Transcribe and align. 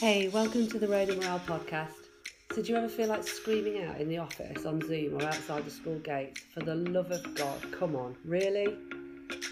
Hey, 0.00 0.28
welcome 0.28 0.68
to 0.68 0.78
the 0.78 0.86
Rhona 0.86 1.16
Morrell 1.16 1.40
podcast. 1.40 2.06
So, 2.54 2.62
do 2.62 2.70
you 2.70 2.78
ever 2.78 2.88
feel 2.88 3.08
like 3.08 3.26
screaming 3.26 3.82
out 3.82 4.00
in 4.00 4.08
the 4.08 4.18
office, 4.18 4.64
on 4.64 4.80
Zoom, 4.80 5.20
or 5.20 5.24
outside 5.24 5.64
the 5.64 5.72
school 5.72 5.98
gates? 5.98 6.40
For 6.54 6.60
the 6.60 6.76
love 6.76 7.10
of 7.10 7.34
God, 7.34 7.72
come 7.72 7.96
on, 7.96 8.14
really? 8.24 8.66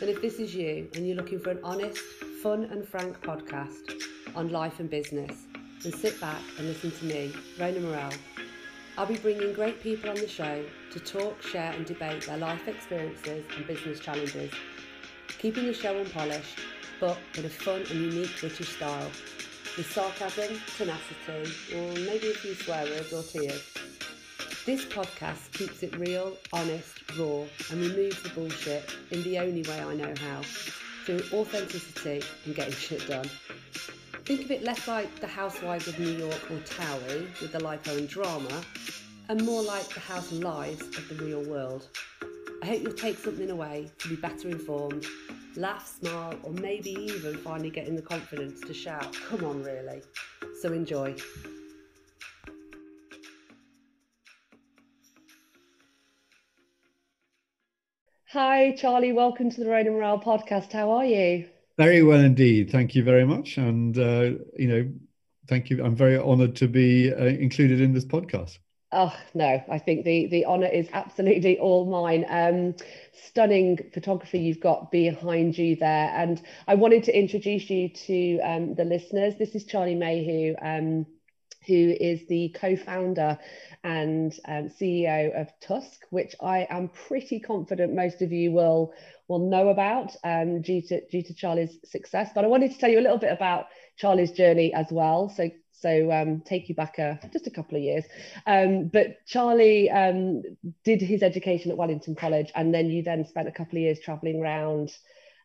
And 0.00 0.08
if 0.08 0.22
this 0.22 0.34
is 0.34 0.54
you 0.54 0.88
and 0.94 1.04
you're 1.04 1.16
looking 1.16 1.40
for 1.40 1.50
an 1.50 1.58
honest, 1.64 1.98
fun, 2.44 2.62
and 2.62 2.86
frank 2.86 3.20
podcast 3.22 3.90
on 4.36 4.50
life 4.50 4.78
and 4.78 4.88
business, 4.88 5.48
then 5.82 5.92
sit 5.92 6.20
back 6.20 6.40
and 6.58 6.68
listen 6.68 6.92
to 6.92 7.04
me, 7.06 7.34
Rhona 7.58 7.82
Morrell. 7.82 8.12
I'll 8.96 9.06
be 9.06 9.16
bringing 9.16 9.52
great 9.52 9.82
people 9.82 10.10
on 10.10 10.16
the 10.16 10.28
show 10.28 10.64
to 10.92 11.00
talk, 11.00 11.42
share, 11.42 11.72
and 11.72 11.84
debate 11.84 12.24
their 12.24 12.38
life 12.38 12.68
experiences 12.68 13.44
and 13.56 13.66
business 13.66 13.98
challenges, 13.98 14.52
keeping 15.40 15.66
the 15.66 15.74
show 15.74 15.98
unpolished, 15.98 16.60
but 17.00 17.18
with 17.34 17.46
a 17.46 17.50
fun 17.50 17.80
and 17.90 18.12
unique 18.12 18.38
British 18.38 18.76
style 18.76 19.10
with 19.76 19.90
sarcasm, 19.92 20.58
tenacity, 20.76 21.76
or 21.76 21.92
maybe 22.06 22.30
a 22.30 22.34
few 22.34 22.54
swear 22.54 22.84
words 22.84 23.12
or 23.12 23.22
tears. 23.22 23.62
This 24.64 24.84
podcast 24.86 25.52
keeps 25.52 25.82
it 25.82 25.96
real, 25.96 26.36
honest, 26.52 27.02
raw, 27.18 27.44
and 27.70 27.80
removes 27.80 28.22
the 28.22 28.30
bullshit 28.30 28.90
in 29.10 29.22
the 29.22 29.38
only 29.38 29.62
way 29.62 29.80
I 29.80 29.94
know 29.94 30.14
how, 30.20 30.40
through 31.04 31.20
authenticity 31.32 32.22
and 32.44 32.54
getting 32.54 32.74
shit 32.74 33.06
done. 33.06 33.28
Think 34.24 34.44
of 34.44 34.50
it 34.50 34.62
less 34.62 34.88
like 34.88 35.20
the 35.20 35.26
Housewives 35.26 35.86
of 35.86 35.98
New 36.00 36.10
York 36.10 36.50
or 36.50 36.56
Towie 36.58 37.40
with 37.40 37.52
the 37.52 37.58
lipo 37.58 37.96
and 37.96 38.08
drama, 38.08 38.62
and 39.28 39.44
more 39.44 39.62
like 39.62 39.88
the 39.92 40.00
house 40.00 40.32
lives 40.32 40.82
of 40.96 41.08
the 41.08 41.24
real 41.24 41.44
world. 41.44 41.86
I 42.62 42.66
hope 42.66 42.82
you'll 42.82 42.92
take 42.92 43.18
something 43.18 43.50
away 43.50 43.90
to 43.98 44.08
be 44.08 44.16
better 44.16 44.48
informed 44.48 45.04
laugh, 45.56 45.86
smile, 45.86 46.38
or 46.42 46.52
maybe 46.52 46.90
even 46.90 47.36
finally 47.38 47.70
getting 47.70 47.96
the 47.96 48.02
confidence 48.02 48.60
to 48.60 48.74
shout, 48.74 49.16
come 49.28 49.44
on, 49.44 49.62
really. 49.62 50.02
So 50.60 50.72
enjoy. 50.72 51.16
Hi, 58.30 58.72
Charlie. 58.72 59.12
Welcome 59.12 59.50
to 59.50 59.60
the 59.60 59.66
Rhona 59.66 59.90
Morrell 59.90 60.20
podcast. 60.20 60.72
How 60.72 60.90
are 60.90 61.04
you? 61.04 61.48
Very 61.78 62.02
well 62.02 62.20
indeed. 62.20 62.70
Thank 62.70 62.94
you 62.94 63.02
very 63.02 63.24
much. 63.24 63.56
And, 63.56 63.96
uh, 63.98 64.32
you 64.56 64.68
know, 64.68 64.92
thank 65.48 65.70
you. 65.70 65.84
I'm 65.84 65.96
very 65.96 66.18
honored 66.18 66.56
to 66.56 66.68
be 66.68 67.12
uh, 67.12 67.24
included 67.24 67.80
in 67.80 67.92
this 67.92 68.04
podcast. 68.04 68.58
Oh 68.98 69.14
no, 69.34 69.62
I 69.70 69.78
think 69.78 70.06
the 70.06 70.26
the 70.28 70.46
honour 70.46 70.68
is 70.68 70.88
absolutely 70.90 71.58
all 71.58 71.84
mine. 71.84 72.24
Um, 72.30 72.74
stunning 73.12 73.78
photography 73.92 74.38
you've 74.38 74.60
got 74.60 74.90
behind 74.90 75.58
you 75.58 75.76
there, 75.76 76.10
and 76.16 76.40
I 76.66 76.76
wanted 76.76 77.04
to 77.04 77.16
introduce 77.16 77.68
you 77.68 77.90
to 77.90 78.40
um, 78.40 78.74
the 78.74 78.86
listeners. 78.86 79.34
This 79.36 79.54
is 79.54 79.66
Charlie 79.66 79.96
Mayhew, 79.96 80.54
um, 80.62 81.04
who 81.66 81.94
is 82.00 82.26
the 82.28 82.48
co-founder 82.58 83.38
and 83.84 84.32
um, 84.48 84.70
CEO 84.70 85.38
of 85.38 85.52
Tusk, 85.60 86.06
which 86.08 86.34
I 86.40 86.66
am 86.70 86.88
pretty 86.88 87.38
confident 87.38 87.94
most 87.94 88.22
of 88.22 88.32
you 88.32 88.50
will 88.50 88.94
will 89.28 89.50
know 89.50 89.68
about 89.68 90.16
um, 90.24 90.62
due 90.62 90.80
to 90.80 91.06
due 91.08 91.22
to 91.22 91.34
Charlie's 91.34 91.76
success. 91.84 92.30
But 92.34 92.46
I 92.46 92.48
wanted 92.48 92.72
to 92.72 92.78
tell 92.78 92.88
you 92.90 92.98
a 92.98 93.02
little 93.06 93.18
bit 93.18 93.32
about 93.32 93.66
Charlie's 93.98 94.32
journey 94.32 94.72
as 94.72 94.86
well. 94.90 95.28
So 95.28 95.50
so 95.78 96.10
um, 96.12 96.40
take 96.40 96.68
you 96.68 96.74
back 96.74 96.98
a, 96.98 97.18
just 97.32 97.46
a 97.46 97.50
couple 97.50 97.76
of 97.76 97.82
years. 97.82 98.04
Um, 98.46 98.88
but 98.88 99.24
Charlie 99.26 99.90
um, 99.90 100.42
did 100.84 101.00
his 101.00 101.22
education 101.22 101.70
at 101.70 101.76
Wellington 101.76 102.14
College, 102.14 102.50
and 102.54 102.74
then 102.74 102.90
you 102.90 103.02
then 103.02 103.24
spent 103.26 103.48
a 103.48 103.52
couple 103.52 103.78
of 103.78 103.82
years 103.82 104.00
traveling 104.00 104.40
around 104.40 104.96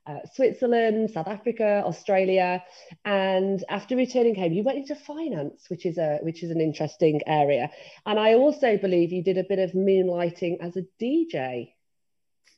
uh, 0.08 0.20
Switzerland, 0.34 1.12
South 1.12 1.28
Africa, 1.28 1.84
Australia, 1.86 2.64
and 3.06 3.64
after 3.70 3.96
returning 3.96 4.36
home, 4.36 4.52
you 4.52 4.64
went 4.64 4.80
into 4.80 4.96
finance, 4.96 5.66
which 5.70 5.86
is 5.86 5.98
a 5.98 6.20
which 6.24 6.44
is 6.44 6.52
an 6.52 6.60
interesting 6.60 7.22
area. 7.28 7.70
And 8.06 8.20
I 8.20 8.34
also 8.34 8.78
believe 8.78 9.12
you 9.12 9.24
did 9.24 9.38
a 9.38 9.44
bit 9.44 9.60
of 9.60 9.72
moonlighting 9.72 10.58
as 10.62 10.76
a 10.76 10.86
DJ. 11.00 11.74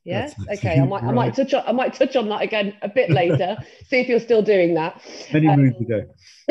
Yes. 0.03 0.35
okay. 0.51 0.79
I 0.79 0.85
might. 0.85 1.03
Right. 1.03 1.09
I 1.09 1.13
might 1.13 1.35
touch. 1.35 1.53
On, 1.53 1.63
I 1.65 1.71
might 1.71 1.93
touch 1.93 2.15
on 2.15 2.27
that 2.29 2.41
again 2.41 2.75
a 2.81 2.89
bit 2.89 3.09
later. 3.09 3.57
see 3.87 3.97
if 3.97 4.09
you're 4.09 4.19
still 4.19 4.41
doing 4.41 4.73
that. 4.73 5.01
Many 5.31 5.47
um, 5.47 5.61
moons 5.61 5.79
ago. 5.79 6.01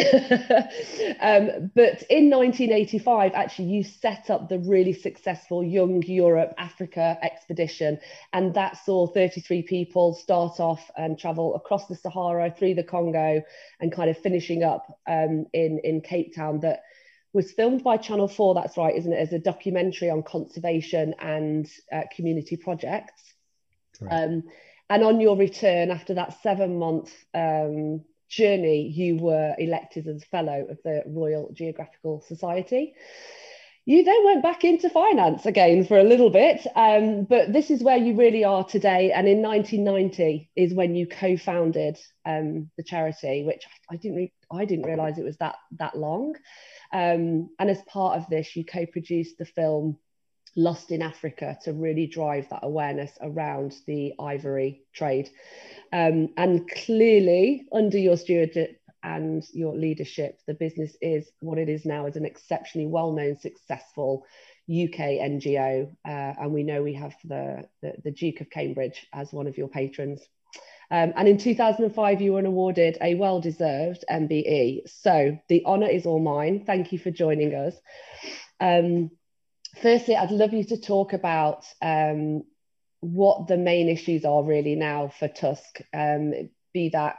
um, 1.20 1.70
but 1.74 2.02
in 2.08 2.30
1985, 2.30 3.32
actually, 3.34 3.68
you 3.68 3.84
set 3.84 4.30
up 4.30 4.48
the 4.48 4.58
really 4.60 4.94
successful 4.94 5.62
Young 5.62 6.02
Europe 6.02 6.54
Africa 6.56 7.18
expedition, 7.22 7.98
and 8.32 8.54
that 8.54 8.78
saw 8.78 9.06
33 9.06 9.62
people 9.62 10.14
start 10.14 10.58
off 10.58 10.90
and 10.96 11.18
travel 11.18 11.54
across 11.54 11.88
the 11.88 11.94
Sahara 11.94 12.50
through 12.50 12.74
the 12.74 12.84
Congo, 12.84 13.42
and 13.80 13.92
kind 13.92 14.08
of 14.08 14.16
finishing 14.16 14.62
up 14.62 14.98
um, 15.06 15.44
in 15.52 15.78
in 15.84 16.00
Cape 16.00 16.34
Town. 16.34 16.60
That 16.60 16.84
was 17.34 17.52
filmed 17.52 17.82
by 17.82 17.96
Channel 17.96 18.28
4, 18.28 18.54
that's 18.54 18.76
right, 18.76 18.94
isn't 18.94 19.12
it, 19.12 19.16
as 19.16 19.32
a 19.32 19.38
documentary 19.38 20.10
on 20.10 20.22
conservation 20.22 21.14
and 21.18 21.66
uh, 21.90 22.02
community 22.14 22.56
projects. 22.56 23.31
Um, 24.10 24.42
and 24.90 25.04
on 25.04 25.20
your 25.20 25.36
return 25.36 25.90
after 25.90 26.14
that 26.14 26.42
seven 26.42 26.78
month 26.78 27.12
um, 27.34 28.04
journey, 28.28 28.88
you 28.88 29.16
were 29.16 29.54
elected 29.58 30.06
as 30.08 30.24
fellow 30.24 30.66
of 30.68 30.78
the 30.84 31.02
Royal 31.06 31.50
Geographical 31.52 32.20
Society. 32.20 32.94
You 33.84 34.04
then 34.04 34.24
went 34.24 34.44
back 34.44 34.62
into 34.62 34.88
finance 34.88 35.44
again 35.44 35.84
for 35.84 35.98
a 35.98 36.04
little 36.04 36.30
bit, 36.30 36.64
um, 36.76 37.24
but 37.24 37.52
this 37.52 37.68
is 37.68 37.82
where 37.82 37.96
you 37.96 38.14
really 38.14 38.44
are 38.44 38.62
today. 38.62 39.10
And 39.10 39.26
in 39.26 39.42
1990 39.42 40.50
is 40.54 40.72
when 40.72 40.94
you 40.94 41.08
co-founded 41.08 41.98
um, 42.24 42.70
the 42.76 42.84
charity, 42.84 43.42
which 43.44 43.64
I 43.90 43.96
didn't 43.96 44.16
re- 44.18 44.32
I 44.52 44.66
didn't 44.66 44.86
realize 44.86 45.18
it 45.18 45.24
was 45.24 45.38
that 45.38 45.56
that 45.78 45.96
long. 45.96 46.36
Um, 46.92 47.50
and 47.58 47.70
as 47.70 47.82
part 47.88 48.18
of 48.18 48.28
this, 48.28 48.54
you 48.54 48.64
co-produced 48.64 49.38
the 49.38 49.46
film 49.46 49.98
Lost 50.56 50.90
in 50.90 51.02
Africa 51.02 51.58
to 51.62 51.72
really 51.72 52.06
drive 52.06 52.48
that 52.50 52.60
awareness 52.62 53.12
around 53.20 53.74
the 53.86 54.12
ivory 54.18 54.82
trade. 54.92 55.30
Um, 55.92 56.30
and 56.36 56.68
clearly, 56.68 57.66
under 57.72 57.98
your 57.98 58.16
stewardship 58.16 58.78
and 59.02 59.44
your 59.52 59.74
leadership, 59.74 60.40
the 60.46 60.54
business 60.54 60.96
is 61.00 61.30
what 61.40 61.58
it 61.58 61.68
is 61.68 61.84
now 61.84 62.06
as 62.06 62.16
an 62.16 62.26
exceptionally 62.26 62.86
well 62.86 63.12
known, 63.12 63.38
successful 63.38 64.26
UK 64.70 65.18
NGO. 65.20 65.90
Uh, 66.04 66.34
and 66.38 66.52
we 66.52 66.62
know 66.62 66.82
we 66.82 66.94
have 66.94 67.14
the, 67.24 67.64
the, 67.80 67.94
the, 68.04 68.10
Duke 68.10 68.40
of 68.40 68.50
Cambridge 68.50 69.06
as 69.12 69.32
one 69.32 69.46
of 69.46 69.58
your 69.58 69.68
patrons. 69.68 70.20
Um, 70.90 71.12
and 71.16 71.26
in 71.26 71.38
2005, 71.38 72.20
you 72.20 72.34
were 72.34 72.44
awarded 72.44 72.98
a 73.00 73.14
well 73.14 73.40
deserved 73.40 74.04
MBE. 74.10 74.88
So 74.88 75.38
the 75.48 75.64
honour 75.64 75.88
is 75.88 76.06
all 76.06 76.20
mine. 76.20 76.64
Thank 76.64 76.92
you 76.92 76.98
for 76.98 77.10
joining 77.10 77.54
us. 77.54 77.74
Um, 78.60 79.10
firstly, 79.80 80.16
I'd 80.16 80.30
love 80.30 80.52
you 80.52 80.64
to 80.64 80.76
talk 80.76 81.12
about 81.12 81.64
um, 81.80 82.44
what 83.00 83.48
the 83.48 83.56
main 83.56 83.88
issues 83.88 84.24
are 84.24 84.42
really 84.42 84.74
now 84.74 85.08
for 85.18 85.28
Tusk, 85.28 85.80
um, 85.92 86.32
be 86.72 86.90
that 86.90 87.16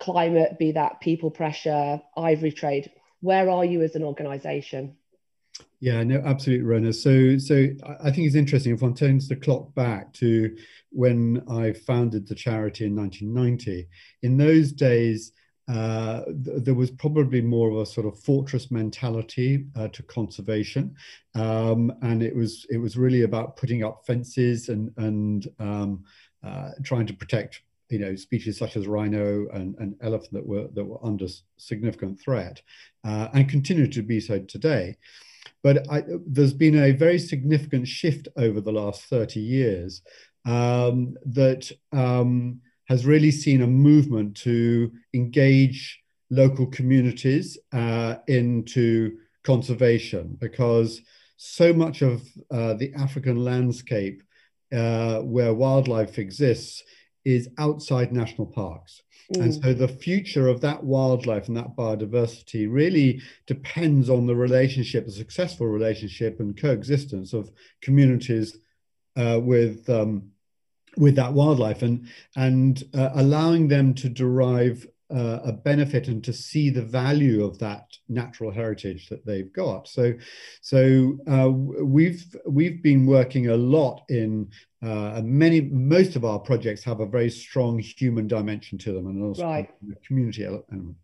climate, 0.00 0.58
be 0.58 0.72
that 0.72 1.00
people 1.00 1.30
pressure, 1.30 2.00
ivory 2.16 2.52
trade. 2.52 2.90
Where 3.20 3.48
are 3.50 3.64
you 3.64 3.82
as 3.82 3.94
an 3.94 4.02
organisation? 4.02 4.96
Yeah, 5.80 6.02
no, 6.02 6.22
absolutely, 6.24 6.66
Rhona. 6.66 6.94
So, 6.94 7.38
so 7.38 7.68
I 8.02 8.10
think 8.10 8.26
it's 8.26 8.34
interesting 8.34 8.74
if 8.74 8.82
one 8.82 8.94
turns 8.94 9.28
the 9.28 9.36
clock 9.36 9.74
back 9.74 10.12
to 10.14 10.56
when 10.90 11.42
I 11.48 11.72
founded 11.72 12.26
the 12.26 12.34
charity 12.34 12.86
in 12.86 12.96
1990. 12.96 13.86
In 14.22 14.36
those 14.36 14.72
days, 14.72 15.32
uh, 15.68 16.24
th- 16.24 16.62
there 16.62 16.74
was 16.74 16.90
probably 16.90 17.40
more 17.40 17.70
of 17.70 17.76
a 17.78 17.86
sort 17.86 18.06
of 18.06 18.18
fortress 18.20 18.70
mentality 18.70 19.66
uh, 19.74 19.88
to 19.88 20.02
conservation, 20.04 20.94
um, 21.34 21.92
and 22.02 22.22
it 22.22 22.34
was 22.34 22.66
it 22.70 22.78
was 22.78 22.96
really 22.96 23.22
about 23.22 23.56
putting 23.56 23.82
up 23.82 24.06
fences 24.06 24.68
and 24.68 24.92
and 24.96 25.48
um, 25.58 26.04
uh, 26.44 26.70
trying 26.84 27.06
to 27.06 27.14
protect 27.14 27.62
you 27.88 27.98
know 27.98 28.14
species 28.14 28.58
such 28.58 28.76
as 28.76 28.86
rhino 28.86 29.48
and, 29.52 29.74
and 29.78 29.96
elephant 30.02 30.32
that 30.32 30.46
were 30.46 30.68
that 30.74 30.84
were 30.84 31.04
under 31.04 31.26
significant 31.56 32.20
threat, 32.20 32.62
uh, 33.04 33.28
and 33.34 33.48
continue 33.48 33.88
to 33.88 34.02
be 34.02 34.20
so 34.20 34.38
today. 34.38 34.96
But 35.64 35.90
I, 35.90 36.04
there's 36.26 36.52
been 36.52 36.78
a 36.78 36.92
very 36.92 37.18
significant 37.18 37.88
shift 37.88 38.28
over 38.36 38.60
the 38.60 38.72
last 38.72 39.02
30 39.06 39.40
years 39.40 40.02
um, 40.44 41.16
that 41.24 41.72
um, 41.92 42.60
has 42.86 43.06
really 43.06 43.30
seen 43.30 43.62
a 43.62 43.66
movement 43.66 44.36
to 44.36 44.92
engage 45.14 46.00
local 46.30 46.66
communities 46.66 47.58
uh, 47.72 48.16
into 48.26 49.16
conservation 49.44 50.36
because 50.40 51.02
so 51.36 51.72
much 51.72 52.02
of 52.02 52.22
uh, 52.50 52.74
the 52.74 52.92
African 52.94 53.44
landscape 53.44 54.22
uh, 54.72 55.20
where 55.20 55.54
wildlife 55.54 56.18
exists 56.18 56.82
is 57.24 57.48
outside 57.58 58.12
national 58.12 58.46
parks. 58.46 59.02
Mm. 59.34 59.42
And 59.42 59.54
so 59.54 59.74
the 59.74 59.88
future 59.88 60.48
of 60.48 60.60
that 60.60 60.82
wildlife 60.82 61.48
and 61.48 61.56
that 61.56 61.76
biodiversity 61.76 62.66
really 62.70 63.20
depends 63.46 64.08
on 64.08 64.26
the 64.26 64.36
relationship, 64.36 65.06
the 65.06 65.12
successful 65.12 65.66
relationship 65.66 66.40
and 66.40 66.60
coexistence 66.60 67.32
of 67.32 67.50
communities 67.82 68.58
uh, 69.16 69.40
with 69.42 69.88
um, 69.88 70.30
with 70.96 71.16
that 71.16 71.32
wildlife 71.32 71.82
and 71.82 72.08
and 72.36 72.84
uh, 72.94 73.10
allowing 73.14 73.68
them 73.68 73.94
to 73.94 74.08
derive 74.08 74.86
uh, 75.14 75.38
a 75.44 75.52
benefit 75.52 76.08
and 76.08 76.24
to 76.24 76.32
see 76.32 76.68
the 76.68 76.82
value 76.82 77.44
of 77.44 77.58
that 77.58 77.96
natural 78.08 78.50
heritage 78.50 79.08
that 79.08 79.24
they've 79.24 79.52
got. 79.52 79.86
So, 79.86 80.14
so 80.60 81.16
uh, 81.30 81.48
we've 81.50 82.24
we've 82.46 82.82
been 82.82 83.06
working 83.06 83.48
a 83.48 83.56
lot 83.56 84.02
in 84.08 84.50
uh, 84.82 85.22
many 85.24 85.60
most 85.60 86.16
of 86.16 86.24
our 86.24 86.38
projects 86.38 86.82
have 86.84 87.00
a 87.00 87.06
very 87.06 87.30
strong 87.30 87.78
human 87.78 88.26
dimension 88.26 88.78
to 88.78 88.92
them 88.92 89.06
and 89.06 89.22
also 89.22 89.44
right. 89.44 89.70
community 90.04 90.44
element. 90.44 90.96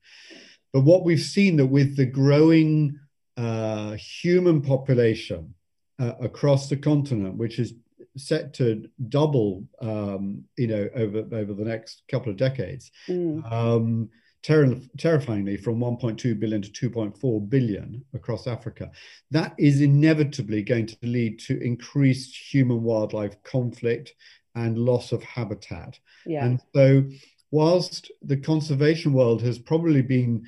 But 0.73 0.81
what 0.81 1.05
we've 1.05 1.21
seen 1.21 1.56
that 1.56 1.67
with 1.67 1.97
the 1.97 2.06
growing 2.06 2.99
uh, 3.37 3.93
human 3.93 4.62
population 4.62 5.55
uh, 5.99 6.15
across 6.21 6.69
the 6.69 6.77
continent, 6.77 7.37
which 7.37 7.59
is 7.59 7.75
set 8.17 8.55
to 8.55 8.88
double, 9.09 9.64
um, 9.81 10.44
you 10.56 10.67
know, 10.67 10.88
over 10.94 11.25
over 11.32 11.55
the 11.55 11.64
next 11.64 12.03
couple 12.11 12.31
of 12.31 12.37
decades. 12.37 12.91
Mm. 13.09 13.50
Um, 13.50 14.11
ter- 14.43 14.81
terrifyingly, 14.99 15.56
from 15.56 15.79
1.2 15.79 16.38
billion 16.38 16.62
to 16.62 16.91
2.4 16.91 17.49
billion 17.49 18.05
across 18.14 18.47
Africa, 18.47 18.91
that 19.31 19.55
is 19.59 19.81
inevitably 19.81 20.62
going 20.62 20.87
to 20.87 20.97
lead 21.03 21.38
to 21.41 21.62
increased 21.62 22.37
human-wildlife 22.37 23.43
conflict 23.43 24.15
and 24.55 24.79
loss 24.79 25.12
of 25.12 25.23
habitat. 25.23 25.99
Yeah. 26.26 26.44
And 26.44 26.61
so, 26.75 27.05
whilst 27.50 28.11
the 28.23 28.37
conservation 28.37 29.12
world 29.12 29.43
has 29.43 29.58
probably 29.58 30.03
been 30.03 30.44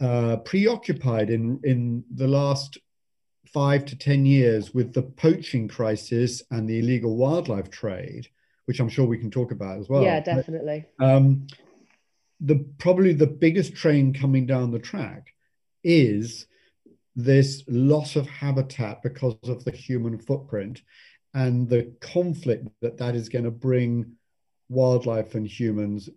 uh, 0.00 0.38
preoccupied 0.38 1.30
in 1.30 1.60
in 1.62 2.04
the 2.14 2.26
last 2.26 2.78
five 3.54 3.86
to 3.86 3.96
10 3.96 4.26
years 4.26 4.74
with 4.74 4.92
the 4.92 5.02
poaching 5.02 5.68
crisis 5.68 6.42
and 6.50 6.68
the 6.68 6.80
illegal 6.80 7.16
wildlife 7.16 7.70
trade, 7.70 8.26
which 8.64 8.80
I'm 8.80 8.88
sure 8.88 9.06
we 9.06 9.16
can 9.16 9.30
talk 9.30 9.52
about 9.52 9.78
as 9.78 9.88
well. 9.88 10.02
Yeah, 10.02 10.20
definitely. 10.20 10.84
Um, 11.00 11.46
the 12.40 12.66
probably 12.78 13.12
the 13.12 13.28
biggest 13.28 13.76
train 13.76 14.12
coming 14.12 14.44
down 14.44 14.72
the 14.72 14.80
track 14.80 15.32
is 15.84 16.46
this 17.14 17.62
loss 17.68 18.16
of 18.16 18.26
habitat 18.26 19.02
because 19.02 19.36
of 19.44 19.64
the 19.64 19.70
human 19.70 20.18
footprint 20.18 20.82
and 21.32 21.68
the 21.68 21.92
conflict 22.00 22.66
that 22.82 22.98
that 22.98 23.14
is 23.14 23.28
going 23.28 23.44
to 23.44 23.52
bring 23.52 24.16
wildlife 24.68 25.36
and 25.36 25.46
humans 25.46 26.08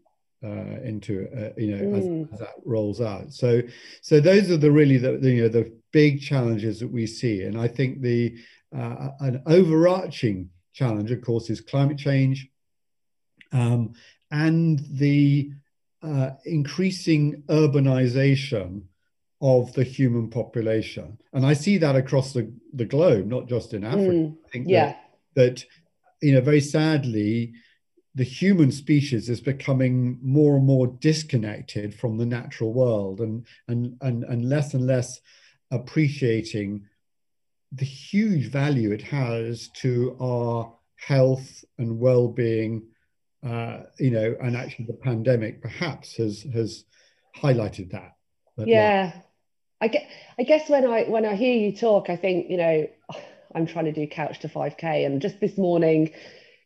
uh, 0.44 0.80
into 0.84 1.28
uh, 1.36 1.50
you 1.58 1.76
know 1.76 1.84
mm. 1.84 2.28
as, 2.28 2.34
as, 2.34 2.40
that 2.40 2.54
rolls 2.64 3.02
out. 3.02 3.34
So 3.34 3.62
so 4.02 4.20
those 4.20 4.52
are 4.52 4.58
the 4.58 4.72
really 4.72 4.98
the, 4.98 5.18
the, 5.18 5.32
you 5.32 5.42
know 5.44 5.50
the 5.50 5.74
big 5.92 6.22
challenges 6.22 6.80
that 6.80 6.92
we 6.92 7.08
see, 7.08 7.44
and 7.44 7.60
I 7.60 7.68
think 7.68 8.02
the 8.02 8.38
uh, 8.76 9.10
an 9.20 9.42
overarching 9.48 10.50
challenge, 10.74 11.12
of 11.12 11.22
course, 11.22 11.50
is 11.50 11.62
climate 11.62 11.98
change, 11.98 12.48
um, 13.52 13.94
and 14.30 14.80
the 14.92 15.52
uh, 16.04 16.32
increasing 16.46 17.44
urbanization 17.48 18.84
of 19.42 19.74
the 19.74 19.84
human 19.84 20.30
population, 20.30 21.18
and 21.34 21.46
I 21.46 21.54
see 21.54 21.80
that 21.80 21.96
across 21.96 22.34
the 22.34 22.52
the 22.74 22.86
globe, 22.86 23.26
not 23.26 23.48
just 23.48 23.74
in 23.74 23.84
Africa. 23.84 24.12
Mm. 24.12 24.38
I 24.46 24.50
think 24.50 24.68
yeah. 24.70 24.96
that, 25.34 25.56
that 25.56 25.66
you 26.22 26.34
know 26.34 26.42
very 26.42 26.62
sadly 26.62 27.54
the 28.18 28.24
human 28.24 28.72
species 28.72 29.30
is 29.30 29.40
becoming 29.40 30.18
more 30.24 30.56
and 30.56 30.66
more 30.66 30.88
disconnected 30.88 31.94
from 31.94 32.18
the 32.18 32.26
natural 32.26 32.74
world 32.74 33.22
and, 33.22 33.46
and, 33.68 33.96
and, 34.02 34.24
and 34.24 34.50
less 34.50 34.74
and 34.74 34.88
less 34.88 35.22
appreciating 35.70 36.84
the 37.74 37.86
huge 37.86 38.48
value 38.48 38.92
it 38.92 39.04
has 39.04 39.68
to 39.68 40.18
our 40.20 40.74
health 40.96 41.64
and 41.78 42.00
well-being 42.00 42.82
uh, 43.48 43.82
you 44.00 44.10
know 44.10 44.36
and 44.42 44.58
actually 44.58 44.86
the 44.86 44.94
pandemic 44.94 45.62
perhaps 45.62 46.16
has 46.16 46.42
has 46.54 46.86
highlighted 47.36 47.92
that. 47.92 48.16
Yeah. 48.58 49.14
I 49.80 49.90
get 49.90 50.08
i 50.40 50.44
guess 50.44 50.68
when 50.70 50.88
i 50.88 51.04
when 51.04 51.24
i 51.24 51.36
hear 51.36 51.56
you 51.56 51.76
talk 51.76 52.10
i 52.10 52.16
think 52.16 52.50
you 52.50 52.58
know 52.58 52.90
i'm 53.54 53.68
trying 53.68 53.86
to 53.86 53.92
do 53.92 54.08
couch 54.08 54.40
to 54.40 54.48
5k 54.48 55.06
and 55.06 55.22
just 55.22 55.40
this 55.40 55.56
morning 55.56 56.14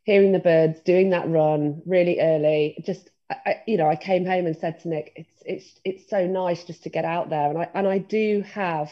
hearing 0.03 0.31
the 0.31 0.39
birds, 0.39 0.79
doing 0.81 1.11
that 1.11 1.29
run 1.29 1.81
really 1.85 2.19
early, 2.19 2.81
just 2.85 3.09
I, 3.45 3.61
you 3.65 3.77
know, 3.77 3.87
I 3.87 3.95
came 3.95 4.25
home 4.25 4.45
and 4.45 4.57
said 4.57 4.79
to 4.81 4.89
Nick, 4.89 5.13
it's 5.15 5.43
it's 5.45 5.79
it's 5.85 6.09
so 6.09 6.27
nice 6.27 6.63
just 6.63 6.83
to 6.83 6.89
get 6.89 7.05
out 7.05 7.29
there, 7.29 7.49
and 7.49 7.57
I 7.57 7.69
and 7.73 7.87
I 7.87 7.97
do 7.99 8.43
have 8.53 8.91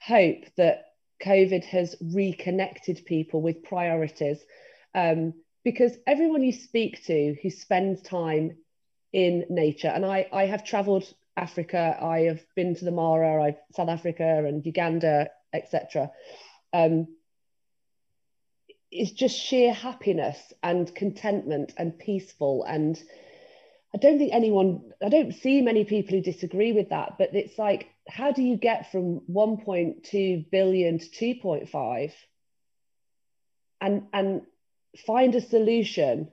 hope 0.00 0.44
that 0.56 0.92
COVID 1.24 1.64
has 1.64 1.96
reconnected 2.00 3.04
people 3.04 3.42
with 3.42 3.62
priorities, 3.62 4.38
um, 4.94 5.34
because 5.64 5.92
everyone 6.06 6.42
you 6.42 6.52
speak 6.52 7.04
to 7.06 7.36
who 7.42 7.50
spends 7.50 8.02
time 8.02 8.56
in 9.12 9.44
nature, 9.48 9.88
and 9.88 10.04
I 10.04 10.26
I 10.32 10.46
have 10.46 10.64
travelled 10.64 11.12
Africa, 11.36 11.96
I 12.00 12.20
have 12.20 12.40
been 12.56 12.74
to 12.74 12.84
the 12.84 12.90
Mara, 12.90 13.42
I've 13.44 13.58
South 13.72 13.88
Africa 13.88 14.44
and 14.46 14.64
Uganda, 14.66 15.30
etc. 15.52 16.10
Um, 16.72 17.06
is 18.90 19.12
just 19.12 19.36
sheer 19.36 19.72
happiness 19.72 20.38
and 20.62 20.94
contentment 20.94 21.72
and 21.76 21.98
peaceful. 21.98 22.64
And 22.64 23.00
I 23.94 23.98
don't 23.98 24.18
think 24.18 24.32
anyone 24.32 24.92
I 25.02 25.08
don't 25.08 25.32
see 25.32 25.62
many 25.62 25.84
people 25.84 26.16
who 26.16 26.22
disagree 26.22 26.72
with 26.72 26.90
that 26.90 27.16
but 27.18 27.34
it's 27.34 27.58
like 27.58 27.88
how 28.06 28.32
do 28.32 28.42
you 28.42 28.56
get 28.56 28.92
from 28.92 29.20
1.2 29.30 30.50
billion 30.50 30.98
to 30.98 31.06
2.5 31.06 32.12
and 33.80 34.06
and 34.12 34.42
find 35.06 35.34
a 35.34 35.40
solution 35.40 36.28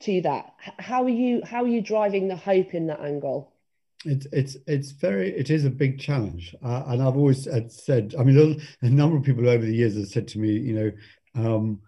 to 0.00 0.20
that. 0.22 0.54
How 0.78 1.04
are 1.04 1.08
you 1.08 1.42
how 1.44 1.64
are 1.64 1.68
you 1.68 1.80
driving 1.80 2.28
the 2.28 2.36
hope 2.36 2.74
in 2.74 2.86
that 2.86 3.00
angle? 3.00 3.52
It's 4.04 4.26
it's 4.32 4.56
it's 4.66 4.90
very 4.92 5.30
it 5.36 5.50
is 5.50 5.64
a 5.64 5.70
big 5.70 5.98
challenge. 5.98 6.54
Uh, 6.62 6.84
and 6.86 7.02
i've 7.02 7.16
always 7.16 7.48
said 7.68 8.14
i 8.18 8.22
mean 8.22 8.60
a 8.82 8.90
number 8.90 9.16
of 9.16 9.24
people 9.24 9.48
over 9.48 9.64
the 9.64 9.74
years 9.74 9.96
have 9.96 10.06
said 10.06 10.28
to 10.28 10.38
me 10.38 10.50
you 10.50 10.72
know 10.72 10.92
um, 11.38 11.80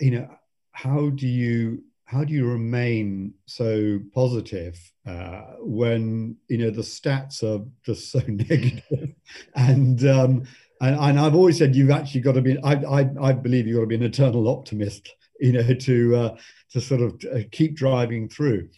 you 0.00 0.10
know, 0.12 0.28
how 0.72 1.10
do 1.10 1.26
you 1.26 1.82
how 2.06 2.22
do 2.22 2.32
you 2.32 2.46
remain 2.46 3.32
so 3.46 3.98
positive 4.14 4.78
uh, 5.06 5.54
when 5.60 6.36
you 6.48 6.58
know 6.58 6.70
the 6.70 6.82
stats 6.82 7.42
are 7.42 7.64
just 7.84 8.10
so 8.10 8.20
negative? 8.28 9.14
and, 9.54 10.06
um, 10.06 10.44
and 10.80 10.96
and 10.96 11.20
I've 11.20 11.34
always 11.34 11.58
said 11.58 11.74
you've 11.74 11.90
actually 11.90 12.20
got 12.20 12.34
to 12.34 12.42
be. 12.42 12.58
I 12.62 12.74
I, 12.74 13.10
I 13.20 13.32
believe 13.32 13.66
you've 13.66 13.76
got 13.76 13.82
to 13.82 13.86
be 13.86 13.94
an 13.94 14.02
eternal 14.02 14.48
optimist. 14.48 15.14
You 15.40 15.52
know, 15.52 15.74
to 15.74 16.16
uh, 16.16 16.36
to 16.72 16.80
sort 16.80 17.00
of 17.00 17.20
uh, 17.32 17.40
keep 17.50 17.74
driving 17.74 18.28
through. 18.28 18.68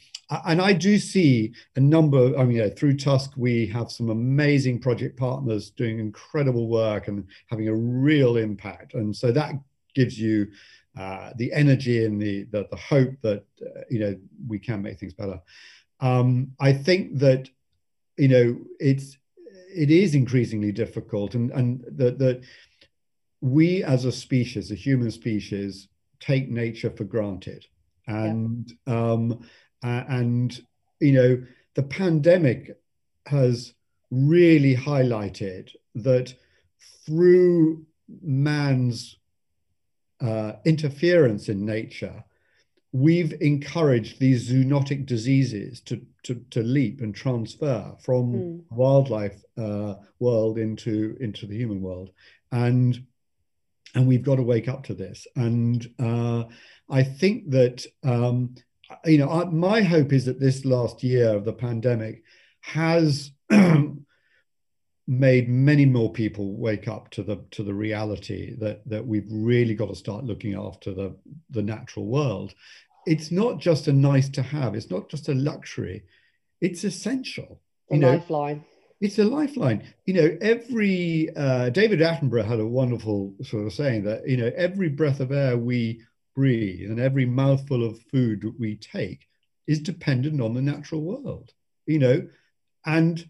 And 0.44 0.61
I 0.61 0.73
do 0.73 0.99
see 0.99 1.52
a 1.76 1.81
number. 1.81 2.37
I 2.37 2.43
mean, 2.44 2.56
you 2.56 2.62
know, 2.62 2.70
through 2.70 2.96
Tusk, 2.96 3.32
we 3.37 3.67
have 3.69 3.93
some 3.93 4.11
amazing 4.11 4.81
project 4.81 5.17
partners 5.17 5.71
doing 5.71 6.00
incredible 6.00 6.66
work 6.68 7.06
and 7.06 7.28
having 7.49 7.68
a 7.68 7.75
real 7.75 8.37
impact. 8.37 8.95
And 8.95 9.14
so 9.14 9.30
that 9.30 9.52
gives 9.96 10.16
you 10.20 10.46
uh, 10.96 11.32
the 11.36 11.52
energy 11.52 12.04
and 12.04 12.22
the, 12.22 12.44
the, 12.44 12.68
the 12.70 12.76
hope 12.76 13.14
that 13.22 13.44
uh, 13.60 13.80
you 13.90 13.98
know 13.98 14.16
we 14.46 14.58
can 14.58 14.80
make 14.80 14.98
things 15.00 15.14
better. 15.14 15.40
Um, 16.00 16.52
I 16.60 16.72
think 16.72 17.18
that 17.18 17.50
you 18.16 18.28
know 18.28 18.58
it's 18.78 19.18
it 19.74 19.90
is 19.90 20.14
increasingly 20.14 20.72
difficult, 20.72 21.34
and 21.34 21.50
and 21.50 21.84
that 21.96 22.18
that 22.18 22.42
we 23.40 23.84
as 23.84 24.04
a 24.04 24.12
species, 24.12 24.70
a 24.70 24.74
human 24.74 25.10
species, 25.10 25.88
take 26.20 26.48
nature 26.48 26.90
for 26.90 27.04
granted, 27.04 27.66
and 28.06 28.72
yeah. 28.86 29.12
um, 29.12 29.46
and 29.82 30.62
you 31.00 31.12
know 31.12 31.42
the 31.74 31.82
pandemic 31.82 32.78
has 33.26 33.74
really 34.10 34.76
highlighted 34.76 35.70
that 35.94 36.32
through 37.04 37.84
man's 38.22 39.18
uh, 40.20 40.52
interference 40.64 41.49
in 41.49 41.64
nature, 41.64 42.25
we've 42.92 43.35
encouraged 43.40 44.18
these 44.18 44.50
zoonotic 44.50 45.06
diseases 45.06 45.80
to, 45.80 46.00
to, 46.23 46.35
to 46.50 46.62
leap 46.62 47.00
and 47.00 47.14
transfer 47.14 47.94
from 48.00 48.32
mm. 48.32 48.62
wildlife 48.70 49.42
uh, 49.58 49.94
world 50.18 50.58
into, 50.58 51.16
into 51.20 51.46
the 51.46 51.56
human 51.56 51.80
world. 51.80 52.11
And, 52.52 53.04
and 53.94 54.06
we've 54.06 54.23
got 54.23 54.37
to 54.37 54.42
wake 54.42 54.68
up 54.68 54.85
to 54.85 54.94
this. 54.94 55.26
And 55.37 55.87
uh, 55.99 56.44
I 56.88 57.02
think 57.02 57.50
that, 57.50 57.85
um, 58.04 58.54
you 59.04 59.18
know, 59.18 59.30
I, 59.30 59.44
my 59.44 59.82
hope 59.82 60.12
is 60.12 60.25
that 60.26 60.40
this 60.40 60.64
last 60.64 61.02
year 61.02 61.35
of 61.35 61.44
the 61.44 61.52
pandemic 61.52 62.23
has 62.61 63.32
made 65.06 65.48
many 65.48 65.86
more 65.86 66.12
people 66.12 66.56
wake 66.56 66.88
up 66.88 67.10
to 67.10 67.22
the 67.22 67.36
to 67.52 67.62
the 67.62 67.75
reality 67.75 68.54
that 68.58 68.88
that 68.88 69.06
we've 69.06 69.28
really 69.30 69.75
got 69.75 69.88
to 69.88 69.94
start 69.94 70.25
looking 70.25 70.54
after 70.54 70.92
the 70.92 71.14
the 71.50 71.62
natural 71.62 72.06
world. 72.06 72.54
It's 73.06 73.30
not 73.30 73.60
just 73.60 73.86
a 73.86 73.92
nice 73.92 74.28
to 74.30 74.42
have 74.42 74.75
it's 74.75 74.90
not 74.90 75.08
just 75.08 75.28
a 75.28 75.34
luxury 75.34 76.04
it's 76.60 76.84
essential 76.84 77.60
a 77.90 77.94
you 77.94 78.00
know, 78.00 78.12
lifeline. 78.12 78.64
It's 79.00 79.18
a 79.18 79.25
lifeline. 79.25 79.84
You 80.06 80.14
know 80.14 80.38
every 80.40 81.28
uh, 81.36 81.70
david 81.70 82.00
attenborough 82.00 82.44
had 82.44 82.60
a 82.60 82.66
wonderful 82.66 83.34
sort 83.42 83.66
of 83.66 83.72
saying 83.72 84.04
that 84.04 84.28
you 84.28 84.36
know 84.36 84.50
every 84.56 84.88
breath 84.88 85.20
of 85.20 85.30
air 85.30 85.56
we 85.56 86.02
breathe 86.34 86.90
and 86.90 86.98
every 86.98 87.26
mouthful 87.26 87.84
of 87.84 88.00
food 88.10 88.44
we 88.58 88.76
take 88.76 89.28
is 89.66 89.80
dependent 89.80 90.40
on 90.40 90.54
the 90.54 90.62
natural 90.62 91.02
world 91.02 91.52
you 91.86 91.98
know, 92.00 92.28
and 92.84 93.28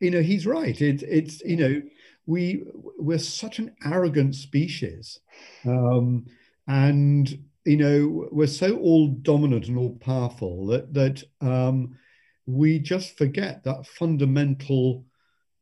you 0.00 0.10
know 0.10 0.22
he's 0.22 0.46
right. 0.46 0.80
It, 0.80 1.02
it's 1.02 1.40
you 1.42 1.56
know 1.56 1.82
we 2.26 2.64
we're 2.74 3.18
such 3.18 3.58
an 3.58 3.74
arrogant 3.84 4.34
species, 4.34 5.20
um, 5.64 6.26
and 6.66 7.38
you 7.64 7.76
know 7.76 8.28
we're 8.32 8.46
so 8.46 8.76
all 8.78 9.08
dominant 9.08 9.68
and 9.68 9.78
all 9.78 9.96
powerful 10.00 10.66
that 10.66 10.92
that 10.94 11.22
um, 11.40 11.98
we 12.46 12.78
just 12.78 13.16
forget 13.16 13.64
that 13.64 13.86
fundamental 13.86 15.04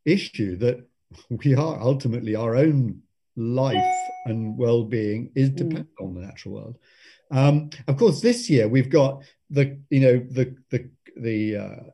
issue 0.04 0.56
that 0.56 0.86
we 1.30 1.54
are 1.54 1.80
ultimately 1.80 2.34
our 2.34 2.56
own 2.56 3.02
life 3.36 3.94
and 4.26 4.56
well-being 4.58 5.30
is 5.34 5.50
mm. 5.50 5.56
dependent 5.56 5.88
mm. 6.00 6.06
on 6.06 6.14
the 6.14 6.20
natural 6.20 6.54
world. 6.54 6.78
Um, 7.30 7.70
of 7.86 7.96
course, 7.96 8.20
this 8.20 8.48
year 8.48 8.68
we've 8.68 8.90
got 8.90 9.22
the 9.50 9.78
you 9.90 10.00
know 10.00 10.18
the 10.18 10.56
the 10.70 10.90
the 11.16 11.56
uh, 11.56 11.90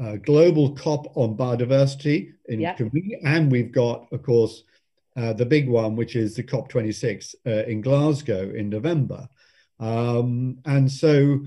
uh, 0.00 0.16
global 0.16 0.74
COP 0.74 1.16
on 1.16 1.36
biodiversity 1.36 2.32
in 2.46 2.60
yep. 2.60 2.80
and 3.24 3.50
we've 3.50 3.72
got, 3.72 4.06
of 4.12 4.22
course, 4.22 4.64
uh, 5.16 5.32
the 5.32 5.46
big 5.46 5.68
one, 5.68 5.96
which 5.96 6.14
is 6.14 6.36
the 6.36 6.42
COP26 6.42 7.34
uh, 7.46 7.50
in 7.64 7.80
Glasgow 7.80 8.50
in 8.54 8.68
November. 8.68 9.28
Um, 9.80 10.58
and 10.64 10.90
so, 10.90 11.40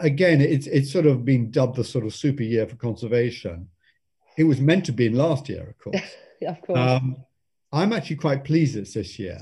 again, 0.00 0.40
it's 0.40 0.66
it's 0.66 0.92
sort 0.92 1.06
of 1.06 1.24
been 1.24 1.50
dubbed 1.50 1.76
the 1.76 1.84
sort 1.84 2.04
of 2.04 2.14
super 2.14 2.42
year 2.42 2.66
for 2.66 2.76
conservation. 2.76 3.68
It 4.36 4.44
was 4.44 4.60
meant 4.60 4.84
to 4.86 4.92
be 4.92 5.06
in 5.06 5.14
last 5.14 5.48
year, 5.48 5.68
of 5.68 5.78
course. 5.78 6.16
of 6.46 6.60
course. 6.62 6.78
Um, 6.78 7.16
I'm 7.72 7.92
actually 7.92 8.16
quite 8.16 8.44
pleased 8.44 8.76
it's 8.76 8.94
this 8.94 9.18
year. 9.18 9.38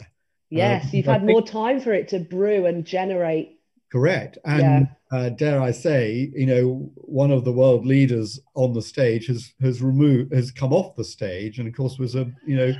Yes, 0.50 0.84
um, 0.84 0.90
you've 0.92 1.06
had 1.06 1.24
more 1.24 1.42
time 1.42 1.80
for 1.80 1.92
it 1.92 2.08
to 2.08 2.20
brew 2.20 2.66
and 2.66 2.84
generate. 2.84 3.53
Correct. 3.94 4.38
And 4.44 4.88
yeah. 5.12 5.16
uh, 5.16 5.28
dare 5.28 5.62
I 5.62 5.70
say, 5.70 6.28
you 6.34 6.46
know, 6.46 6.90
one 6.96 7.30
of 7.30 7.44
the 7.44 7.52
world 7.52 7.86
leaders 7.86 8.40
on 8.56 8.72
the 8.72 8.82
stage 8.82 9.28
has 9.28 9.54
has 9.60 9.80
removed 9.80 10.34
has 10.34 10.50
come 10.50 10.72
off 10.72 10.96
the 10.96 11.04
stage, 11.04 11.60
and 11.60 11.68
of 11.68 11.76
course 11.76 11.96
was 11.96 12.16
a 12.16 12.28
you 12.44 12.56
know 12.56 12.72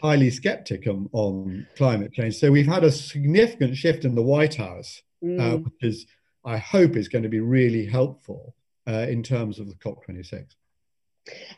highly 0.00 0.30
skeptic 0.30 0.86
on, 0.86 1.10
on 1.12 1.66
climate 1.76 2.12
change. 2.12 2.36
So 2.36 2.52
we've 2.52 2.68
had 2.68 2.84
a 2.84 2.92
significant 2.92 3.76
shift 3.76 4.04
in 4.04 4.14
the 4.14 4.22
White 4.22 4.54
House, 4.54 5.02
uh, 5.24 5.26
mm. 5.26 5.40
uh, 5.40 5.56
which 5.56 5.82
is 5.82 6.06
I 6.44 6.56
hope 6.58 6.94
is 6.94 7.08
going 7.08 7.24
to 7.24 7.28
be 7.28 7.40
really 7.40 7.84
helpful 7.84 8.54
uh, 8.86 9.06
in 9.08 9.24
terms 9.24 9.58
of 9.58 9.66
the 9.66 9.74
COP26. 9.74 10.46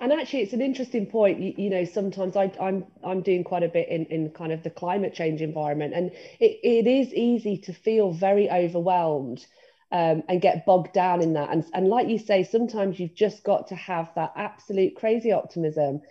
And 0.00 0.12
actually, 0.12 0.40
it's 0.40 0.52
an 0.52 0.62
interesting 0.62 1.06
point. 1.06 1.40
You, 1.40 1.54
you 1.56 1.70
know, 1.70 1.84
sometimes 1.84 2.36
I, 2.36 2.44
am 2.44 2.52
I'm, 2.60 2.84
I'm 3.04 3.22
doing 3.22 3.44
quite 3.44 3.62
a 3.62 3.68
bit 3.68 3.88
in, 3.88 4.06
in 4.06 4.30
kind 4.30 4.52
of 4.52 4.62
the 4.62 4.70
climate 4.70 5.14
change 5.14 5.42
environment, 5.42 5.94
and 5.94 6.10
it, 6.38 6.60
it 6.62 6.86
is 6.86 7.12
easy 7.14 7.58
to 7.58 7.72
feel 7.72 8.12
very 8.12 8.50
overwhelmed 8.50 9.46
um, 9.92 10.22
and 10.28 10.40
get 10.40 10.66
bogged 10.66 10.92
down 10.92 11.20
in 11.20 11.34
that. 11.34 11.50
And, 11.50 11.64
and 11.74 11.88
like 11.88 12.08
you 12.08 12.18
say, 12.18 12.44
sometimes 12.44 12.98
you've 13.00 13.14
just 13.14 13.42
got 13.44 13.68
to 13.68 13.74
have 13.74 14.10
that 14.14 14.32
absolute 14.36 14.94
crazy 14.96 15.32
optimism 15.32 16.02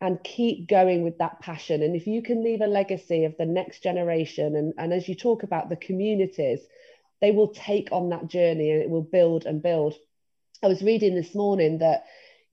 and 0.00 0.22
keep 0.22 0.68
going 0.68 1.02
with 1.02 1.18
that 1.18 1.40
passion. 1.40 1.82
And 1.82 1.96
if 1.96 2.06
you 2.06 2.22
can 2.22 2.44
leave 2.44 2.60
a 2.60 2.66
legacy 2.66 3.24
of 3.24 3.36
the 3.38 3.46
next 3.46 3.82
generation, 3.82 4.54
and, 4.54 4.74
and 4.76 4.92
as 4.92 5.08
you 5.08 5.14
talk 5.14 5.42
about 5.42 5.68
the 5.68 5.76
communities, 5.76 6.60
they 7.20 7.30
will 7.30 7.48
take 7.48 7.88
on 7.90 8.10
that 8.10 8.28
journey 8.28 8.70
and 8.70 8.82
it 8.82 8.90
will 8.90 9.02
build 9.02 9.46
and 9.46 9.62
build. 9.62 9.94
I 10.62 10.66
was 10.66 10.82
reading 10.82 11.14
this 11.14 11.34
morning 11.34 11.78
that 11.78 12.04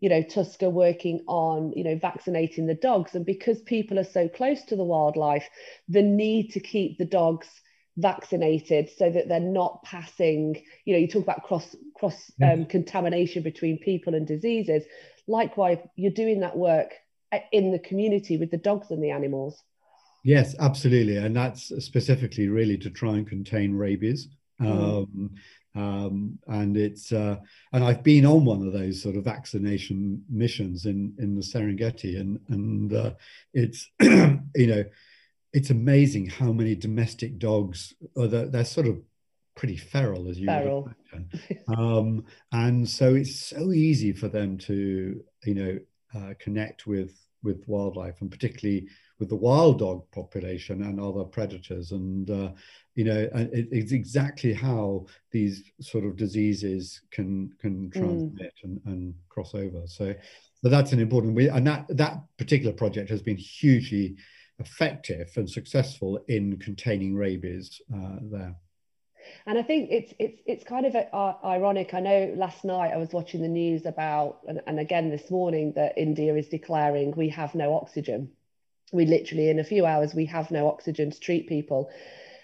you 0.02 0.10
know 0.10 0.22
Tusker 0.22 0.70
working 0.70 1.24
on 1.28 1.72
you 1.74 1.86
know 1.86 1.98
vaccinating 1.98 2.66
the 2.66 2.74
dogs. 2.76 3.16
And 3.16 3.26
because 3.26 3.62
people 3.62 3.98
are 3.98 4.04
so 4.04 4.28
close 4.28 4.64
to 4.66 4.76
the 4.76 4.84
wildlife 4.84 5.48
the 5.88 6.02
need 6.02 6.52
to 6.52 6.60
keep 6.60 6.98
the 6.98 7.06
dogs 7.06 7.48
vaccinated 7.98 8.90
so 8.98 9.10
that 9.10 9.28
they're 9.28 9.40
not 9.40 9.84
passing 9.84 10.62
you 10.86 10.94
know 10.94 11.00
you 11.00 11.08
talk 11.08 11.24
about 11.24 11.44
cross 11.44 11.76
cross 11.96 12.32
um, 12.42 12.66
contamination 12.66 13.44
between 13.44 13.78
people 13.78 14.16
and 14.16 14.28
diseases. 14.28 14.84
Likewise 15.28 15.78
you're 15.96 16.12
doing 16.12 16.42
that 16.42 16.58
work 16.58 16.94
uh, 17.32 17.40
in 17.52 17.72
the 17.72 17.80
community 17.80 18.38
with 18.38 18.52
the 18.52 18.58
dogs 18.58 18.92
and 18.92 19.02
the 19.02 19.12
animals. 19.12 19.64
Yes 20.24 20.56
absolutely. 20.60 21.18
And 21.18 21.36
that's 21.36 21.72
specifically 21.84 22.48
really 22.48 22.78
to 22.80 22.90
try 22.90 23.12
and 23.14 23.28
contain 23.28 23.74
rabies. 23.74 24.28
Mm. 24.60 24.68
um, 24.68 25.32
um, 25.76 26.38
and 26.48 26.76
it's 26.76 27.12
uh, 27.12 27.38
and 27.72 27.84
I've 27.84 28.04
been 28.04 28.26
on 28.26 28.46
one 28.46 28.66
of 28.66 28.74
those 28.74 29.02
sort 29.02 29.16
of 29.16 29.24
vaccination 29.24 30.24
missions 30.30 30.86
in 30.86 31.14
in 31.18 31.36
the 31.36 31.42
Serengeti, 31.42 32.20
and 32.20 32.40
and 32.50 32.94
uh, 32.94 33.12
it's 33.54 33.90
you 34.02 34.68
know 34.68 34.84
it's 35.54 35.70
amazing 35.70 36.28
how 36.28 36.52
many 36.52 36.76
domestic 36.76 37.38
dogs 37.38 37.94
are 38.18 38.28
they're, 38.28 38.48
they're 38.48 38.66
sort 38.66 38.88
of 38.88 39.02
pretty 39.56 39.78
feral 39.78 40.30
as 40.30 40.40
you 40.40 40.48
feral. 40.48 40.90
um, 41.78 42.26
and 42.52 42.90
so 42.90 43.16
it's 43.16 43.36
so 43.36 43.72
easy 43.72 44.14
for 44.14 44.28
them 44.28 44.58
to 44.58 45.24
you 45.46 45.56
know 45.56 45.80
uh, 46.16 46.34
connect 46.40 46.86
with 46.86 47.16
with 47.44 47.64
wildlife 47.68 48.22
and 48.22 48.30
particularly 48.30 48.88
with 49.22 49.30
the 49.30 49.36
wild 49.36 49.78
dog 49.78 50.04
population 50.12 50.82
and 50.82 51.00
other 51.00 51.24
predators 51.24 51.92
and 51.92 52.32
uh, 52.32 52.50
you 52.96 53.04
know 53.04 53.30
it, 53.36 53.68
it's 53.72 53.92
exactly 53.92 54.52
how 54.52 55.06
these 55.30 55.64
sort 55.80 56.04
of 56.04 56.18
diseases 56.18 57.02
can 57.12 57.54
can 57.60 57.88
mm. 57.88 57.94
transmit 57.94 58.52
mm. 58.60 58.64
and, 58.64 58.82
and 58.88 59.14
cross 59.30 59.54
over 59.54 59.84
so 59.86 60.14
so 60.64 60.70
that's 60.70 60.92
an 60.92 61.00
important 61.00 61.36
we 61.36 61.48
and 61.50 61.68
that 61.68 61.86
that 61.90 62.18
particular 62.40 62.74
project 62.74 63.12
has 63.12 63.22
been 63.22 63.38
hugely 63.38 64.16
effective 64.58 65.32
and 65.36 65.48
successful 65.48 66.20
in 66.28 66.58
containing 66.58 67.16
rabies 67.16 67.80
uh, 67.94 68.18
there 68.24 68.56
and 69.46 69.60
I 69.60 69.62
think 69.62 69.90
it's 69.92 70.14
it's 70.18 70.42
it's 70.48 70.64
kind 70.64 70.88
of 70.88 70.96
uh, 70.96 71.34
ironic. 71.46 71.94
I 71.94 72.00
know 72.00 72.34
last 72.36 72.66
night 72.66 72.92
I 72.92 72.98
was 72.98 73.12
watching 73.12 73.44
the 73.44 73.48
news 73.48 73.86
about, 73.86 74.40
and, 74.48 74.60
and 74.66 74.80
again 74.80 75.12
this 75.12 75.30
morning, 75.30 75.74
that 75.76 75.96
India 75.96 76.34
is 76.36 76.48
declaring 76.48 77.12
we 77.12 77.30
have 77.30 77.54
no 77.54 77.76
oxygen. 77.76 78.32
We 78.92 79.06
literally 79.06 79.50
in 79.50 79.60
a 79.60 79.64
few 79.64 79.86
hours 79.86 80.14
we 80.14 80.26
have 80.26 80.52
no 80.52 80.68
oxygen 80.68 81.12
to 81.12 81.20
treat 81.20 81.48
people. 81.48 81.90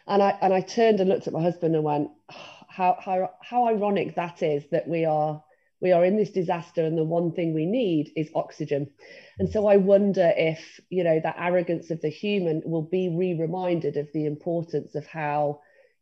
And 0.07 0.23
I 0.23 0.37
and 0.41 0.53
I 0.53 0.61
turned 0.61 0.99
and 0.99 1.09
looked 1.09 1.27
at 1.27 1.33
my 1.33 1.41
husband 1.41 1.75
and 1.75 1.83
went, 1.83 2.09
oh, 2.31 2.57
how 2.69 2.97
how 2.99 3.31
how 3.41 3.67
ironic 3.67 4.15
that 4.15 4.41
is 4.41 4.63
that 4.71 4.87
we 4.87 5.05
are 5.05 5.43
we 5.81 5.91
are 5.91 6.05
in 6.05 6.17
this 6.17 6.31
disaster 6.31 6.83
and 6.83 6.97
the 6.97 7.03
one 7.03 7.31
thing 7.31 7.53
we 7.53 7.65
need 7.65 8.11
is 8.15 8.29
oxygen. 8.33 8.89
And 9.37 9.49
so 9.49 9.67
I 9.67 9.77
wonder 9.77 10.33
if 10.35 10.79
you 10.89 11.03
know 11.03 11.19
that 11.19 11.35
arrogance 11.37 11.91
of 11.91 12.01
the 12.01 12.09
human 12.09 12.61
will 12.65 12.81
be 12.81 13.09
re-reminded 13.09 13.97
of 13.97 14.07
the 14.13 14.25
importance 14.25 14.95
of 14.95 15.05
how 15.05 15.61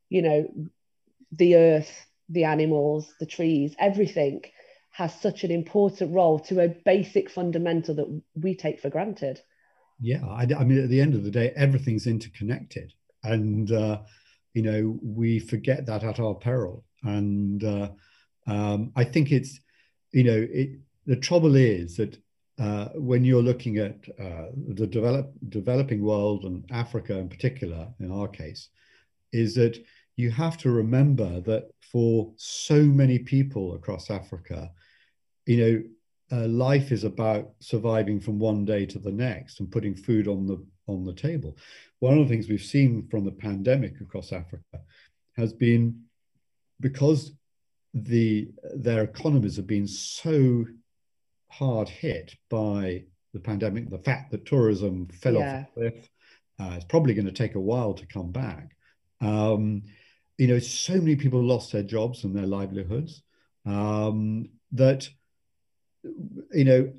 you 0.09 0.21
know 0.21 0.69
the 1.31 1.55
earth, 1.55 2.05
the 2.29 2.45
animals, 2.45 3.13
the 3.19 3.25
trees, 3.25 3.75
everything 3.79 4.41
has 4.91 5.13
such 5.19 5.43
an 5.43 5.51
important 5.51 6.13
role 6.13 6.39
to 6.39 6.61
a 6.61 6.69
basic 6.69 7.29
fundamental 7.29 7.95
that 7.95 8.21
we 8.35 8.55
take 8.55 8.79
for 8.79 8.89
granted. 8.89 9.41
Yeah, 9.99 10.25
I, 10.25 10.47
I 10.57 10.63
mean, 10.63 10.83
at 10.83 10.89
the 10.89 11.01
end 11.01 11.15
of 11.15 11.23
the 11.23 11.31
day, 11.31 11.51
everything's 11.55 12.07
interconnected, 12.07 12.93
and 13.23 13.71
uh, 13.71 14.01
you 14.53 14.61
know 14.61 14.99
we 15.01 15.39
forget 15.39 15.85
that 15.85 16.03
at 16.03 16.19
our 16.19 16.35
peril. 16.35 16.83
And 17.03 17.63
uh, 17.63 17.89
um, 18.47 18.91
I 18.95 19.03
think 19.03 19.31
it's, 19.31 19.59
you 20.11 20.23
know, 20.23 20.47
it, 20.49 20.79
the 21.05 21.15
trouble 21.15 21.55
is 21.55 21.97
that 21.97 22.17
uh, 22.59 22.85
when 22.95 23.23
you're 23.23 23.43
looking 23.43 23.77
at 23.77 23.95
uh, 24.19 24.47
the 24.73 24.87
develop, 24.87 25.31
developing 25.49 26.01
world 26.01 26.45
and 26.45 26.65
Africa 26.71 27.17
in 27.17 27.29
particular, 27.29 27.87
in 27.99 28.11
our 28.11 28.27
case, 28.27 28.69
is 29.31 29.55
that 29.55 29.77
you 30.15 30.31
have 30.31 30.57
to 30.57 30.71
remember 30.71 31.41
that 31.41 31.69
for 31.91 32.31
so 32.37 32.81
many 32.81 33.19
people 33.19 33.75
across 33.75 34.09
Africa, 34.09 34.71
you 35.45 35.57
know, 35.57 35.83
uh, 36.35 36.47
life 36.47 36.91
is 36.91 37.03
about 37.03 37.51
surviving 37.59 38.19
from 38.19 38.39
one 38.39 38.65
day 38.65 38.85
to 38.85 38.99
the 38.99 39.11
next 39.11 39.59
and 39.59 39.71
putting 39.71 39.95
food 39.95 40.27
on 40.27 40.45
the 40.45 40.65
on 40.87 41.03
the 41.03 41.13
table. 41.13 41.57
One 41.99 42.17
of 42.17 42.27
the 42.27 42.33
things 42.33 42.49
we've 42.49 42.61
seen 42.61 43.07
from 43.09 43.25
the 43.25 43.31
pandemic 43.31 44.01
across 44.01 44.31
Africa 44.31 44.81
has 45.37 45.53
been 45.53 46.03
because 46.79 47.31
the 47.93 48.49
their 48.75 49.03
economies 49.03 49.55
have 49.55 49.67
been 49.67 49.87
so 49.87 50.65
hard 51.49 51.87
hit 51.87 52.35
by 52.49 53.03
the 53.33 53.39
pandemic, 53.39 53.89
the 53.89 53.99
fact 53.99 54.31
that 54.31 54.45
tourism 54.45 55.07
fell 55.07 55.35
yeah. 55.35 55.59
off 55.59 55.75
the 55.75 55.81
cliff, 55.81 56.09
uh, 56.59 56.73
it's 56.75 56.85
probably 56.85 57.13
going 57.13 57.25
to 57.25 57.31
take 57.31 57.55
a 57.55 57.59
while 57.59 57.93
to 57.93 58.05
come 58.05 58.31
back. 58.31 58.75
Um, 59.21 59.83
you 60.37 60.47
know, 60.47 60.59
so 60.59 60.95
many 60.95 61.15
people 61.15 61.41
lost 61.41 61.71
their 61.71 61.83
jobs 61.83 62.23
and 62.23 62.35
their 62.35 62.45
livelihoods 62.45 63.21
um, 63.65 64.49
that, 64.73 65.07
you 66.53 66.63
know, 66.63 66.93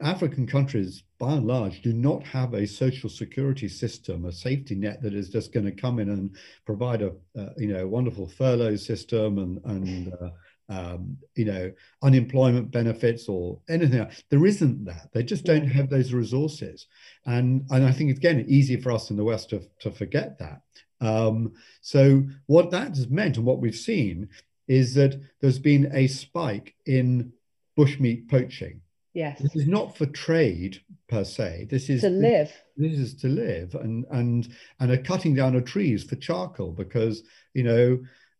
African 0.00 0.46
countries, 0.46 1.02
by 1.18 1.32
and 1.32 1.46
large, 1.46 1.82
do 1.82 1.92
not 1.92 2.24
have 2.24 2.54
a 2.54 2.66
social 2.66 3.10
security 3.10 3.68
system, 3.68 4.24
a 4.24 4.32
safety 4.32 4.74
net 4.74 5.02
that 5.02 5.14
is 5.14 5.28
just 5.28 5.52
going 5.52 5.66
to 5.66 5.72
come 5.72 5.98
in 5.98 6.10
and 6.10 6.36
provide 6.64 7.02
a, 7.02 7.12
you 7.56 7.72
know, 7.72 7.86
wonderful 7.86 8.28
furlough 8.28 8.76
system 8.76 9.38
and 9.38 9.60
and 9.64 10.12
uh, 10.14 10.30
um, 10.68 11.16
you 11.34 11.44
know, 11.44 11.72
unemployment 12.02 12.70
benefits 12.70 13.28
or 13.28 13.58
anything. 13.68 14.00
Else. 14.00 14.22
There 14.30 14.46
isn't 14.46 14.84
that. 14.84 15.08
They 15.12 15.24
just 15.24 15.44
don't 15.44 15.66
have 15.66 15.90
those 15.90 16.12
resources, 16.12 16.86
and 17.26 17.64
and 17.70 17.84
I 17.84 17.92
think 17.92 18.16
again, 18.16 18.38
it's 18.38 18.46
again 18.46 18.54
easy 18.58 18.80
for 18.80 18.92
us 18.92 19.10
in 19.10 19.16
the 19.16 19.24
West 19.24 19.50
to 19.50 19.62
to 19.80 19.90
forget 19.90 20.38
that. 20.38 20.62
Um, 21.00 21.54
so 21.80 22.22
what 22.46 22.70
that 22.70 22.88
has 22.88 23.08
meant 23.08 23.36
and 23.36 23.46
what 23.46 23.60
we've 23.60 23.74
seen 23.74 24.28
is 24.68 24.94
that 24.94 25.20
there's 25.40 25.58
been 25.58 25.90
a 25.92 26.06
spike 26.06 26.74
in 26.86 27.32
bushmeat 27.78 28.28
poaching. 28.28 28.80
Yes. 29.12 29.40
This 29.40 29.56
is 29.56 29.66
not 29.66 29.96
for 29.96 30.06
trade 30.06 30.80
per 31.08 31.24
se. 31.24 31.66
This 31.68 31.90
is 31.90 32.02
to 32.02 32.10
live. 32.10 32.52
This, 32.76 32.98
is 32.98 33.14
to 33.16 33.28
live, 33.28 33.74
and 33.74 34.04
and 34.10 34.48
and 34.78 34.90
are 34.92 35.02
cutting 35.02 35.34
down 35.34 35.56
of 35.56 35.64
trees 35.64 36.04
for 36.04 36.16
charcoal 36.16 36.72
because 36.72 37.22
you 37.52 37.64
know 37.64 37.98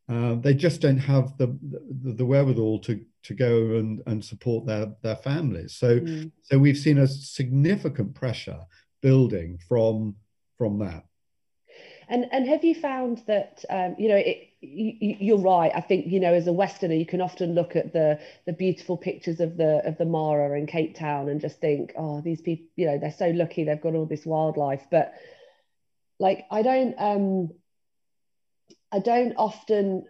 uh, 0.08 0.36
they 0.36 0.54
just 0.54 0.80
don't 0.80 0.98
have 0.98 1.36
the, 1.38 1.46
the, 2.02 2.12
the 2.12 2.24
wherewithal 2.24 2.78
to 2.80 3.00
to 3.24 3.34
go 3.34 3.76
and 3.76 4.00
and 4.06 4.24
support 4.24 4.64
their 4.66 4.94
their 5.02 5.16
families. 5.16 5.74
So 5.74 6.00
mm. 6.00 6.30
so 6.42 6.58
we've 6.58 6.78
seen 6.78 6.98
a 6.98 7.08
significant 7.08 8.14
pressure 8.14 8.60
building 9.02 9.58
from 9.68 10.14
from 10.56 10.78
that. 10.78 11.04
And 12.10 12.26
and 12.32 12.46
have 12.48 12.64
you 12.64 12.74
found 12.74 13.22
that 13.28 13.64
um, 13.70 13.94
you 13.96 14.08
know 14.08 14.16
it, 14.16 14.48
you, 14.60 15.16
you're 15.20 15.38
right. 15.38 15.70
I 15.72 15.80
think 15.80 16.08
you 16.08 16.18
know 16.18 16.34
as 16.34 16.48
a 16.48 16.52
Westerner, 16.52 16.94
you 16.94 17.06
can 17.06 17.20
often 17.20 17.54
look 17.54 17.76
at 17.76 17.92
the 17.92 18.18
the 18.46 18.52
beautiful 18.52 18.96
pictures 18.96 19.38
of 19.38 19.56
the 19.56 19.80
of 19.86 19.96
the 19.96 20.04
Mara 20.04 20.58
in 20.58 20.66
Cape 20.66 20.96
Town 20.96 21.28
and 21.28 21.40
just 21.40 21.60
think, 21.60 21.92
oh, 21.96 22.20
these 22.20 22.40
people, 22.40 22.66
you 22.74 22.86
know, 22.86 22.98
they're 22.98 23.12
so 23.12 23.28
lucky 23.28 23.62
they've 23.62 23.80
got 23.80 23.94
all 23.94 24.06
this 24.06 24.26
wildlife. 24.26 24.82
But 24.90 25.14
like, 26.18 26.46
I 26.50 26.62
don't 26.62 26.96
um, 26.98 27.50
I 28.90 28.98
don't 28.98 29.34
often. 29.36 30.06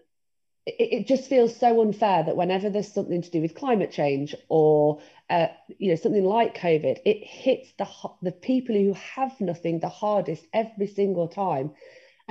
It, 0.78 0.92
it 0.92 1.06
just 1.06 1.28
feels 1.28 1.56
so 1.56 1.80
unfair 1.80 2.22
that 2.24 2.36
whenever 2.36 2.70
there's 2.70 2.92
something 2.92 3.22
to 3.22 3.30
do 3.30 3.40
with 3.40 3.54
climate 3.54 3.92
change 3.92 4.34
or 4.48 5.00
uh, 5.28 5.48
you 5.78 5.88
know 5.90 5.96
something 5.96 6.24
like 6.24 6.58
COVID, 6.58 6.98
it 7.04 7.24
hits 7.24 7.72
the 7.78 7.88
the 8.22 8.32
people 8.32 8.74
who 8.74 8.94
have 8.94 9.40
nothing 9.40 9.80
the 9.80 9.88
hardest 9.88 10.44
every 10.52 10.86
single 10.86 11.28
time 11.28 11.72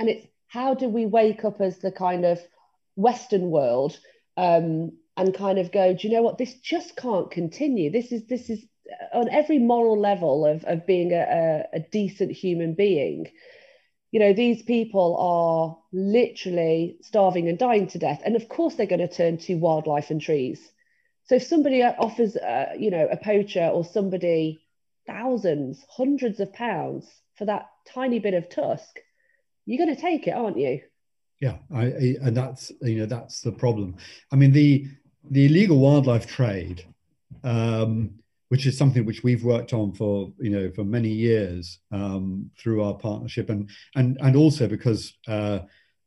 and 0.00 0.08
it's 0.08 0.26
how 0.48 0.74
do 0.74 0.88
we 0.88 1.06
wake 1.06 1.44
up 1.44 1.60
as 1.60 1.78
the 1.78 1.92
kind 1.92 2.24
of 2.24 2.40
Western 2.96 3.50
world 3.50 3.96
um, 4.36 4.92
and 5.16 5.34
kind 5.34 5.58
of 5.58 5.70
go, 5.70 5.94
do 5.94 6.08
you 6.08 6.14
know 6.14 6.22
what? 6.22 6.38
This 6.38 6.54
just 6.54 6.96
can't 6.96 7.30
continue. 7.30 7.90
This 7.90 8.10
is 8.10 8.26
this 8.26 8.50
is 8.50 8.64
on 9.12 9.28
every 9.28 9.58
moral 9.58 10.00
level 10.00 10.44
of, 10.46 10.64
of 10.64 10.86
being 10.86 11.12
a, 11.12 11.64
a 11.72 11.80
decent 11.80 12.32
human 12.32 12.74
being. 12.74 13.26
You 14.10 14.20
know, 14.20 14.32
these 14.32 14.62
people 14.62 15.16
are 15.18 15.78
literally 15.92 16.96
starving 17.02 17.48
and 17.48 17.58
dying 17.58 17.86
to 17.88 17.98
death. 17.98 18.22
And 18.24 18.36
of 18.36 18.48
course, 18.48 18.74
they're 18.74 18.86
going 18.86 19.06
to 19.06 19.08
turn 19.08 19.38
to 19.38 19.54
wildlife 19.54 20.10
and 20.10 20.20
trees. 20.20 20.60
So 21.26 21.36
if 21.36 21.44
somebody 21.44 21.82
offers, 21.82 22.36
uh, 22.36 22.72
you 22.76 22.90
know, 22.90 23.06
a 23.10 23.16
poacher 23.16 23.68
or 23.68 23.84
somebody 23.84 24.62
thousands, 25.06 25.84
hundreds 25.88 26.40
of 26.40 26.52
pounds 26.52 27.08
for 27.36 27.44
that 27.44 27.68
tiny 27.86 28.18
bit 28.18 28.34
of 28.34 28.48
tusk, 28.48 28.98
you're 29.64 29.84
going 29.84 29.94
to 29.94 30.00
take 30.00 30.26
it, 30.26 30.32
aren't 30.32 30.58
you? 30.58 30.80
Yeah, 31.40 31.56
I, 31.72 31.82
I, 31.82 32.16
and 32.22 32.36
that's 32.36 32.70
you 32.82 32.98
know 33.00 33.06
that's 33.06 33.40
the 33.40 33.52
problem. 33.52 33.96
I 34.30 34.36
mean 34.36 34.52
the 34.52 34.86
the 35.30 35.46
illegal 35.46 35.78
wildlife 35.78 36.26
trade, 36.26 36.84
um, 37.44 38.19
which 38.50 38.66
is 38.66 38.76
something 38.76 39.06
which 39.06 39.22
we've 39.22 39.44
worked 39.44 39.72
on 39.72 39.92
for 39.92 40.32
you 40.38 40.50
know 40.50 40.70
for 40.72 40.84
many 40.84 41.08
years 41.08 41.78
um, 41.92 42.50
through 42.58 42.82
our 42.82 42.94
partnership, 42.94 43.48
and 43.48 43.70
and 43.94 44.18
and 44.20 44.36
also 44.36 44.66
because 44.66 45.14
uh, 45.28 45.60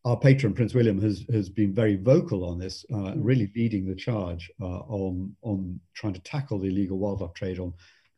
our 0.05 0.17
patron 0.17 0.53
Prince 0.53 0.73
William 0.73 1.01
has 1.01 1.25
has 1.31 1.49
been 1.49 1.73
very 1.73 1.95
vocal 1.95 2.43
on 2.43 2.59
this, 2.59 2.85
uh, 2.93 3.13
mm. 3.13 3.15
really 3.17 3.49
leading 3.55 3.85
the 3.85 3.95
charge 3.95 4.51
uh, 4.61 4.81
on 5.01 5.35
on 5.41 5.79
trying 5.93 6.13
to 6.13 6.21
tackle 6.21 6.59
the 6.59 6.67
illegal 6.67 6.97
wildlife 6.97 7.33
trade 7.33 7.59
on 7.59 7.73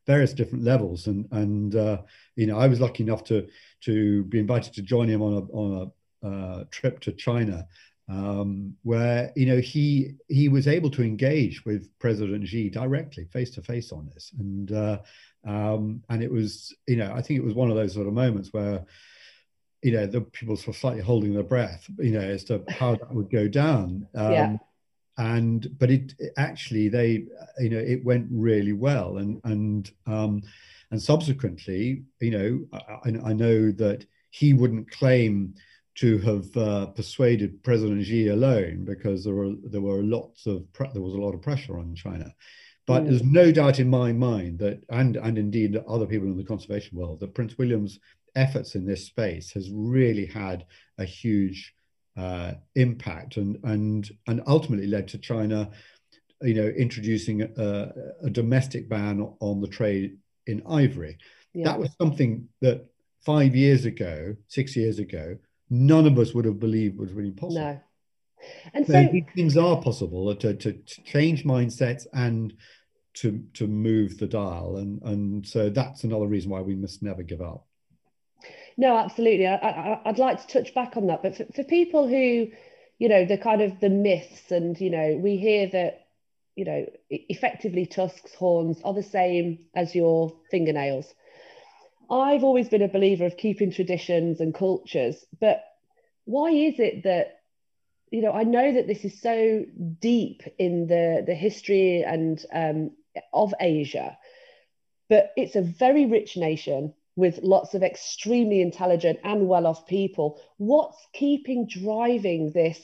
various 0.07 0.33
different 0.33 0.63
levels. 0.63 1.05
And 1.05 1.27
and 1.31 1.75
uh, 1.75 2.01
you 2.35 2.47
know, 2.47 2.57
I 2.57 2.67
was 2.67 2.81
lucky 2.81 3.03
enough 3.03 3.23
to 3.25 3.47
to 3.81 4.23
be 4.23 4.39
invited 4.39 4.73
to 4.73 4.81
join 4.81 5.07
him 5.07 5.21
on 5.21 5.33
a 5.33 5.41
on 5.53 5.91
a 6.23 6.27
uh, 6.27 6.63
trip 6.71 6.99
to 7.01 7.11
China, 7.11 7.67
um, 8.07 8.75
where 8.83 9.31
you 9.35 9.45
know 9.45 9.57
he 9.57 10.15
he 10.27 10.47
was 10.47 10.67
able 10.67 10.89
to 10.91 11.03
engage 11.03 11.65
with 11.65 11.89
President 11.99 12.47
Xi 12.47 12.69
directly, 12.69 13.25
face 13.25 13.51
to 13.51 13.61
face 13.61 13.91
on 13.91 14.09
this, 14.13 14.31
and 14.39 14.71
uh, 14.71 14.99
um, 15.45 16.03
and 16.09 16.21
it 16.23 16.31
was 16.31 16.75
you 16.87 16.97
know 16.97 17.11
I 17.13 17.21
think 17.21 17.39
it 17.39 17.45
was 17.45 17.55
one 17.55 17.69
of 17.69 17.75
those 17.75 17.93
sort 17.93 18.07
of 18.07 18.13
moments 18.13 18.53
where 18.53 18.85
you 19.81 19.91
know 19.91 20.05
the 20.05 20.21
people 20.21 20.57
were 20.65 20.73
slightly 20.73 21.01
holding 21.01 21.33
their 21.33 21.43
breath, 21.43 21.89
you 21.97 22.11
know, 22.11 22.19
as 22.19 22.43
to 22.45 22.63
how 22.69 22.95
that 22.95 23.13
would 23.13 23.29
go 23.29 23.47
down. 23.47 24.07
Um, 24.15 24.31
yeah 24.31 24.57
and 25.17 25.69
but 25.79 25.89
it, 25.89 26.13
it, 26.19 26.33
actually 26.37 26.89
they 26.89 27.25
you 27.59 27.69
know 27.69 27.77
it 27.77 28.03
went 28.03 28.27
really 28.31 28.73
well. 28.73 29.17
And 29.17 29.41
and 29.43 29.91
um 30.05 30.43
and 30.91 31.01
subsequently 31.01 32.03
you 32.19 32.31
know 32.31 32.79
I, 33.05 33.29
I 33.29 33.33
know 33.33 33.71
that 33.71 34.05
he 34.29 34.53
wouldn't 34.53 34.91
claim 34.91 35.55
to 35.95 36.17
have 36.19 36.57
uh, 36.57 36.85
persuaded 36.87 37.63
President 37.63 38.05
Xi 38.05 38.27
alone 38.27 38.83
because 38.83 39.23
there 39.23 39.33
were 39.33 39.53
there 39.63 39.81
were 39.81 40.03
lots 40.03 40.45
of 40.45 40.65
there 40.93 41.01
was 41.01 41.13
a 41.13 41.21
lot 41.21 41.33
of 41.33 41.41
pressure 41.41 41.77
on 41.77 41.95
China. 41.95 42.33
But 42.85 43.03
mm. 43.03 43.09
there's 43.09 43.23
no 43.23 43.51
doubt 43.51 43.79
in 43.79 43.89
my 43.89 44.11
mind 44.11 44.59
that, 44.59 44.83
and 44.89 45.15
and 45.15 45.37
indeed 45.37 45.81
other 45.87 46.05
people 46.05 46.27
in 46.27 46.37
the 46.37 46.43
conservation 46.43 46.97
world, 46.97 47.19
that 47.21 47.33
Prince 47.33 47.57
William's 47.57 47.99
efforts 48.35 48.75
in 48.75 48.85
this 48.85 49.05
space 49.05 49.51
has 49.51 49.69
really 49.71 50.25
had 50.25 50.65
a 50.97 51.05
huge 51.05 51.73
uh, 52.17 52.53
impact 52.75 53.37
and 53.37 53.57
and 53.63 54.09
and 54.27 54.41
ultimately 54.47 54.87
led 54.87 55.07
to 55.09 55.17
China, 55.17 55.71
you 56.41 56.53
know, 56.53 56.67
introducing 56.67 57.41
a, 57.41 57.93
a 58.23 58.29
domestic 58.29 58.89
ban 58.89 59.27
on 59.39 59.61
the 59.61 59.67
trade 59.67 60.17
in 60.45 60.61
ivory. 60.69 61.17
Yeah. 61.53 61.65
That 61.65 61.79
was 61.79 61.95
something 61.97 62.49
that 62.61 62.85
five 63.25 63.55
years 63.55 63.85
ago, 63.85 64.35
six 64.47 64.75
years 64.75 64.99
ago, 64.99 65.37
none 65.69 66.05
of 66.05 66.17
us 66.19 66.33
would 66.33 66.45
have 66.45 66.59
believed 66.59 66.97
was 66.97 67.11
really 67.13 67.31
possible. 67.31 67.61
No. 67.61 67.79
And 68.73 68.85
so, 68.85 68.93
so 68.93 69.21
things 69.33 69.57
are 69.57 69.81
possible 69.81 70.35
to, 70.35 70.53
to, 70.53 70.73
to 70.73 71.03
change 71.03 71.43
mindsets 71.45 72.05
and 72.13 72.53
to 73.15 73.41
to 73.53 73.65
move 73.65 74.17
the 74.17 74.27
dial 74.27 74.75
and 74.75 75.01
and 75.03 75.47
so 75.47 75.69
that's 75.69 76.03
another 76.03 76.27
reason 76.27 76.51
why 76.51 76.59
we 76.59 76.75
must 76.75 77.01
never 77.01 77.23
give 77.23 77.41
up 77.41 77.65
no, 78.77 78.97
absolutely. 78.97 79.47
I, 79.47 80.01
would 80.05 80.17
like 80.17 80.41
to 80.41 80.47
touch 80.47 80.73
back 80.73 80.97
on 80.97 81.07
that. 81.07 81.23
But 81.23 81.37
for, 81.37 81.45
for 81.45 81.63
people 81.63 82.07
who, 82.07 82.49
you 82.97 83.09
know, 83.09 83.25
the 83.25 83.37
kind 83.37 83.61
of 83.61 83.79
the 83.79 83.89
myths, 83.89 84.51
and 84.51 84.79
you 84.79 84.89
know, 84.89 85.17
we 85.21 85.37
hear 85.37 85.67
that, 85.67 86.07
you 86.55 86.65
know, 86.65 86.85
effectively 87.09 87.85
tusks, 87.85 88.33
horns 88.35 88.81
are 88.83 88.93
the 88.93 89.03
same 89.03 89.59
as 89.73 89.95
your 89.95 90.33
fingernails. 90.51 91.13
I've 92.09 92.43
always 92.43 92.69
been 92.69 92.81
a 92.81 92.87
believer 92.87 93.25
of 93.25 93.37
keeping 93.37 93.71
traditions 93.71 94.39
and 94.39 94.53
cultures, 94.53 95.25
but 95.39 95.63
why 96.25 96.49
is 96.49 96.79
it 96.79 97.03
that 97.03 97.39
you 98.11 98.21
know 98.21 98.31
i 98.31 98.43
know 98.43 98.73
that 98.73 98.87
this 98.87 99.03
is 99.05 99.21
so 99.21 99.63
deep 99.99 100.41
in 100.57 100.87
the 100.87 101.23
the 101.25 101.35
history 101.35 102.03
and 102.03 102.43
um, 102.53 102.91
of 103.33 103.53
asia 103.59 104.17
but 105.09 105.31
it's 105.35 105.55
a 105.55 105.61
very 105.61 106.05
rich 106.05 106.35
nation 106.35 106.93
with 107.15 107.39
lots 107.43 107.73
of 107.73 107.83
extremely 107.83 108.61
intelligent 108.61 109.19
and 109.23 109.47
well 109.47 109.67
off 109.67 109.87
people. 109.87 110.39
What's 110.57 111.07
keeping 111.13 111.67
driving 111.67 112.51
this 112.51 112.79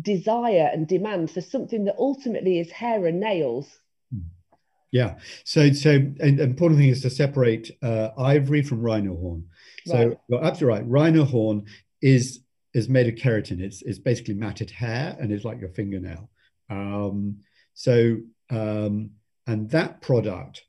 desire 0.00 0.70
and 0.72 0.86
demand 0.86 1.30
for 1.30 1.40
something 1.40 1.84
that 1.84 1.96
ultimately 1.98 2.58
is 2.58 2.70
hair 2.70 3.06
and 3.06 3.20
nails? 3.20 3.80
Yeah. 4.92 5.16
So, 5.44 5.72
so 5.72 5.90
an 5.90 6.40
important 6.40 6.78
thing 6.80 6.88
is 6.88 7.02
to 7.02 7.10
separate 7.10 7.70
uh, 7.82 8.10
ivory 8.18 8.62
from 8.62 8.80
rhino 8.80 9.16
horn. 9.16 9.46
So 9.86 10.08
right. 10.08 10.18
you're 10.28 10.44
absolutely 10.44 10.78
right. 10.78 10.88
Rhino 10.88 11.24
horn 11.24 11.66
is 12.02 12.40
is 12.74 12.88
made 12.88 13.08
of 13.08 13.14
keratin. 13.14 13.60
It's 13.60 13.82
it's 13.82 13.98
basically 13.98 14.34
matted 14.34 14.70
hair 14.70 15.16
and 15.18 15.32
it's 15.32 15.44
like 15.44 15.60
your 15.60 15.70
fingernail. 15.70 16.28
Um, 16.70 17.38
so 17.74 18.18
um, 18.50 19.10
and 19.46 19.70
that 19.70 20.00
product 20.00 20.62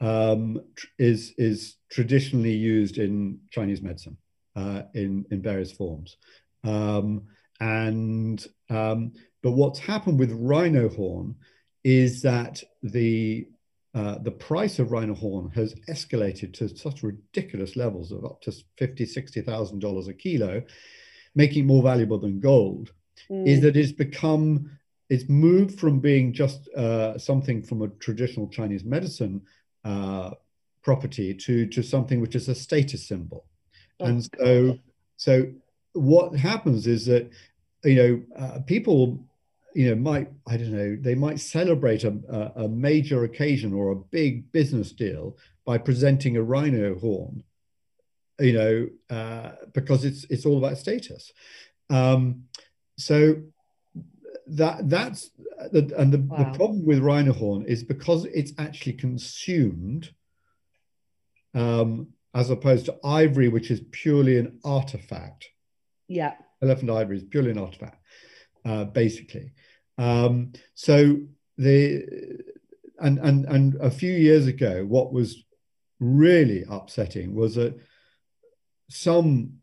um, 0.00 0.60
is 0.98 1.34
is 1.38 1.76
traditionally 1.90 2.52
used 2.52 2.98
in 2.98 3.40
Chinese 3.50 3.82
medicine 3.82 4.16
uh, 4.56 4.82
in 4.94 5.24
in 5.30 5.42
various 5.42 5.72
forms, 5.72 6.16
um, 6.64 7.22
and 7.60 8.44
um, 8.70 9.12
but 9.42 9.52
what's 9.52 9.78
happened 9.78 10.18
with 10.18 10.32
rhino 10.32 10.88
horn 10.88 11.36
is 11.84 12.22
that 12.22 12.62
the 12.82 13.46
uh, 13.94 14.18
the 14.18 14.30
price 14.30 14.78
of 14.78 14.90
rhino 14.90 15.14
horn 15.14 15.50
has 15.54 15.74
escalated 15.88 16.54
to 16.54 16.68
such 16.76 17.02
ridiculous 17.02 17.76
levels 17.76 18.10
of 18.10 18.24
up 18.24 18.40
to 18.42 18.52
fifty, 18.78 19.04
sixty 19.04 19.42
thousand 19.42 19.80
dollars 19.80 20.08
a 20.08 20.14
kilo, 20.14 20.62
making 21.34 21.64
it 21.64 21.66
more 21.66 21.82
valuable 21.82 22.18
than 22.18 22.40
gold. 22.40 22.92
Mm. 23.30 23.46
Is 23.46 23.60
that 23.60 23.76
it's 23.76 23.92
become 23.92 24.70
it's 25.10 25.28
moved 25.28 25.78
from 25.78 26.00
being 26.00 26.32
just 26.32 26.68
uh, 26.68 27.18
something 27.18 27.62
from 27.62 27.82
a 27.82 27.88
traditional 27.88 28.48
Chinese 28.48 28.82
medicine 28.82 29.42
uh, 29.84 30.30
property 30.82 31.34
to 31.34 31.66
to 31.66 31.82
something 31.82 32.20
which 32.20 32.34
is 32.34 32.48
a 32.48 32.54
status 32.54 33.06
symbol. 33.06 33.44
Oh, 34.00 34.06
and 34.06 34.28
so 34.38 34.78
so 35.16 35.52
what 35.92 36.34
happens 36.34 36.86
is 36.86 37.04
that 37.06 37.30
you 37.84 37.96
know 37.96 38.22
uh, 38.42 38.60
people 38.66 39.22
you 39.74 39.88
know 39.88 39.94
might 39.94 40.28
i 40.46 40.56
don't 40.56 40.72
know 40.72 40.96
they 41.00 41.14
might 41.14 41.40
celebrate 41.40 42.04
a, 42.04 42.52
a, 42.56 42.68
major 42.68 43.24
occasion 43.24 43.72
or 43.72 43.90
a 43.90 43.96
big 43.96 44.50
business 44.52 44.92
deal 44.92 45.36
by 45.64 45.78
presenting 45.78 46.36
a 46.36 46.42
rhino 46.42 46.98
horn 46.98 47.42
you 48.38 48.52
know 48.52 48.88
uh, 49.10 49.52
because 49.72 50.04
it's 50.04 50.24
it's 50.24 50.46
all 50.46 50.58
about 50.58 50.78
status 50.78 51.32
um, 51.90 52.44
so 52.96 53.36
that 54.46 54.88
that's 54.88 55.30
the, 55.72 55.92
and 55.96 56.12
the, 56.12 56.18
wow. 56.18 56.38
the 56.38 56.56
problem 56.56 56.84
with 56.84 56.98
rhino 56.98 57.32
horn 57.32 57.64
is 57.64 57.82
because 57.82 58.24
it's 58.26 58.52
actually 58.58 58.94
consumed 58.94 60.10
um, 61.54 62.08
as 62.34 62.50
opposed 62.50 62.86
to 62.86 62.98
ivory, 63.04 63.48
which 63.48 63.70
is 63.70 63.82
purely 63.90 64.38
an 64.38 64.58
artifact. 64.64 65.48
Yeah. 66.08 66.34
Elephant 66.62 66.90
ivory 66.90 67.18
is 67.18 67.24
purely 67.24 67.50
an 67.50 67.58
artifact, 67.58 68.01
uh, 68.64 68.84
basically. 68.84 69.52
Um, 69.98 70.52
so 70.74 71.18
the 71.58 72.42
and 72.98 73.18
and 73.18 73.44
and 73.46 73.74
a 73.80 73.90
few 73.90 74.12
years 74.12 74.46
ago, 74.46 74.84
what 74.84 75.12
was 75.12 75.44
really 76.00 76.64
upsetting 76.68 77.34
was 77.34 77.54
that 77.56 77.78
some 78.88 79.58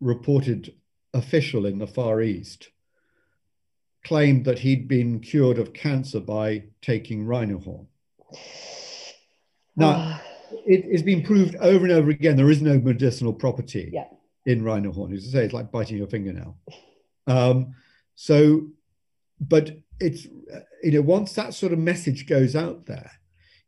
reported 0.00 0.74
official 1.14 1.66
in 1.66 1.78
the 1.78 1.86
Far 1.86 2.20
East 2.22 2.70
claimed 4.04 4.44
that 4.44 4.60
he'd 4.60 4.88
been 4.88 5.20
cured 5.20 5.58
of 5.58 5.72
cancer 5.72 6.20
by 6.20 6.64
taking 6.80 7.26
rhino 7.26 7.58
horn. 7.58 7.86
Now, 9.76 9.94
ah. 9.96 10.22
it, 10.66 10.90
has 10.90 11.02
been 11.02 11.22
proved 11.22 11.56
over 11.56 11.84
and 11.84 11.92
over 11.92 12.10
again 12.10 12.36
there 12.36 12.50
is 12.50 12.62
no 12.62 12.78
medicinal 12.78 13.32
property 13.32 13.90
yeah. 13.92 14.04
in 14.46 14.64
rhino 14.64 14.92
horn. 14.92 15.12
As 15.12 15.26
I 15.28 15.30
say, 15.30 15.44
it's 15.44 15.54
like 15.54 15.70
biting 15.70 15.98
your 15.98 16.06
fingernail. 16.06 16.56
Um, 17.26 17.74
so, 18.20 18.66
but 19.40 19.76
it's, 20.00 20.24
you 20.82 20.90
know, 20.90 21.02
once 21.02 21.34
that 21.34 21.54
sort 21.54 21.72
of 21.72 21.78
message 21.78 22.26
goes 22.26 22.56
out 22.56 22.86
there, 22.86 23.12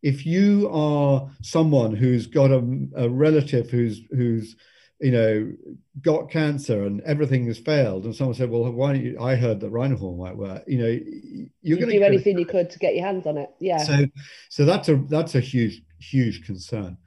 if 0.02 0.26
you 0.26 0.68
are 0.72 1.30
someone 1.40 1.94
who's 1.94 2.26
got 2.26 2.50
a, 2.50 2.88
a 2.96 3.08
relative 3.08 3.70
who's 3.70 4.02
who's 4.10 4.56
you 4.98 5.12
know, 5.12 5.52
got 6.02 6.30
cancer 6.30 6.84
and 6.84 7.00
everything 7.02 7.46
has 7.46 7.58
failed, 7.58 8.04
and 8.04 8.14
someone 8.14 8.34
said, 8.34 8.50
"Well, 8.50 8.70
why 8.72 8.92
don't 8.92 9.04
you?" 9.04 9.20
I 9.20 9.36
heard 9.36 9.60
that 9.60 9.70
rhino 9.70 9.96
might 10.16 10.36
work. 10.36 10.64
You 10.66 10.78
know, 10.78 10.88
you're 10.88 11.48
you 11.62 11.76
going 11.76 11.90
to 11.90 11.98
do 11.98 12.04
anything 12.04 12.38
you 12.38 12.44
could 12.44 12.70
to 12.70 12.78
get 12.80 12.96
your 12.96 13.06
hands 13.06 13.26
on 13.26 13.38
it. 13.38 13.50
Yeah. 13.60 13.78
So, 13.78 14.04
so 14.48 14.64
that's 14.64 14.88
a 14.88 14.96
that's 14.96 15.36
a 15.36 15.40
huge 15.40 15.80
huge 16.00 16.44
concern. 16.44 16.98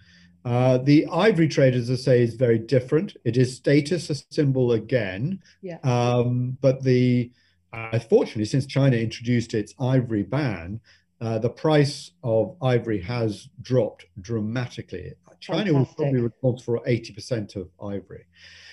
Uh, 0.46 0.78
the 0.78 1.08
ivory 1.08 1.48
trade, 1.48 1.74
as 1.74 1.90
I 1.90 1.96
say, 1.96 2.22
is 2.22 2.36
very 2.36 2.60
different. 2.60 3.16
It 3.24 3.38
is 3.38 3.56
status 3.56 4.10
a 4.10 4.16
symbol 4.16 4.74
again. 4.74 5.40
Yeah. 5.62 5.78
Um, 5.84 6.58
but 6.62 6.84
the 6.84 7.32
uh, 7.72 7.98
fortunately, 8.00 8.46
since 8.46 8.66
China 8.66 8.98
introduced 8.98 9.54
its 9.54 9.74
ivory 9.80 10.24
ban, 10.24 10.80
uh, 11.22 11.40
the 11.40 11.50
price 11.50 12.12
of 12.24 12.56
ivory 12.62 13.02
has 13.02 13.48
dropped 13.62 14.06
dramatically. 14.22 15.14
China 15.40 15.74
was 15.74 15.94
probably 15.96 16.22
responsible 16.22 16.80
for 16.80 16.86
80% 16.88 17.56
of 17.56 17.70
ivory. 17.82 18.26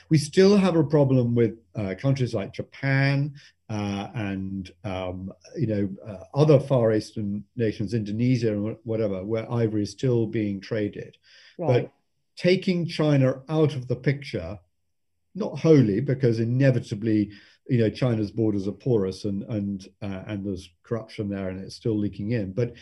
We 0.09 0.19
still 0.19 0.57
have 0.57 0.77
a 0.77 0.85
problem 0.85 1.35
with 1.35 1.59
uh, 1.75 1.95
countries 1.99 2.35
like 2.35 2.53
Japan 2.53 3.35
uh, 3.69 4.09
and 4.15 4.71
um, 4.85 5.33
you 5.57 5.67
know 5.69 5.89
uh, 6.07 6.25
other 6.35 6.59
Far 6.59 6.93
Eastern 6.93 7.45
nations, 7.57 7.95
Indonesia 7.95 8.53
and 8.53 8.77
whatever, 8.83 9.25
where 9.25 9.51
ivory 9.51 9.83
is 9.83 9.93
still 9.93 10.27
being 10.27 10.61
traded. 10.61 11.17
Right. 11.61 11.83
But 11.83 11.93
taking 12.37 12.87
China 12.87 13.43
out 13.51 13.75
of 13.75 13.87
the 13.87 13.97
picture, 13.97 14.59
not 15.35 15.59
wholly, 15.59 16.01
because 16.01 16.41
inevitably, 16.41 17.31
you 17.69 17.79
know, 17.79 17.91
China's 17.91 18.31
borders 18.31 18.67
are 18.67 18.73
porous 18.73 19.27
and 19.27 19.43
and 19.45 19.87
uh, 20.01 20.23
and 20.27 20.45
there's 20.45 20.71
corruption 20.83 21.29
there, 21.29 21.51
and 21.51 21.61
it's 21.61 21.77
still 21.77 21.99
leaking 21.99 22.31
in. 22.33 22.53
But 22.53 22.73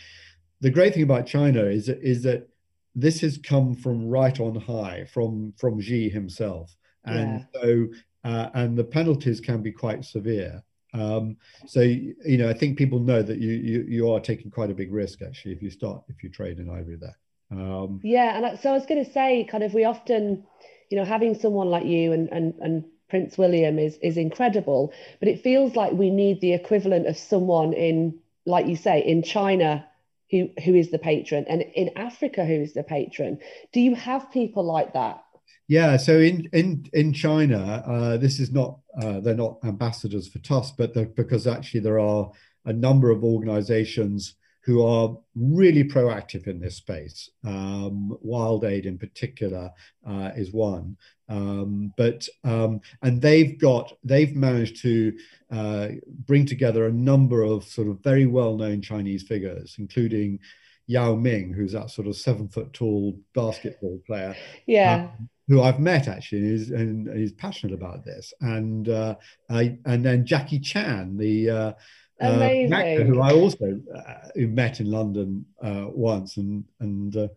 the 0.60 0.70
great 0.70 0.94
thing 0.94 1.02
about 1.02 1.26
China 1.26 1.64
is 1.64 1.88
is 1.88 2.22
that 2.22 2.48
this 2.94 3.20
has 3.20 3.36
come 3.38 3.74
from 3.74 4.08
right 4.08 4.38
on 4.38 4.54
high, 4.54 5.06
from 5.12 5.52
from 5.56 5.80
Xi 5.80 6.08
himself, 6.08 6.74
and 7.04 7.44
yeah. 7.54 7.60
so 7.60 7.86
uh, 8.24 8.50
and 8.54 8.78
the 8.78 8.84
penalties 8.84 9.40
can 9.40 9.60
be 9.60 9.72
quite 9.72 10.04
severe. 10.04 10.62
Um, 10.94 11.36
so 11.66 11.80
you 11.80 12.38
know, 12.38 12.48
I 12.48 12.54
think 12.54 12.78
people 12.78 13.00
know 13.00 13.22
that 13.22 13.38
you, 13.38 13.52
you 13.52 13.86
you 13.88 14.12
are 14.12 14.20
taking 14.20 14.50
quite 14.50 14.70
a 14.70 14.74
big 14.74 14.92
risk 14.92 15.20
actually 15.20 15.52
if 15.52 15.62
you 15.62 15.70
start 15.70 16.04
if 16.08 16.22
you 16.22 16.30
trade 16.30 16.58
in 16.60 16.70
ivory 16.70 16.96
there. 16.96 17.16
Um, 17.50 18.00
yeah, 18.02 18.36
and 18.36 18.58
so 18.60 18.70
I 18.70 18.74
was 18.74 18.86
going 18.86 19.04
to 19.04 19.10
say, 19.10 19.44
kind 19.44 19.64
of, 19.64 19.72
we 19.74 19.84
often, 19.84 20.44
you 20.90 20.98
know, 20.98 21.04
having 21.04 21.38
someone 21.38 21.68
like 21.68 21.86
you 21.86 22.12
and 22.12 22.28
and 22.30 22.54
and 22.60 22.84
Prince 23.08 23.38
William 23.38 23.78
is 23.78 23.96
is 24.02 24.16
incredible, 24.16 24.92
but 25.18 25.28
it 25.28 25.42
feels 25.42 25.74
like 25.74 25.92
we 25.92 26.10
need 26.10 26.40
the 26.40 26.52
equivalent 26.52 27.06
of 27.06 27.16
someone 27.16 27.72
in, 27.72 28.18
like 28.44 28.66
you 28.66 28.76
say, 28.76 29.00
in 29.00 29.22
China 29.22 29.88
who 30.30 30.50
who 30.64 30.74
is 30.74 30.90
the 30.90 30.98
patron 30.98 31.44
and 31.48 31.62
in 31.74 31.90
africa 31.96 32.44
who 32.44 32.54
is 32.54 32.74
the 32.74 32.82
patron. 32.82 33.38
Do 33.72 33.80
you 33.80 33.94
have 33.94 34.30
people 34.30 34.64
like 34.64 34.92
that? 34.94 35.24
Yeah 35.66 35.96
so 35.96 36.18
in 36.18 36.48
in 36.52 36.86
in 36.92 37.12
china 37.12 37.82
uh, 37.86 38.16
this 38.16 38.40
is 38.40 38.52
not 38.52 38.78
uh, 39.00 39.20
they're 39.20 39.34
not 39.34 39.58
ambassadors 39.64 40.28
for 40.28 40.38
Tusk 40.38 40.74
but 40.76 40.94
because 41.14 41.46
actually 41.46 41.80
there 41.80 42.00
are 42.00 42.30
a 42.64 42.72
number 42.72 43.10
of 43.10 43.24
organizations 43.24 44.34
who 44.68 44.84
are 44.84 45.16
really 45.34 45.82
proactive 45.82 46.46
in 46.46 46.60
this 46.60 46.76
space. 46.76 47.30
Um, 47.42 48.18
Wild 48.20 48.66
Aid, 48.66 48.84
in 48.84 48.98
particular, 48.98 49.70
uh, 50.06 50.32
is 50.36 50.52
one. 50.52 50.98
Um, 51.30 51.94
but 51.96 52.28
um, 52.44 52.82
and 53.00 53.22
they've 53.22 53.58
got 53.58 53.96
they've 54.04 54.36
managed 54.36 54.82
to 54.82 55.16
uh, 55.50 55.88
bring 56.26 56.44
together 56.44 56.84
a 56.84 56.92
number 56.92 57.44
of 57.44 57.64
sort 57.64 57.88
of 57.88 58.02
very 58.02 58.26
well-known 58.26 58.82
Chinese 58.82 59.22
figures, 59.22 59.76
including 59.78 60.38
Yao 60.86 61.14
Ming, 61.14 61.54
who's 61.54 61.72
that 61.72 61.90
sort 61.90 62.06
of 62.06 62.16
seven 62.16 62.46
foot 62.46 62.74
tall 62.74 63.18
basketball 63.34 64.02
player. 64.06 64.36
Yeah. 64.66 65.08
Um, 65.18 65.30
who 65.48 65.62
I've 65.62 65.80
met 65.80 66.08
actually, 66.08 66.40
and 66.40 66.52
is, 66.52 66.70
and 66.72 67.08
is 67.08 67.32
passionate 67.32 67.72
about 67.72 68.04
this, 68.04 68.34
and 68.42 68.86
uh, 68.86 69.14
I, 69.48 69.78
and 69.86 70.04
then 70.04 70.26
Jackie 70.26 70.58
Chan, 70.60 71.16
the 71.16 71.48
uh, 71.48 71.72
Amazing. 72.20 72.72
Uh, 72.72 73.04
who 73.04 73.20
I 73.20 73.32
also 73.32 73.80
uh, 73.94 74.14
met 74.34 74.80
in 74.80 74.90
London 74.90 75.46
uh, 75.62 75.86
once, 75.88 76.36
and 76.36 76.64
and 76.80 77.16
uh, 77.16 77.28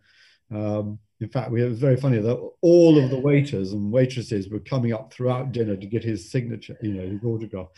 um, 0.50 0.98
in 1.20 1.28
fact, 1.28 1.52
we, 1.52 1.62
it 1.62 1.68
was 1.68 1.78
very 1.78 1.96
funny 1.96 2.18
that 2.18 2.50
all 2.62 3.02
of 3.02 3.10
the 3.10 3.18
waiters 3.18 3.72
and 3.72 3.92
waitresses 3.92 4.48
were 4.48 4.58
coming 4.58 4.92
up 4.92 5.12
throughout 5.12 5.52
dinner 5.52 5.76
to 5.76 5.86
get 5.86 6.02
his 6.02 6.30
signature, 6.30 6.76
you 6.82 6.94
know, 6.94 7.08
his 7.08 7.24
autograph. 7.24 7.68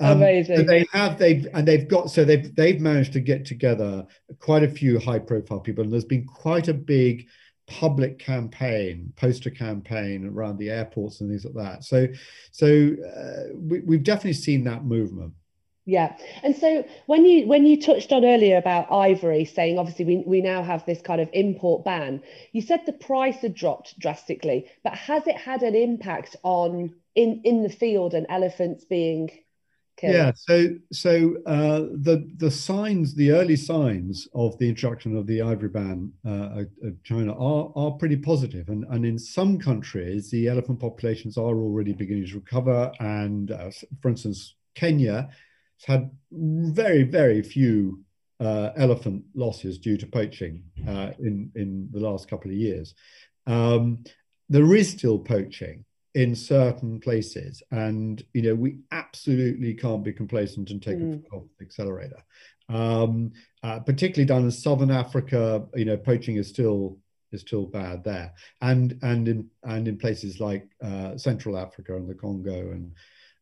Um, 0.00 0.18
Amazing. 0.18 0.56
So 0.56 0.62
they 0.64 0.84
have 0.92 1.16
they've 1.16 1.46
and 1.54 1.66
they've 1.66 1.86
got 1.86 2.10
so 2.10 2.24
they've 2.24 2.54
they've 2.54 2.80
managed 2.80 3.12
to 3.12 3.20
get 3.20 3.44
together 3.44 4.04
quite 4.40 4.64
a 4.64 4.68
few 4.68 4.98
high 4.98 5.20
profile 5.20 5.60
people, 5.60 5.84
and 5.84 5.92
there's 5.92 6.04
been 6.04 6.26
quite 6.26 6.66
a 6.66 6.74
big 6.74 7.28
public 7.68 8.18
campaign, 8.18 9.12
poster 9.14 9.50
campaign 9.50 10.26
around 10.26 10.58
the 10.58 10.70
airports 10.70 11.20
and 11.20 11.30
things 11.30 11.44
like 11.44 11.54
that. 11.54 11.84
So, 11.84 12.08
so 12.50 12.66
uh, 13.16 13.54
we, 13.54 13.80
we've 13.80 14.02
definitely 14.02 14.32
seen 14.32 14.64
that 14.64 14.84
movement. 14.84 15.34
Yeah. 15.88 16.18
And 16.42 16.54
so 16.54 16.84
when 17.06 17.24
you 17.24 17.46
when 17.46 17.64
you 17.64 17.80
touched 17.80 18.12
on 18.12 18.22
earlier 18.22 18.58
about 18.58 18.92
ivory 18.92 19.46
saying 19.46 19.78
obviously 19.78 20.04
we, 20.04 20.22
we 20.26 20.42
now 20.42 20.62
have 20.62 20.84
this 20.84 21.00
kind 21.00 21.18
of 21.18 21.30
import 21.32 21.82
ban, 21.82 22.20
you 22.52 22.60
said 22.60 22.84
the 22.84 22.92
price 22.92 23.38
had 23.38 23.54
dropped 23.54 23.98
drastically, 23.98 24.66
but 24.84 24.92
has 24.92 25.26
it 25.26 25.36
had 25.38 25.62
an 25.62 25.74
impact 25.74 26.36
on 26.42 26.94
in 27.14 27.40
in 27.42 27.62
the 27.62 27.70
field 27.70 28.12
and 28.12 28.26
elephants 28.28 28.84
being 28.84 29.30
killed? 29.96 30.12
Yeah, 30.12 30.32
so 30.34 30.76
so 30.92 31.36
uh, 31.46 31.86
the 31.90 32.30
the 32.36 32.50
signs, 32.50 33.14
the 33.14 33.30
early 33.30 33.56
signs 33.56 34.28
of 34.34 34.58
the 34.58 34.68
introduction 34.68 35.16
of 35.16 35.26
the 35.26 35.40
ivory 35.40 35.70
ban 35.70 36.12
uh, 36.22 36.64
of 36.82 37.02
China 37.02 37.32
are 37.32 37.72
are 37.74 37.92
pretty 37.92 38.16
positive, 38.18 38.68
and 38.68 38.84
and 38.90 39.06
in 39.06 39.18
some 39.18 39.58
countries 39.58 40.30
the 40.30 40.48
elephant 40.48 40.80
populations 40.80 41.38
are 41.38 41.56
already 41.56 41.94
beginning 41.94 42.26
to 42.26 42.34
recover, 42.34 42.92
and 43.00 43.52
uh, 43.52 43.70
for 44.02 44.10
instance 44.10 44.54
Kenya 44.74 45.30
had 45.84 46.10
very, 46.30 47.02
very 47.02 47.42
few 47.42 48.04
uh, 48.40 48.70
elephant 48.76 49.24
losses 49.34 49.78
due 49.78 49.96
to 49.96 50.06
poaching 50.06 50.62
uh, 50.86 51.10
in, 51.18 51.50
in 51.54 51.88
the 51.92 52.00
last 52.00 52.28
couple 52.28 52.50
of 52.50 52.56
years. 52.56 52.94
Um, 53.46 54.04
there 54.48 54.74
is 54.74 54.90
still 54.90 55.18
poaching 55.18 55.84
in 56.14 56.34
certain 56.34 57.00
places, 57.00 57.62
and 57.70 58.22
you 58.32 58.42
know 58.42 58.54
we 58.54 58.78
absolutely 58.92 59.74
can't 59.74 60.04
be 60.04 60.12
complacent 60.12 60.70
and 60.70 60.82
take 60.82 60.98
mm. 60.98 61.22
off 61.32 61.44
the 61.58 61.64
accelerator. 61.64 62.22
Um, 62.68 63.32
uh, 63.62 63.80
particularly 63.80 64.26
down 64.26 64.44
in 64.44 64.50
southern 64.50 64.90
Africa, 64.90 65.64
you 65.74 65.84
know, 65.84 65.96
poaching 65.96 66.36
is 66.36 66.48
still 66.48 66.98
is 67.32 67.42
still 67.42 67.66
bad 67.66 68.04
there, 68.04 68.32
and 68.62 68.98
and 69.02 69.28
in 69.28 69.50
and 69.64 69.88
in 69.88 69.98
places 69.98 70.40
like 70.40 70.66
uh, 70.82 71.16
Central 71.16 71.58
Africa 71.58 71.96
and 71.96 72.08
the 72.08 72.14
Congo 72.14 72.72
and 72.72 72.92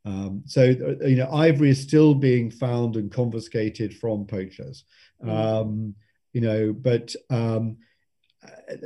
um, 0.07 0.43
so, 0.47 0.63
uh, 0.63 1.05
you 1.05 1.17
know, 1.17 1.29
ivory 1.33 1.71
is 1.71 1.83
still 1.83 2.15
being 2.15 2.49
found 2.51 2.95
and 2.95 3.11
confiscated 3.11 3.97
from 3.97 4.25
poachers. 4.25 4.85
Mm. 5.23 5.29
Um, 5.29 5.95
you 6.33 6.41
know, 6.41 6.73
but 6.73 7.15
um, 7.29 7.79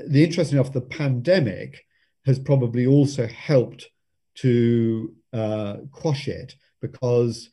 the 0.07 0.25
interesting 0.25 0.59
enough, 0.59 0.73
the 0.73 0.81
pandemic 0.81 1.85
has 2.25 2.39
probably 2.39 2.87
also 2.87 3.27
helped 3.27 3.89
to 4.37 5.15
uh, 5.33 5.77
quash 5.93 6.27
it 6.27 6.55
because 6.81 7.51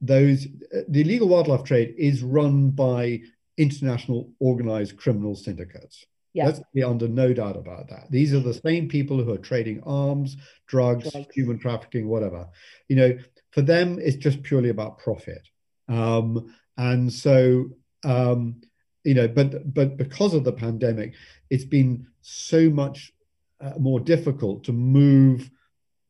those 0.00 0.46
uh, 0.74 0.80
the 0.88 1.00
illegal 1.00 1.28
wildlife 1.28 1.64
trade 1.64 1.94
is 1.96 2.22
run 2.22 2.70
by 2.70 3.20
international 3.56 4.30
organized 4.40 4.98
criminal 4.98 5.34
syndicates. 5.34 6.04
Yeah. 6.36 6.44
Let's 6.44 6.60
be 6.74 6.82
under 6.82 7.08
no 7.08 7.32
doubt 7.32 7.56
about 7.56 7.88
that. 7.88 8.10
These 8.10 8.34
are 8.34 8.40
the 8.40 8.52
same 8.52 8.88
people 8.88 9.24
who 9.24 9.32
are 9.32 9.38
trading 9.38 9.82
arms, 9.86 10.36
drugs, 10.66 11.10
drugs, 11.10 11.28
human 11.34 11.58
trafficking, 11.58 12.08
whatever. 12.08 12.46
You 12.88 12.96
know, 12.96 13.18
for 13.52 13.62
them, 13.62 13.98
it's 13.98 14.18
just 14.18 14.42
purely 14.42 14.68
about 14.68 14.98
profit. 14.98 15.48
Um, 15.88 16.54
and 16.76 17.10
so, 17.10 17.70
um, 18.04 18.60
you 19.02 19.14
know, 19.14 19.28
but 19.28 19.72
but 19.72 19.96
because 19.96 20.34
of 20.34 20.44
the 20.44 20.52
pandemic, 20.52 21.14
it's 21.48 21.64
been 21.64 22.06
so 22.20 22.68
much 22.68 23.14
uh, 23.62 23.78
more 23.78 23.98
difficult 23.98 24.64
to 24.64 24.74
move 24.74 25.50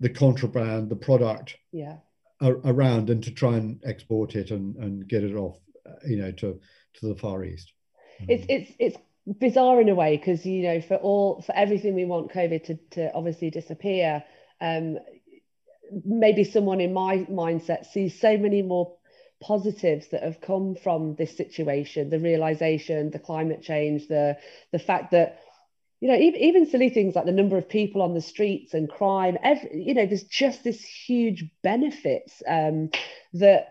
the 0.00 0.10
contraband, 0.10 0.88
the 0.88 0.96
product, 0.96 1.56
yeah, 1.70 1.98
around 2.42 3.10
and 3.10 3.22
to 3.22 3.30
try 3.30 3.54
and 3.54 3.80
export 3.84 4.34
it 4.34 4.50
and, 4.50 4.74
and 4.74 5.06
get 5.06 5.22
it 5.22 5.36
off, 5.36 5.56
uh, 5.88 5.92
you 6.04 6.16
know, 6.16 6.32
to 6.32 6.60
to 6.94 7.06
the 7.06 7.14
far 7.14 7.44
east. 7.44 7.72
It's 8.26 8.44
it's 8.48 8.72
it's 8.80 8.96
bizarre 9.26 9.80
in 9.80 9.88
a 9.88 9.94
way 9.94 10.16
because 10.16 10.46
you 10.46 10.62
know 10.62 10.80
for 10.80 10.96
all 10.96 11.42
for 11.42 11.54
everything 11.54 11.94
we 11.94 12.04
want 12.04 12.32
COVID 12.32 12.64
to 12.64 12.76
to 12.92 13.12
obviously 13.14 13.50
disappear. 13.50 14.24
Um, 14.60 14.98
maybe 16.04 16.44
someone 16.44 16.80
in 16.80 16.92
my 16.92 17.18
mindset 17.30 17.86
sees 17.86 18.18
so 18.20 18.36
many 18.36 18.62
more 18.62 18.96
positives 19.40 20.08
that 20.08 20.22
have 20.22 20.40
come 20.40 20.74
from 20.74 21.14
this 21.16 21.36
situation 21.36 22.08
the 22.08 22.18
realization 22.18 23.10
the 23.10 23.18
climate 23.18 23.62
change 23.62 24.08
the 24.08 24.36
the 24.72 24.78
fact 24.78 25.10
that 25.10 25.38
you 26.00 26.08
know 26.08 26.16
even, 26.16 26.40
even 26.40 26.66
silly 26.66 26.88
things 26.88 27.14
like 27.14 27.26
the 27.26 27.32
number 27.32 27.58
of 27.58 27.68
people 27.68 28.00
on 28.00 28.14
the 28.14 28.20
streets 28.20 28.72
and 28.72 28.88
crime 28.88 29.36
every, 29.42 29.82
you 29.84 29.94
know 29.94 30.06
there's 30.06 30.24
just 30.24 30.64
this 30.64 30.82
huge 30.82 31.44
benefits 31.62 32.42
um, 32.48 32.90
that 33.34 33.68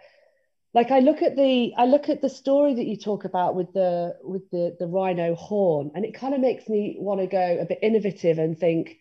like 0.76 0.92
I 0.92 1.00
look 1.00 1.22
at 1.22 1.38
the 1.38 1.74
I 1.78 1.86
look 1.86 2.10
at 2.10 2.22
the 2.22 2.30
story 2.30 2.76
that 2.76 2.86
you 2.86 2.98
talk 2.98 3.24
about 3.24 3.56
with 3.56 3.72
the 3.74 4.18
with 4.22 4.48
the 4.52 4.76
the 4.78 4.88
rhino 4.88 5.34
horn 5.34 5.92
and 5.96 6.04
it 6.04 6.14
kind 6.14 6.36
of 6.36 6.42
makes 6.42 6.68
me 6.68 6.98
want 7.00 7.22
to 7.22 7.28
go 7.28 7.58
a 7.62 7.66
bit 7.66 7.80
innovative 7.82 8.38
and 8.38 8.60
think 8.60 8.98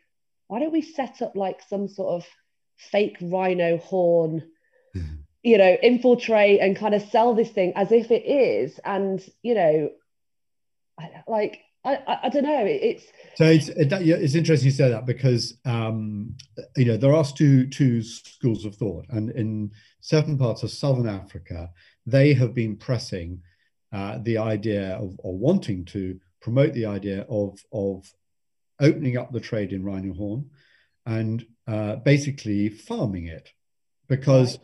why 0.46 0.60
don't 0.60 0.72
we 0.72 0.82
set 0.82 1.20
up 1.20 1.34
like 1.34 1.60
some 1.68 1.88
sort 1.88 2.14
of 2.14 2.26
fake 2.76 3.16
rhino 3.20 3.76
horn 3.78 4.48
you 5.42 5.58
know 5.58 5.76
infiltrate 5.82 6.60
and 6.60 6.76
kind 6.76 6.94
of 6.94 7.02
sell 7.10 7.34
this 7.34 7.50
thing 7.50 7.72
as 7.74 7.90
if 7.90 8.12
it 8.12 8.24
is 8.24 8.78
and 8.84 9.28
you 9.42 9.54
know 9.54 9.90
like 11.26 11.58
I, 11.84 11.96
I, 12.06 12.18
I 12.24 12.28
don't 12.28 12.44
know 12.44 12.64
it's 12.66 13.04
so 13.36 13.44
it's 13.44 13.68
it's 13.68 14.34
interesting 14.34 14.66
you 14.66 14.72
say 14.72 14.88
that 14.88 15.06
because 15.06 15.58
um, 15.64 16.34
you 16.76 16.86
know 16.86 16.96
there 16.96 17.14
are 17.14 17.24
two 17.24 17.66
two 17.66 18.02
schools 18.02 18.64
of 18.64 18.76
thought 18.76 19.06
and 19.10 19.30
in 19.30 19.70
certain 20.00 20.38
parts 20.38 20.62
of 20.62 20.70
southern 20.70 21.08
africa 21.08 21.70
they 22.06 22.34
have 22.34 22.54
been 22.54 22.76
pressing 22.76 23.40
uh, 23.92 24.18
the 24.22 24.38
idea 24.38 24.96
of 24.96 25.14
or 25.18 25.36
wanting 25.36 25.84
to 25.84 26.18
promote 26.40 26.72
the 26.72 26.86
idea 26.86 27.26
of 27.28 27.58
of 27.72 28.10
opening 28.80 29.16
up 29.16 29.32
the 29.32 29.40
trade 29.40 29.72
in 29.72 29.84
rhino 29.84 30.12
horn 30.14 30.50
and 31.06 31.46
uh, 31.66 31.96
basically 31.96 32.68
farming 32.68 33.26
it 33.26 33.50
because 34.08 34.58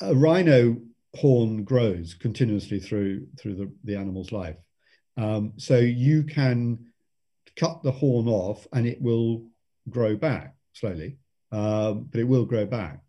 a 0.00 0.14
rhino 0.14 0.76
horn 1.14 1.64
grows 1.64 2.14
continuously 2.14 2.78
through 2.78 3.26
through 3.38 3.54
the, 3.54 3.72
the 3.84 3.96
animal's 3.96 4.32
life. 4.32 4.56
Um, 5.16 5.52
so 5.56 5.78
you 5.78 6.22
can 6.22 6.86
cut 7.56 7.82
the 7.82 7.90
horn 7.90 8.28
off 8.28 8.66
and 8.72 8.86
it 8.86 9.00
will 9.00 9.44
grow 9.88 10.16
back 10.16 10.54
slowly, 10.72 11.16
um, 11.52 12.08
but 12.10 12.20
it 12.20 12.28
will 12.28 12.44
grow 12.44 12.66
back. 12.66 13.00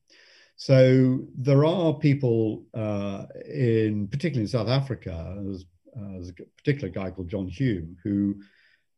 So 0.55 1.19
there 1.37 1.65
are 1.65 1.93
people 1.93 2.65
uh, 2.73 3.25
in, 3.45 4.07
particularly 4.07 4.43
in 4.43 4.47
South 4.47 4.69
Africa, 4.69 5.35
there's, 5.43 5.65
uh, 5.95 6.13
there's, 6.13 6.29
a 6.29 6.33
particular 6.57 6.89
guy 6.89 7.11
called 7.11 7.29
John 7.29 7.47
Hume 7.47 7.97
who 8.03 8.41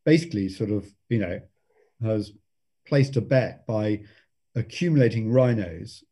basically 0.05 0.47
sort 0.47 0.69
of, 0.69 0.89
you 1.09 1.19
know, 1.19 1.41
has 2.01 2.31
placed 2.87 3.17
a 3.17 3.21
bet 3.21 3.67
by 3.67 4.03
accumulating 4.55 5.31
rhinos 5.31 6.03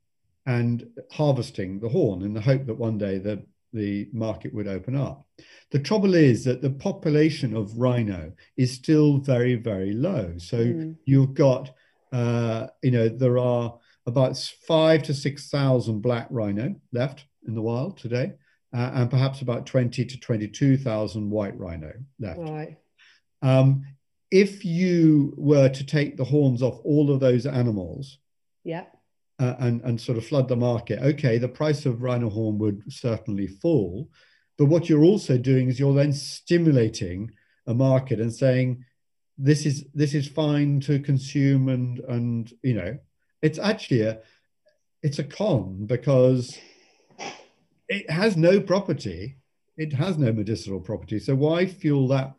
and 0.45 0.87
harvesting 1.11 1.79
the 1.79 1.89
horn 1.89 2.23
in 2.23 2.33
the 2.33 2.41
hope 2.41 2.65
that 2.65 2.75
one 2.75 2.97
day 2.97 3.17
the, 3.17 3.45
the 3.73 4.09
market 4.13 4.53
would 4.53 4.67
open 4.67 4.95
up. 4.95 5.25
The 5.71 5.79
trouble 5.79 6.15
is 6.15 6.43
that 6.45 6.61
the 6.61 6.69
population 6.69 7.55
of 7.55 7.77
rhino 7.77 8.31
is 8.55 8.73
still 8.73 9.17
very, 9.17 9.55
very 9.55 9.93
low. 9.93 10.33
So 10.37 10.57
mm. 10.57 10.95
you've 11.05 11.33
got, 11.33 11.71
uh, 12.11 12.67
you 12.81 12.91
know, 12.91 13.09
there 13.09 13.37
are 13.37 13.77
about 14.05 14.37
five 14.67 15.03
to 15.03 15.13
6,000 15.13 16.01
black 16.01 16.27
rhino 16.29 16.75
left 16.93 17.25
in 17.47 17.55
the 17.55 17.61
wild 17.61 17.97
today, 17.97 18.33
uh, 18.73 18.91
and 18.93 19.09
perhaps 19.09 19.41
about 19.41 19.65
20 19.65 20.05
to 20.05 20.19
22,000 20.19 21.29
white 21.29 21.57
rhino 21.57 21.91
left. 22.19 22.39
Right. 22.39 22.77
Um, 23.41 23.83
if 24.31 24.65
you 24.65 25.33
were 25.37 25.69
to 25.69 25.85
take 25.85 26.17
the 26.17 26.23
horns 26.23 26.61
off 26.61 26.79
all 26.83 27.11
of 27.11 27.19
those 27.19 27.45
animals, 27.45 28.17
yeah, 28.63 28.85
uh, 29.39 29.55
and 29.59 29.81
and 29.81 29.99
sort 29.99 30.17
of 30.17 30.25
flood 30.25 30.47
the 30.47 30.55
market, 30.55 30.99
okay, 30.99 31.37
the 31.37 31.47
price 31.47 31.85
of 31.85 32.01
rhino 32.01 32.29
horn 32.29 32.57
would 32.57 32.81
certainly 32.91 33.47
fall. 33.47 34.09
But 34.57 34.65
what 34.65 34.89
you're 34.89 35.03
also 35.03 35.37
doing 35.37 35.69
is 35.69 35.79
you're 35.79 35.93
then 35.93 36.13
stimulating 36.13 37.31
a 37.67 37.73
market 37.73 38.19
and 38.19 38.33
saying 38.33 38.83
this 39.37 39.65
is 39.65 39.85
this 39.93 40.13
is 40.13 40.27
fine 40.27 40.79
to 40.81 40.99
consume 40.99 41.69
and 41.69 41.99
and 41.99 42.51
you 42.63 42.73
know. 42.73 42.97
It's 43.43 43.59
actually 43.59 44.01
a 44.01 44.19
it's 45.03 45.19
a 45.19 45.23
con 45.23 45.85
because 45.85 46.57
it 47.87 48.09
has 48.09 48.35
no 48.35 48.59
property. 48.59 49.37
It 49.77 49.93
has 49.93 50.17
no 50.17 50.33
medicinal 50.33 50.79
property. 50.79 51.19
So 51.19 51.35
why 51.35 51.67
fuel 51.67 52.07
that 52.07 52.33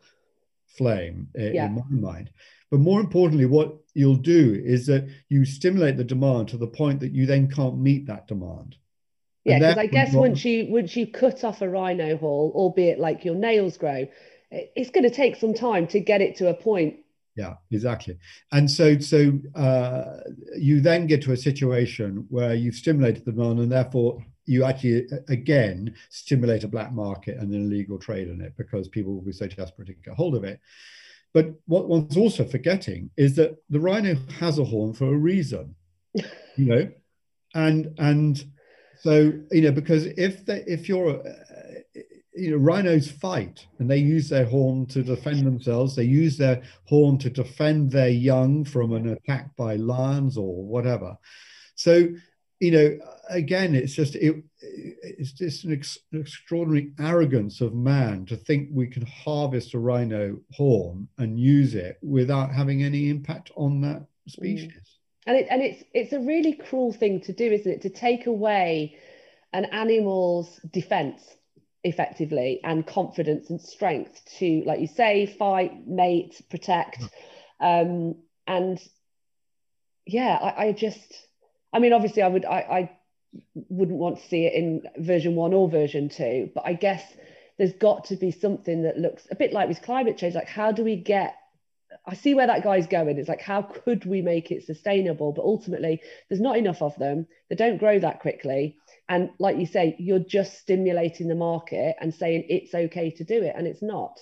flame 0.77 1.29
yeah. 1.35 1.67
in 1.67 1.75
my 1.75 2.11
mind. 2.11 2.31
But 2.71 2.81
more 2.81 3.01
importantly, 3.01 3.47
what 3.47 3.77
you'll 3.95 4.17
do 4.17 4.61
is 4.63 4.87
that 4.87 5.09
you 5.29 5.45
stimulate 5.45 5.97
the 5.97 6.05
demand 6.05 6.49
to 6.49 6.59
the 6.59 6.67
point 6.67 7.01
that 7.01 7.13
you 7.13 7.27
then 7.27 7.51
can't 7.51 7.79
meet 7.79 8.07
that 8.07 8.29
demand. 8.29 8.77
Yeah, 9.45 9.59
because 9.59 9.79
I 9.79 9.87
guess 9.87 10.13
once 10.13 10.45
you 10.45 10.67
once 10.69 10.95
you 10.95 11.07
cut 11.07 11.43
off 11.45 11.63
a 11.63 11.69
rhino 11.69 12.17
hall, 12.19 12.53
albeit 12.55 12.99
like 12.99 13.25
your 13.25 13.35
nails 13.35 13.79
grow, 13.79 14.07
it's 14.51 14.91
going 14.91 15.05
to 15.05 15.15
take 15.15 15.37
some 15.37 15.55
time 15.55 15.87
to 15.89 16.01
get 16.01 16.21
it 16.21 16.37
to 16.37 16.49
a 16.49 16.55
point. 16.55 16.97
Yeah, 17.35 17.55
exactly. 17.71 18.19
And 18.53 18.71
so 18.71 18.99
so 18.99 19.39
uh, 19.55 20.19
you 20.59 20.81
then 20.81 21.07
get 21.07 21.23
to 21.23 21.33
a 21.33 21.37
situation 21.37 22.27
where 22.29 22.55
you've 22.55 22.75
stimulated 22.75 23.25
the 23.25 23.33
demand, 23.33 23.61
and 23.61 23.73
therefore 23.73 24.23
you 24.49 24.65
actually 24.65 25.07
again 25.29 25.95
stimulate 26.09 26.65
a 26.65 26.69
black 26.69 26.93
market 26.93 27.37
and 27.37 27.53
an 27.53 27.67
illegal 27.67 27.99
trade 27.99 28.29
in 28.29 28.41
it 28.41 28.55
because 28.57 28.89
people 28.89 29.15
will 29.15 29.23
be 29.23 29.33
so 29.33 29.47
desperate 29.47 29.87
to 29.87 29.93
get 29.93 30.15
hold 30.15 30.35
of 30.35 30.43
it. 30.43 30.59
But 31.35 31.53
what 31.67 31.89
one's 31.89 32.17
also 32.17 32.45
forgetting 32.45 33.11
is 33.17 33.37
that 33.37 33.57
the 33.69 33.79
rhino 33.79 34.17
has 34.41 34.59
a 34.59 34.65
horn 34.65 34.95
for 34.95 35.07
a 35.07 35.17
reason, 35.17 35.75
you 36.15 36.25
know, 36.65 36.91
and 37.55 37.95
and 37.99 38.43
so 39.01 39.33
you 39.53 39.63
know 39.63 39.73
because 39.73 40.07
if 40.07 40.47
they, 40.47 40.65
if 40.67 40.89
you're 40.89 41.21
uh, 41.21 42.01
you 42.35 42.53
know 42.53 42.57
rhinos 42.57 43.11
fight 43.11 43.67
and 43.79 43.91
they 43.91 43.99
use 43.99 44.31
their 44.31 44.47
horn 44.47 44.87
to 44.87 45.03
defend 45.03 45.45
themselves 45.45 45.97
they 45.97 46.05
use 46.05 46.39
their 46.39 46.63
horn 46.85 47.19
to 47.19 47.29
defend 47.29 47.91
their 47.91 48.11
young 48.11 48.65
from 48.65 48.93
an 48.93 49.09
attack 49.09 49.55
by 49.57 49.75
lions 49.75 50.37
or 50.37 50.65
whatever 50.65 51.19
so 51.75 52.09
you 52.61 52.71
know, 52.73 52.99
again, 53.29 53.75
it's 53.75 53.95
just 53.95 54.15
it, 54.15 54.43
it's 54.61 55.33
just 55.33 55.65
an, 55.65 55.73
ex- 55.73 55.99
extraordinary 56.13 56.93
arrogance 56.99 57.61
of 57.61 57.75
man 57.75 58.27
to 58.27 58.37
think 58.37 58.69
we 58.73 58.87
can 58.87 59.07
harvest 59.07 59.75
a 59.75 59.79
rhino 59.79 60.39
horn 60.53 61.09
and 61.19 61.39
use 61.39 61.75
it 61.75 61.99
without 62.03 62.53
having 62.53 62.83
any 62.83 63.09
impact 63.09 63.51
on 63.57 63.81
that 63.83 64.07
species. 64.27 64.73
Mm. 64.73 64.83
And 65.27 65.37
it, 65.37 65.47
and 65.51 65.63
it's 65.63 65.85
it's 65.93 66.13
a 66.13 66.21
really 66.21 66.55
cruel 66.55 66.93
thing 66.93 67.21
to 67.23 67.33
do, 67.33 67.53
isn't 67.53 67.71
it? 67.71 67.83
To 67.83 67.91
take 67.91 68.27
away 68.27 68.99
an 69.53 69.67
animal's 69.67 70.59
defense 70.73 71.23
effectively 71.85 72.61
and 72.65 72.87
confidence 72.87 73.51
and 73.51 73.61
strength 73.61 74.21
to, 74.39 74.63
like 74.67 74.81
you 74.81 74.87
say, 74.87 75.27
fight, 75.27 75.87
mate, 75.87 76.41
protect. 76.51 77.03
Um, 77.61 78.17
and 78.47 78.81
yeah, 80.07 80.39
I, 80.41 80.67
I 80.67 80.73
just 80.73 81.29
I 81.73 81.79
mean, 81.79 81.93
obviously, 81.93 82.23
I 82.23 82.29
would 82.29 82.45
I, 82.45 82.59
I 82.59 82.91
wouldn't 83.55 83.99
want 83.99 84.19
to 84.19 84.29
see 84.29 84.47
it 84.47 84.55
in 84.55 84.83
version 84.97 85.35
one 85.35 85.53
or 85.53 85.69
version 85.69 86.09
two, 86.09 86.51
but 86.55 86.65
I 86.67 86.73
guess 86.73 87.03
there's 87.59 87.73
got 87.73 88.07
to 88.07 88.17
be 88.17 88.31
something 88.31 88.85
that 88.85 88.99
looks 88.99 89.27
a 89.31 89.35
bit 89.35 89.53
like 89.53 89.69
with 89.69 89.83
climate 89.83 90.17
change. 90.17 90.35
Like, 90.35 90.49
how 90.49 90.73
do 90.73 90.85
we 90.85 90.97
get? 90.97 91.35
I 92.07 92.15
see 92.15 92.35
where 92.35 92.47
that 92.47 92.65
guy's 92.65 92.87
going. 92.87 93.19
It's 93.19 93.29
like, 93.29 93.41
how 93.41 93.63
could 93.63 94.05
we 94.05 94.23
make 94.23 94.51
it 94.51 94.65
sustainable? 94.65 95.33
But 95.33 95.45
ultimately, 95.45 96.01
there's 96.29 96.41
not 96.41 96.57
enough 96.57 96.81
of 96.83 96.97
them. 96.97 97.27
They 97.51 97.57
don't 97.57 97.79
grow 97.79 97.99
that 97.99 98.21
quickly. 98.21 98.77
And 99.09 99.31
like 99.39 99.59
you 99.59 99.67
say, 99.67 99.97
you're 99.99 100.19
just 100.19 100.59
stimulating 100.59 101.29
the 101.29 101.35
market 101.35 101.97
and 102.01 102.15
saying 102.15 102.47
it's 102.49 102.75
okay 102.75 103.11
to 103.13 103.25
do 103.25 103.43
it, 103.43 103.55
and 103.57 103.67
it's 103.67 103.83
not. 103.83 104.21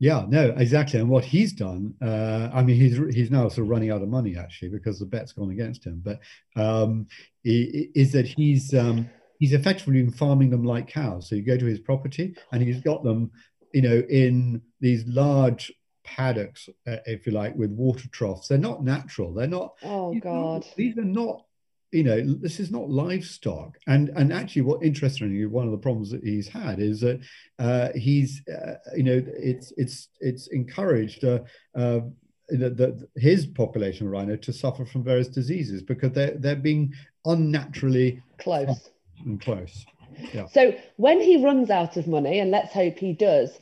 Yeah, 0.00 0.26
no, 0.28 0.54
exactly. 0.56 1.00
And 1.00 1.08
what 1.08 1.24
he's 1.24 1.52
done, 1.52 1.94
uh, 2.00 2.50
I 2.52 2.62
mean, 2.62 2.76
he's 2.76 2.98
he's 3.14 3.30
now 3.30 3.48
sort 3.48 3.64
of 3.64 3.68
running 3.68 3.90
out 3.90 4.02
of 4.02 4.08
money 4.08 4.36
actually 4.36 4.68
because 4.68 5.00
the 5.00 5.06
bet's 5.06 5.32
gone 5.32 5.50
against 5.50 5.84
him. 5.84 6.02
But 6.04 6.20
um, 6.54 7.08
is 7.44 8.12
that 8.12 8.26
he's 8.26 8.72
um, 8.74 9.10
he's 9.40 9.52
effectively 9.52 10.00
been 10.00 10.12
farming 10.12 10.50
them 10.50 10.64
like 10.64 10.88
cows. 10.88 11.28
So 11.28 11.34
you 11.34 11.42
go 11.42 11.56
to 11.56 11.64
his 11.64 11.80
property 11.80 12.36
and 12.52 12.62
he's 12.62 12.80
got 12.80 13.02
them, 13.02 13.32
you 13.74 13.82
know, 13.82 14.02
in 14.08 14.62
these 14.80 15.04
large 15.06 15.72
paddocks, 16.04 16.68
uh, 16.86 16.96
if 17.06 17.26
you 17.26 17.32
like, 17.32 17.56
with 17.56 17.70
water 17.70 18.08
troughs. 18.12 18.48
They're 18.48 18.58
not 18.58 18.84
natural. 18.84 19.34
They're 19.34 19.48
not. 19.48 19.74
Oh 19.82 20.14
God! 20.20 20.64
These 20.76 20.96
are 20.98 21.04
not 21.04 21.44
you 21.92 22.04
know 22.04 22.20
this 22.20 22.60
is 22.60 22.70
not 22.70 22.88
livestock. 22.88 23.78
And 23.86 24.10
and 24.10 24.32
actually 24.32 24.62
what 24.62 24.82
interestingly 24.82 25.44
one 25.46 25.66
of 25.66 25.72
the 25.72 25.78
problems 25.78 26.10
that 26.10 26.22
he's 26.22 26.48
had 26.48 26.80
is 26.80 27.00
that 27.00 27.20
uh, 27.58 27.88
he's 27.94 28.42
uh, 28.48 28.74
you 28.96 29.02
know 29.02 29.22
it's 29.26 29.72
it's 29.76 30.08
it's 30.20 30.48
encouraged 30.48 31.24
uh, 31.24 31.40
uh, 31.74 32.00
the, 32.48 33.06
his 33.16 33.46
population 33.46 34.06
of 34.06 34.12
rhino 34.12 34.36
to 34.36 34.52
suffer 34.52 34.84
from 34.84 35.04
various 35.04 35.28
diseases 35.28 35.82
because 35.82 36.12
they're 36.12 36.36
they're 36.38 36.56
being 36.56 36.92
unnaturally 37.24 38.22
close. 38.38 38.90
and 39.24 39.40
close. 39.40 39.86
Yeah. 40.34 40.46
so 40.46 40.74
when 40.96 41.20
he 41.20 41.44
runs 41.44 41.70
out 41.70 41.96
of 41.96 42.08
money 42.08 42.40
and 42.40 42.50
let's 42.50 42.72
hope 42.72 42.98
he 42.98 43.12
does 43.12 43.60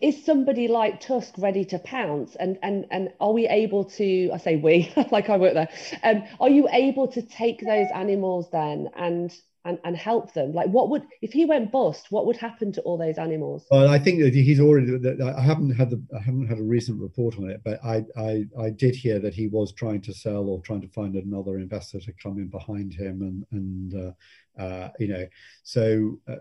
is 0.00 0.24
somebody 0.24 0.68
like 0.68 1.00
Tusk 1.00 1.34
ready 1.38 1.64
to 1.66 1.78
pounce? 1.78 2.36
And 2.36 2.58
and 2.62 2.86
and 2.90 3.12
are 3.20 3.32
we 3.32 3.48
able 3.48 3.84
to? 3.84 4.30
I 4.32 4.38
say 4.38 4.56
we, 4.56 4.92
like 5.10 5.30
I 5.30 5.36
work 5.36 5.54
there. 5.54 5.68
Um, 6.02 6.24
are 6.40 6.50
you 6.50 6.68
able 6.70 7.08
to 7.08 7.22
take 7.22 7.60
those 7.60 7.88
animals 7.94 8.50
then 8.50 8.88
and 8.96 9.32
and, 9.64 9.78
and 9.84 9.96
help 9.96 10.32
them? 10.32 10.52
Like, 10.52 10.68
what 10.68 10.90
would 10.90 11.04
if 11.22 11.32
he 11.32 11.44
went 11.44 11.72
bust? 11.72 12.06
What 12.10 12.26
would 12.26 12.36
happen 12.36 12.70
to 12.72 12.80
all 12.82 12.98
those 12.98 13.18
animals? 13.18 13.66
Well, 13.70 13.88
I 13.88 13.98
think 13.98 14.20
that 14.20 14.34
he's 14.34 14.60
already. 14.60 14.94
I 15.22 15.40
haven't 15.40 15.72
had 15.72 15.90
the 15.90 16.02
I 16.14 16.20
haven't 16.20 16.48
had 16.48 16.58
a 16.58 16.62
recent 16.62 17.00
report 17.00 17.38
on 17.38 17.50
it, 17.50 17.62
but 17.64 17.82
I 17.84 18.04
I 18.16 18.44
I 18.58 18.70
did 18.70 18.94
hear 18.94 19.18
that 19.20 19.34
he 19.34 19.48
was 19.48 19.72
trying 19.72 20.02
to 20.02 20.12
sell 20.12 20.48
or 20.48 20.60
trying 20.62 20.82
to 20.82 20.88
find 20.88 21.14
another 21.14 21.58
investor 21.58 21.98
to 22.00 22.12
come 22.22 22.38
in 22.38 22.48
behind 22.48 22.94
him 22.94 23.22
and 23.22 23.46
and. 23.52 24.08
Uh, 24.08 24.12
uh, 24.58 24.88
you 24.98 25.08
know, 25.08 25.26
so 25.62 26.18
uh, 26.28 26.36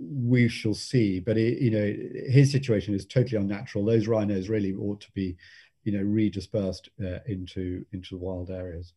we 0.00 0.48
shall 0.48 0.74
see. 0.74 1.20
But 1.20 1.36
it, 1.36 1.58
you 1.58 1.70
know, 1.70 1.94
his 2.30 2.50
situation 2.52 2.94
is 2.94 3.06
totally 3.06 3.40
unnatural. 3.40 3.84
Those 3.84 4.06
rhinos 4.06 4.48
really 4.48 4.74
ought 4.74 5.00
to 5.00 5.10
be, 5.12 5.36
you 5.84 5.92
know, 5.92 6.04
redispersed 6.04 6.88
uh, 7.02 7.20
into 7.26 7.84
into 7.92 8.16
wild 8.16 8.50
areas. 8.50 8.92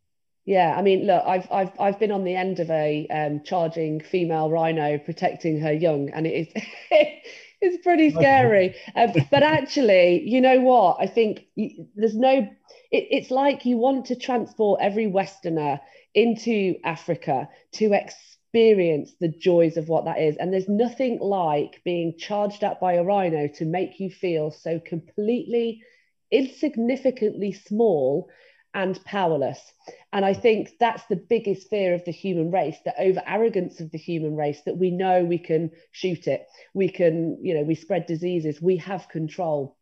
Yeah, 0.45 0.75
I 0.77 0.81
mean, 0.81 1.07
look, 1.07 1.23
I've 1.25 1.47
I've 1.51 1.71
I've 1.79 1.99
been 1.99 2.11
on 2.11 2.25
the 2.25 2.35
end 2.35 2.59
of 2.59 2.69
a 2.69 3.07
um, 3.07 3.41
charging 3.45 4.01
female 4.01 4.49
rhino 4.49 4.97
protecting 4.97 5.59
her 5.61 5.71
young, 5.71 6.09
and 6.09 6.27
it 6.27 6.47
is 6.47 6.63
it's 7.61 7.83
pretty 7.83 8.11
scary. 8.11 8.75
Um, 8.95 9.11
but 9.31 9.41
actually, 9.41 10.21
you 10.29 10.41
know 10.41 10.59
what? 10.59 10.97
I 10.99 11.07
think 11.07 11.45
there's 11.95 12.15
no. 12.15 12.47
It, 12.91 13.07
it's 13.09 13.31
like 13.31 13.65
you 13.65 13.77
want 13.77 14.05
to 14.07 14.15
transport 14.15 14.81
every 14.81 15.07
Westerner 15.07 15.79
into 16.13 16.75
Africa 16.83 17.49
to 17.73 17.93
experience 18.53 19.13
the 19.19 19.29
joys 19.29 19.77
of 19.77 19.89
what 19.89 20.05
that 20.05 20.19
is, 20.19 20.37
and 20.37 20.53
there's 20.53 20.69
nothing 20.69 21.17
like 21.19 21.81
being 21.83 22.13
charged 22.19 22.63
up 22.63 22.79
by 22.79 22.93
a 22.93 23.03
rhino 23.03 23.47
to 23.47 23.65
make 23.65 23.99
you 23.99 24.11
feel 24.11 24.51
so 24.51 24.79
completely 24.79 25.81
insignificantly 26.29 27.51
small 27.51 28.29
and 28.75 29.03
powerless. 29.05 29.59
And 30.11 30.23
I 30.23 30.35
think 30.35 30.69
that's 30.79 31.03
the 31.09 31.15
biggest 31.15 31.67
fear 31.71 31.95
of 31.95 32.05
the 32.05 32.11
human 32.11 32.51
race, 32.51 32.77
the 32.85 32.93
over 33.01 33.23
arrogance 33.25 33.79
of 33.79 33.89
the 33.89 33.97
human 33.97 34.35
race, 34.35 34.61
that 34.67 34.77
we 34.77 34.91
know 34.91 35.23
we 35.23 35.39
can 35.39 35.71
shoot 35.91 36.27
it, 36.27 36.45
we 36.75 36.89
can, 36.89 37.39
you 37.41 37.55
know, 37.55 37.63
we 37.63 37.73
spread 37.73 38.05
diseases, 38.05 38.61
we 38.61 38.77
have 38.77 39.09
control. 39.09 39.75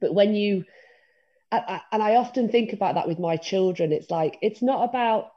But 0.00 0.14
when 0.14 0.34
you, 0.34 0.64
and 1.52 2.02
I 2.02 2.16
often 2.16 2.48
think 2.48 2.72
about 2.72 2.96
that 2.96 3.06
with 3.06 3.20
my 3.20 3.36
children, 3.36 3.92
it's 3.92 4.10
like, 4.10 4.36
it's 4.42 4.62
not 4.62 4.88
about 4.88 5.30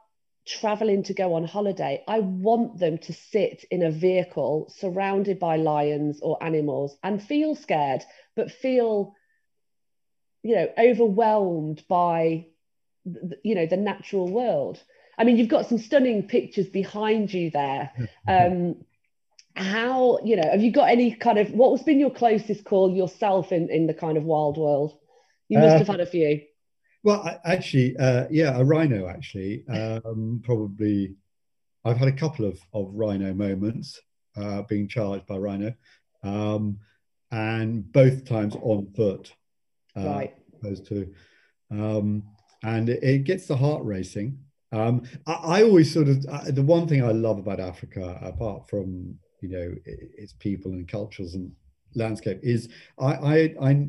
traveling 0.46 1.02
to 1.04 1.14
go 1.14 1.34
on 1.34 1.44
holiday. 1.44 2.02
I 2.06 2.20
want 2.20 2.78
them 2.78 2.98
to 2.98 3.12
sit 3.12 3.64
in 3.70 3.82
a 3.82 3.90
vehicle 3.90 4.72
surrounded 4.76 5.38
by 5.38 5.56
lions 5.56 6.20
or 6.22 6.42
animals 6.42 6.96
and 7.02 7.22
feel 7.22 7.54
scared, 7.54 8.04
but 8.36 8.50
feel, 8.50 9.14
you 10.42 10.56
know, 10.56 10.68
overwhelmed 10.78 11.82
by 11.88 12.46
you 13.42 13.54
know 13.54 13.66
the 13.66 13.76
natural 13.76 14.28
world. 14.28 14.82
I 15.18 15.24
mean 15.24 15.36
you've 15.36 15.48
got 15.48 15.66
some 15.66 15.78
stunning 15.78 16.26
pictures 16.26 16.68
behind 16.68 17.32
you 17.32 17.50
there. 17.50 17.90
Um 18.28 18.76
how 19.56 20.18
you 20.24 20.36
know 20.36 20.50
have 20.50 20.62
you 20.62 20.72
got 20.72 20.90
any 20.90 21.14
kind 21.14 21.38
of 21.38 21.50
what 21.52 21.76
has 21.76 21.84
been 21.84 22.00
your 22.00 22.10
closest 22.10 22.64
call 22.64 22.94
yourself 22.94 23.52
in 23.52 23.70
in 23.70 23.86
the 23.86 23.94
kind 23.94 24.16
of 24.16 24.24
wild 24.24 24.56
world? 24.58 24.98
You 25.48 25.58
must 25.58 25.76
uh, 25.76 25.78
have 25.78 25.88
had 25.88 26.00
a 26.00 26.06
few 26.06 26.42
well 27.04 27.40
actually 27.44 27.96
uh 27.98 28.26
yeah 28.30 28.58
a 28.58 28.64
rhino 28.64 29.06
actually 29.08 29.64
um 29.68 30.42
probably 30.44 31.14
i've 31.84 31.96
had 31.96 32.08
a 32.08 32.12
couple 32.12 32.44
of 32.44 32.58
of 32.72 32.90
rhino 32.92 33.32
moments 33.32 34.00
uh 34.36 34.62
being 34.62 34.88
charged 34.88 35.26
by 35.26 35.36
rhino 35.36 35.72
um 36.24 36.76
and 37.30 37.92
both 37.92 38.24
times 38.28 38.56
on 38.62 38.86
foot 38.96 39.32
uh, 39.96 40.06
right 40.06 40.34
opposed 40.60 40.86
to 40.86 41.08
um 41.70 42.24
and 42.64 42.88
it, 42.88 43.02
it 43.02 43.24
gets 43.24 43.46
the 43.46 43.56
heart 43.56 43.84
racing. 43.84 44.38
Um, 44.72 45.02
I, 45.26 45.32
I, 45.32 45.62
always 45.62 45.92
sort 45.92 46.08
of 46.08 46.24
uh, 46.28 46.50
the 46.50 46.62
one 46.62 46.88
thing 46.88 47.04
I 47.04 47.12
love 47.12 47.38
about 47.38 47.60
Africa, 47.60 48.18
apart 48.22 48.68
from 48.68 49.16
you 49.40 49.48
know 49.50 49.74
its 49.84 50.32
people 50.32 50.72
and 50.72 50.88
cultures 50.88 51.34
and 51.34 51.52
landscape, 51.94 52.40
is 52.42 52.68
I 52.98 53.12
I 53.12 53.54
I, 53.62 53.88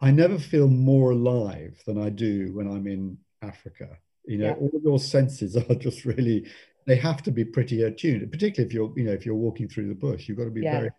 I 0.00 0.10
never 0.10 0.38
feel 0.38 0.68
more 0.68 1.12
alive 1.12 1.80
than 1.86 2.00
I 2.00 2.10
do 2.10 2.52
when 2.54 2.68
I'm 2.68 2.86
in 2.86 3.18
Africa. 3.42 3.98
You 4.26 4.38
know, 4.38 4.46
yeah. 4.46 4.54
all 4.54 4.80
your 4.82 4.98
senses 4.98 5.56
are 5.70 5.74
just 5.74 6.04
really 6.04 6.46
they 6.86 6.96
have 6.96 7.22
to 7.24 7.32
be 7.32 7.44
pretty 7.44 7.82
attuned, 7.82 8.30
particularly 8.30 8.68
if 8.68 8.74
you're 8.74 8.92
you 8.96 9.04
know 9.04 9.12
if 9.12 9.24
you're 9.24 9.34
walking 9.34 9.68
through 9.68 9.88
the 9.88 9.94
bush, 9.94 10.28
you've 10.28 10.38
got 10.38 10.44
to 10.44 10.50
be 10.50 10.62
yeah. 10.62 10.78
very 10.78 10.90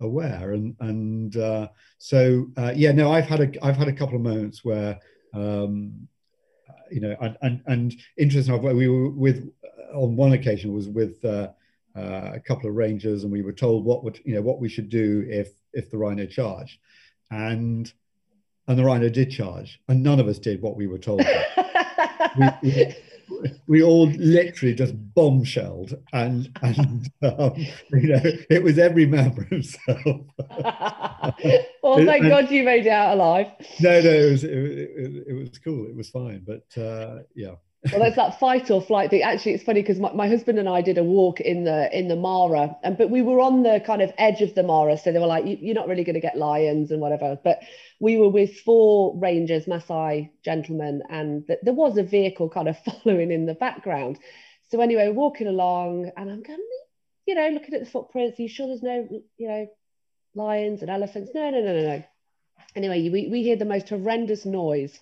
aware 0.00 0.52
and 0.52 0.74
and 0.80 1.36
uh, 1.36 1.68
so 1.98 2.46
uh, 2.56 2.72
yeah 2.74 2.90
no 2.90 3.12
I've 3.12 3.26
had 3.26 3.40
a 3.40 3.64
I've 3.64 3.76
had 3.76 3.86
a 3.86 3.92
couple 3.92 4.16
of 4.16 4.22
moments 4.22 4.64
where 4.64 4.98
um, 5.32 6.08
you 6.90 7.00
know, 7.00 7.16
and 7.20 7.36
and, 7.42 7.62
and 7.66 7.94
interesting. 8.16 8.60
We 8.62 8.88
were 8.88 9.10
with 9.10 9.50
on 9.92 10.16
one 10.16 10.32
occasion 10.32 10.72
was 10.72 10.88
with 10.88 11.24
uh, 11.24 11.48
uh, 11.96 12.30
a 12.34 12.40
couple 12.40 12.68
of 12.68 12.76
rangers, 12.76 13.24
and 13.24 13.32
we 13.32 13.42
were 13.42 13.52
told 13.52 13.84
what 13.84 14.04
would 14.04 14.20
you 14.24 14.34
know 14.34 14.42
what 14.42 14.60
we 14.60 14.68
should 14.68 14.88
do 14.88 15.26
if 15.28 15.50
if 15.72 15.90
the 15.90 15.98
rhino 15.98 16.26
charged, 16.26 16.78
and 17.30 17.92
and 18.66 18.78
the 18.78 18.84
rhino 18.84 19.08
did 19.08 19.30
charge, 19.30 19.80
and 19.88 20.02
none 20.02 20.20
of 20.20 20.28
us 20.28 20.38
did 20.38 20.62
what 20.62 20.76
we 20.76 20.86
were 20.86 20.98
told. 20.98 21.22
we, 22.38 22.48
we, 22.62 22.94
we 23.66 23.82
all 23.82 24.06
literally 24.08 24.74
just 24.74 24.94
bombshelled 25.14 25.94
and 26.12 26.50
and 26.62 27.10
um, 27.22 27.54
you 27.92 28.08
know 28.08 28.20
it 28.50 28.62
was 28.62 28.78
every 28.78 29.06
man 29.06 29.34
for 29.34 29.44
himself. 29.44 30.22
Well 31.82 31.96
thank 32.04 32.22
and, 32.22 32.30
god 32.30 32.50
you 32.50 32.64
made 32.64 32.86
it 32.86 32.90
out 32.90 33.14
alive. 33.14 33.48
No 33.80 34.00
no 34.00 34.10
it 34.10 34.30
was 34.30 34.44
it, 34.44 34.50
it, 34.50 35.24
it 35.28 35.32
was 35.34 35.58
cool. 35.58 35.86
It 35.86 35.94
was 35.94 36.10
fine 36.10 36.44
but 36.46 36.82
uh, 36.82 37.20
yeah 37.34 37.54
well 37.90 38.00
there's 38.00 38.14
that 38.16 38.38
fight 38.40 38.70
or 38.70 38.80
flight 38.80 39.10
thing. 39.10 39.22
Actually 39.22 39.52
it's 39.52 39.64
funny 39.64 39.82
because 39.82 39.98
my, 39.98 40.12
my 40.12 40.28
husband 40.28 40.58
and 40.58 40.68
i 40.68 40.80
did 40.80 40.98
a 40.98 41.04
walk 41.04 41.40
in 41.40 41.64
the 41.64 41.96
in 41.96 42.08
the 42.08 42.16
mara 42.16 42.76
and 42.82 42.96
but 42.96 43.10
we 43.10 43.22
were 43.22 43.40
on 43.40 43.62
the 43.62 43.82
kind 43.84 44.00
of 44.00 44.12
edge 44.16 44.40
of 44.40 44.54
the 44.54 44.62
mara 44.62 44.96
so 44.96 45.12
they 45.12 45.18
were 45.18 45.26
like 45.26 45.44
you, 45.44 45.70
are 45.70 45.74
not 45.74 45.88
really 45.88 46.04
going 46.04 46.14
to 46.14 46.20
get 46.20 46.36
lions 46.36 46.90
and 46.90 47.00
whatever. 47.00 47.38
But 47.42 47.60
we 48.00 48.16
were 48.16 48.28
with 48.28 48.58
four 48.60 49.18
rangers 49.18 49.66
maasai 49.66 50.30
gentlemen 50.44 51.02
and 51.10 51.46
th- 51.46 51.60
there 51.62 51.74
was 51.74 51.98
a 51.98 52.02
vehicle 52.02 52.48
kind 52.48 52.68
of 52.68 52.76
following 53.02 53.30
in 53.30 53.46
the 53.46 53.54
background. 53.54 54.18
So 54.70 54.80
anyway 54.80 55.10
walking 55.10 55.46
along 55.46 56.10
and 56.16 56.30
i'm 56.30 56.42
going 56.42 56.58
you 57.26 57.34
know 57.34 57.48
looking 57.48 57.74
at 57.74 57.80
the 57.84 57.90
footprints 57.90 58.38
are 58.38 58.42
you 58.42 58.48
sure 58.48 58.66
there's 58.66 58.82
no 58.82 59.08
you 59.36 59.48
know 59.48 59.66
lions 60.34 60.80
and 60.80 60.90
elephants? 60.90 61.30
No 61.34 61.50
no 61.50 61.60
no 61.60 61.72
no 61.74 61.88
no. 61.96 62.04
Anyway 62.74 63.08
we, 63.10 63.28
we 63.28 63.42
hear 63.42 63.56
the 63.56 63.64
most 63.64 63.88
horrendous 63.90 64.46
noise 64.46 64.98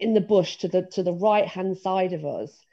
in 0.00 0.14
the 0.14 0.20
bush 0.20 0.56
to 0.58 0.68
the 0.68 0.82
to 0.92 1.02
the 1.02 1.12
right 1.12 1.46
hand 1.46 1.78
side 1.78 2.12
of 2.12 2.24
us. 2.24 2.64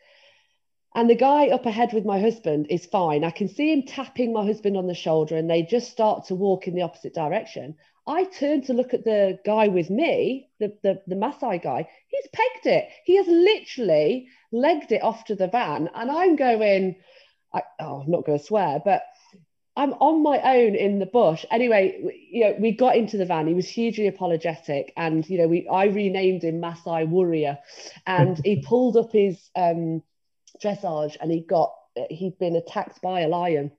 And 0.96 1.10
the 1.10 1.16
guy 1.16 1.50
up 1.50 1.66
ahead 1.66 1.92
with 1.92 2.06
my 2.06 2.20
husband 2.20 2.68
is 2.70 2.86
fine. 2.86 3.26
I 3.26 3.32
can 3.32 3.50
see 3.50 3.74
him 3.74 3.84
tapping 3.84 4.32
my 4.32 4.46
husband 4.46 4.78
on 4.78 4.88
the 4.88 4.94
shoulder 4.94 5.36
and 5.36 5.50
they 5.50 5.62
just 5.64 5.92
start 5.92 6.26
to 6.28 6.36
walk 6.36 6.68
in 6.68 6.76
the 6.76 6.84
opposite 6.84 7.14
direction. 7.14 7.76
I 8.08 8.24
turn 8.26 8.62
to 8.64 8.74
look 8.74 8.94
at 8.94 9.04
the 9.04 9.40
guy 9.46 9.68
with 9.68 9.90
me 9.90 10.50
the 10.60 10.78
the, 10.84 11.02
the 11.08 11.16
maasai 11.16 11.62
guy. 11.62 11.88
He's 12.08 12.28
pegged 12.32 12.68
it. 12.68 12.90
He 13.04 13.18
has 13.18 13.28
literally 13.28 14.28
legged 14.52 14.92
it 14.92 15.04
off 15.04 15.26
to 15.26 15.36
the 15.36 15.48
van. 15.48 15.90
And 15.94 16.10
i'm 16.10 16.36
going 16.36 16.96
I, 17.54 17.64
oh, 17.80 18.02
i'm 18.02 18.12
not 18.12 18.26
going 18.26 18.40
to 18.40 18.44
swear 18.44 18.82
but 18.84 19.04
I'm 19.78 19.94
on 19.94 20.24
my 20.24 20.40
own 20.42 20.76
in 20.76 21.00
the 21.00 21.06
bush. 21.06 21.46
Anyway, 21.52 22.28
you 22.32 22.46
know, 22.46 22.56
we 22.60 22.72
got 22.72 22.96
into 22.96 23.18
the 23.18 23.26
van. 23.26 23.48
He 23.48 23.54
was 23.54 23.68
hugely 23.68 24.08
apologetic, 24.08 24.94
and 24.96 25.28
you 25.30 25.38
know, 25.38 25.48
we 25.48 25.68
I 25.68 25.86
renamed 25.86 26.44
him 26.44 26.62
Masai 26.62 27.06
Warrior, 27.06 27.58
and 28.08 28.40
he 28.44 28.62
pulled 28.66 28.96
up 28.96 29.12
his 29.12 29.50
um, 29.56 30.02
dressage, 30.64 31.18
and 31.20 31.32
he 31.32 31.42
got 31.42 31.74
he'd 32.10 32.38
been 32.40 32.56
attacked 32.56 33.02
by 33.02 33.22
a 33.22 33.28
lion, 33.28 33.72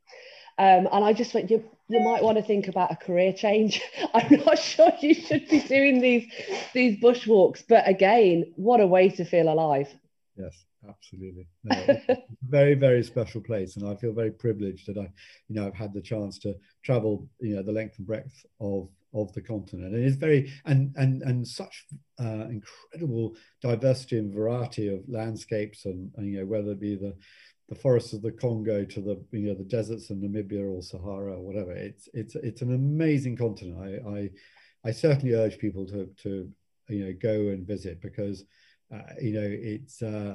um, 0.59 0.89
and 0.93 1.05
I 1.05 1.13
just 1.15 1.33
went, 1.33 1.51
you 1.51 1.65
you 1.89 2.01
might 2.01 2.23
want 2.23 2.37
to 2.37 2.43
think 2.43 2.69
about 2.69 2.93
a 2.93 2.97
career 2.97 3.33
change. 3.33 3.81
I'm 4.15 4.45
not 4.45 4.59
sure 4.59 4.93
you 5.01 5.15
should 5.15 5.49
be 5.49 5.61
doing 5.61 6.01
these 6.01 6.31
these 6.75 7.01
bushwalks, 7.01 7.63
but 7.67 7.89
again, 7.89 8.53
what 8.57 8.81
a 8.81 8.87
way 8.87 9.09
to 9.11 9.25
feel 9.25 9.49
alive. 9.49 9.89
Yes 10.37 10.67
absolutely. 10.89 11.47
No, 11.65 11.99
very, 12.57 12.75
very 12.75 13.03
special 13.03 13.43
place, 13.43 13.77
and 13.77 13.87
I 13.87 13.95
feel 13.97 14.13
very 14.13 14.31
privileged 14.31 14.87
that 14.87 14.97
I, 14.97 15.09
you 15.49 15.55
know, 15.55 15.67
I've 15.67 15.75
had 15.75 15.93
the 15.93 16.01
chance 16.13 16.39
to 16.41 16.55
travel, 16.83 17.29
you 17.39 17.55
know, 17.55 17.63
the 17.63 17.79
length 17.81 17.99
and 17.99 18.07
breadth 18.07 18.47
of 18.61 18.89
of 19.15 19.33
the 19.35 19.43
continent, 19.43 19.95
and 19.95 20.05
it's 20.05 20.17
very 20.17 20.51
and 20.65 20.95
and 20.97 21.23
and 21.23 21.47
such 21.47 21.85
uh, 22.19 22.47
incredible 22.57 23.37
diversity 23.61 24.19
and 24.19 24.35
variety 24.35 24.89
of 24.89 25.01
landscapes, 25.07 25.85
and, 25.85 26.11
and, 26.17 26.27
you 26.27 26.39
know 26.39 26.47
whether 26.47 26.73
it 26.73 26.81
be 26.81 26.97
the 26.97 27.15
the 27.69 27.75
forests 27.75 28.13
of 28.15 28.23
the 28.23 28.33
Congo 28.33 28.85
to 28.85 29.01
the 29.01 29.17
you 29.33 29.49
know 29.49 29.55
the 29.55 29.73
deserts 29.79 30.09
of 30.11 30.17
Namibia 30.17 30.65
or 30.67 30.83
Sahara 30.83 31.35
or 31.35 31.43
whatever. 31.43 31.73
It's 31.73 32.09
it's 32.15 32.37
it's 32.37 32.63
an 32.63 32.73
amazing 32.75 33.37
continent. 33.37 33.77
I 33.87 33.91
I, 34.17 34.21
I 34.89 34.93
certainly 34.93 35.35
urge 35.35 35.59
people 35.59 35.85
to 35.93 36.09
to 36.23 36.31
you 36.89 37.05
know 37.05 37.15
go 37.29 37.37
and 37.53 37.67
visit 37.67 38.01
because 38.01 38.45
uh, 38.95 39.13
you 39.21 39.35
know 39.37 39.49
it's 39.75 40.01
uh, 40.03 40.35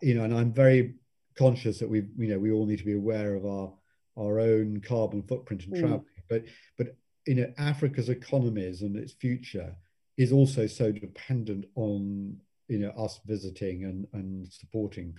you 0.00 0.14
know 0.14 0.24
and 0.24 0.34
I'm 0.34 0.52
very 0.52 0.94
conscious 1.36 1.78
that 1.78 1.88
we 1.88 2.04
you 2.16 2.28
know 2.28 2.38
we 2.38 2.50
all 2.50 2.66
need 2.66 2.78
to 2.78 2.84
be 2.84 2.96
aware 2.96 3.34
of 3.34 3.44
our 3.44 3.72
our 4.18 4.40
own 4.40 4.80
carbon 4.80 5.22
footprint 5.22 5.64
in 5.64 5.72
mm. 5.72 6.04
But 6.28 6.44
but 6.78 6.96
you 7.26 7.34
know 7.34 7.52
Africa's 7.58 8.08
economies 8.08 8.82
and 8.82 8.96
its 8.96 9.12
future 9.12 9.76
is 10.16 10.32
also 10.32 10.66
so 10.66 10.90
dependent 10.90 11.66
on 11.74 12.36
you 12.68 12.78
know 12.78 12.90
us 12.90 13.20
visiting 13.26 13.84
and 13.84 14.06
and 14.12 14.52
supporting 14.52 15.14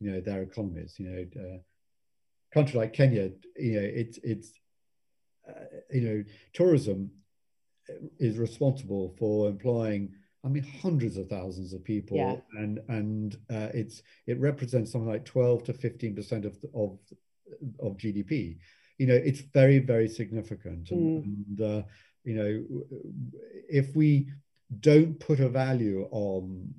you 0.00 0.10
know 0.10 0.20
their 0.20 0.42
economies. 0.42 0.94
You 0.98 1.10
know, 1.10 1.42
uh, 1.42 1.58
country 2.52 2.78
like 2.78 2.92
Kenya, 2.92 3.30
you 3.56 3.80
know, 3.80 3.86
it's 3.86 4.18
it's 4.22 4.52
uh, 5.48 5.64
you 5.90 6.00
know 6.00 6.24
tourism 6.52 7.10
is 8.18 8.38
responsible 8.38 9.14
for 9.18 9.48
employing 9.48 10.14
I 10.44 10.48
mean, 10.48 10.64
hundreds 10.82 11.16
of 11.16 11.28
thousands 11.28 11.72
of 11.72 11.84
people, 11.84 12.16
yeah. 12.16 12.36
and 12.58 12.80
and 12.88 13.34
uh, 13.50 13.68
it's 13.74 14.02
it 14.26 14.40
represents 14.40 14.92
something 14.92 15.10
like 15.10 15.24
twelve 15.24 15.64
to 15.64 15.72
fifteen 15.72 16.14
percent 16.14 16.44
of 16.44 16.56
of 16.74 16.98
of 17.78 17.96
GDP. 17.96 18.58
You 18.98 19.06
know, 19.06 19.14
it's 19.14 19.40
very 19.40 19.78
very 19.78 20.08
significant, 20.08 20.90
and, 20.90 21.24
mm. 21.24 21.58
and 21.58 21.60
uh, 21.60 21.82
you 22.24 22.34
know, 22.34 22.64
if 23.68 23.94
we 23.94 24.28
don't 24.80 25.18
put 25.18 25.40
a 25.40 25.48
value 25.48 26.08
on 26.10 26.72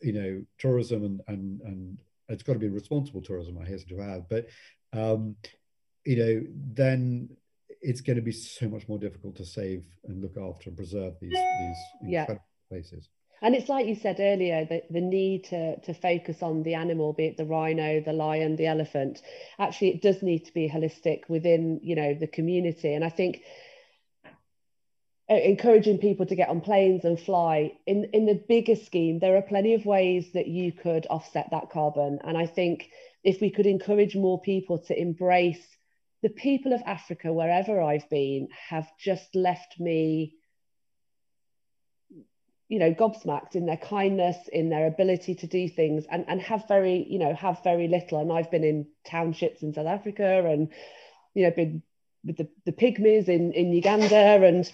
you 0.00 0.12
know 0.12 0.42
tourism 0.58 1.04
and 1.04 1.20
and 1.28 1.60
and 1.62 1.98
it's 2.28 2.42
got 2.42 2.54
to 2.54 2.58
be 2.58 2.68
responsible 2.68 3.22
tourism, 3.22 3.56
I 3.58 3.66
hasten 3.66 3.96
to 3.96 4.02
add, 4.02 4.26
but 4.28 4.48
um, 4.92 5.36
you 6.04 6.16
know, 6.16 6.46
then 6.72 7.28
it's 7.82 8.00
going 8.00 8.16
to 8.16 8.22
be 8.22 8.32
so 8.32 8.68
much 8.68 8.88
more 8.88 8.98
difficult 8.98 9.36
to 9.36 9.44
save 9.44 9.84
and 10.08 10.20
look 10.20 10.36
after 10.36 10.70
and 10.70 10.76
preserve 10.76 11.14
these 11.20 11.30
these 11.30 11.76
incredible 12.02 12.32
yeah 12.32 12.38
places. 12.68 13.08
And 13.42 13.54
it's 13.54 13.68
like 13.68 13.86
you 13.86 13.94
said 13.94 14.16
earlier, 14.18 14.64
the, 14.64 14.82
the 14.90 15.00
need 15.00 15.44
to, 15.44 15.78
to 15.80 15.92
focus 15.92 16.42
on 16.42 16.62
the 16.62 16.74
animal, 16.74 17.12
be 17.12 17.26
it 17.26 17.36
the 17.36 17.44
rhino, 17.44 18.00
the 18.00 18.12
lion, 18.12 18.56
the 18.56 18.66
elephant. 18.66 19.20
Actually, 19.58 19.90
it 19.90 20.02
does 20.02 20.22
need 20.22 20.46
to 20.46 20.54
be 20.54 20.70
holistic 20.70 21.28
within, 21.28 21.80
you 21.82 21.94
know, 21.94 22.14
the 22.14 22.26
community. 22.26 22.94
And 22.94 23.04
I 23.04 23.10
think 23.10 23.42
uh, 25.28 25.34
encouraging 25.34 25.98
people 25.98 26.24
to 26.24 26.36
get 26.36 26.48
on 26.48 26.60
planes 26.60 27.04
and 27.04 27.18
fly 27.18 27.72
in 27.84 28.04
in 28.12 28.26
the 28.26 28.40
bigger 28.48 28.76
scheme 28.76 29.18
there 29.18 29.36
are 29.36 29.42
plenty 29.42 29.74
of 29.74 29.84
ways 29.84 30.30
that 30.34 30.46
you 30.46 30.70
could 30.70 31.04
offset 31.10 31.48
that 31.50 31.68
carbon 31.68 32.20
and 32.22 32.38
i 32.38 32.46
think 32.46 32.88
if 33.24 33.40
we 33.40 33.50
could 33.50 33.66
encourage 33.66 34.14
more 34.14 34.40
people 34.40 34.78
to 34.78 34.96
embrace 34.96 35.66
the 36.22 36.28
people 36.28 36.72
of 36.72 36.80
africa 36.86 37.32
wherever 37.32 37.82
i've 37.82 38.08
been 38.08 38.46
have 38.68 38.86
just 39.00 39.34
left 39.34 39.80
me 39.80 40.32
you 42.68 42.78
know 42.78 42.92
gobsmacked 42.92 43.54
in 43.54 43.66
their 43.66 43.76
kindness 43.76 44.36
in 44.52 44.68
their 44.68 44.86
ability 44.86 45.34
to 45.34 45.46
do 45.46 45.68
things 45.68 46.04
and 46.10 46.24
and 46.28 46.40
have 46.40 46.66
very 46.66 47.06
you 47.08 47.18
know 47.18 47.34
have 47.34 47.62
very 47.62 47.88
little. 47.88 48.20
And 48.20 48.32
i've 48.32 48.50
been 48.50 48.64
in 48.64 48.86
townships 49.04 49.62
in 49.62 49.72
south 49.72 49.86
africa 49.86 50.44
and 50.46 50.68
you 51.34 51.44
know 51.44 51.50
been 51.50 51.82
with 52.24 52.38
the, 52.38 52.48
the 52.64 52.72
pygmies 52.72 53.28
in 53.28 53.52
in 53.52 53.72
uganda. 53.72 54.16
And 54.16 54.70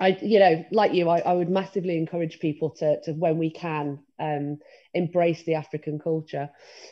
i 0.00 0.18
you 0.20 0.40
know 0.40 0.64
like 0.72 0.94
you 0.94 1.08
i, 1.08 1.20
I 1.20 1.32
would 1.32 1.50
massively 1.50 1.96
encourage 1.96 2.40
people 2.40 2.70
to 2.70 3.00
to 3.02 3.12
when 3.12 3.38
we 3.38 3.50
can 3.50 4.00
um 4.18 4.58
embrace 4.94 5.44
the 5.44 5.54
african 5.54 5.98
culture. 5.98 6.50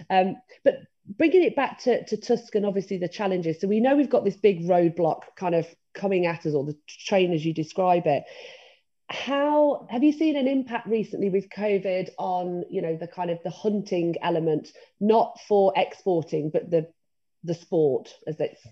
Um 0.09 0.37
but 0.65 0.75
bringing 1.19 1.43
it 1.43 1.57
back 1.57 1.81
to, 1.81 2.05
to 2.05 2.17
tusk 2.17 2.55
and 2.55 2.65
obviously 2.65 2.99
the 2.99 3.09
challenges. 3.09 3.61
So 3.61 3.67
we 3.67 3.81
know 3.81 3.97
we've 3.97 4.09
got 4.09 4.25
this 4.25 4.37
big 4.37 4.63
roadblock 4.69 5.23
kind 5.35 5.57
of 5.57 5.67
coming 5.93 6.27
at 6.27 6.47
us 6.47 6.55
or 6.55 6.65
the 6.65 6.77
train 6.87 7.33
as 7.33 7.45
you 7.45 7.53
describe 7.53 8.07
it 8.07 8.23
how 9.11 9.87
have 9.91 10.05
you 10.05 10.13
seen 10.13 10.37
an 10.37 10.47
impact 10.47 10.87
recently 10.87 11.31
with 11.31 11.49
covid 11.51 12.11
on 12.19 12.65
you 12.71 12.81
know 12.81 12.97
the 12.97 13.09
kind 13.09 13.31
of 13.31 13.39
the 13.43 13.51
hunting 13.51 14.15
element 14.23 14.69
not 15.01 15.39
for 15.49 15.73
exporting 15.77 16.49
but 16.51 16.71
the 16.71 16.87
the 17.43 17.55
sport 17.55 18.15
as 18.27 18.39
it's 18.39 18.63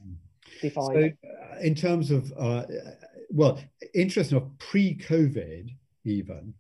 defined? 0.61 1.17
So 1.23 1.29
uh, 1.29 1.59
in 1.61 1.75
terms 1.75 2.11
of 2.11 2.33
uh, 2.39 2.65
well 3.31 3.59
interesting 3.95 4.37
of 4.37 4.49
pre-covid 4.59 5.71
even 6.05 6.55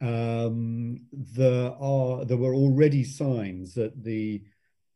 um, 0.00 1.00
there 1.12 1.72
are 1.80 2.24
there 2.24 2.36
were 2.36 2.54
already 2.54 3.04
signs 3.04 3.74
that 3.74 4.02
the 4.02 4.42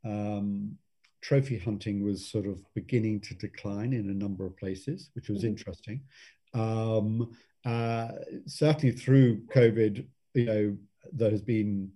um, 0.05 0.79
trophy 1.21 1.59
hunting 1.59 2.03
was 2.03 2.27
sort 2.27 2.47
of 2.47 2.63
beginning 2.75 3.21
to 3.21 3.35
decline 3.35 3.93
in 3.93 4.09
a 4.11 4.15
number 4.15 4.47
of 4.47 4.57
places 4.57 5.11
which 5.15 5.29
was 5.29 5.41
mm-hmm. 5.41 5.49
interesting. 5.49 6.01
Um, 6.55 7.33
uh, 7.65 8.09
certainly 8.47 8.93
through 8.95 9.43
COVID, 9.55 10.07
you 10.35 10.45
know, 10.45 10.77
there 11.13 11.31
has 11.31 11.43
been 11.43 11.91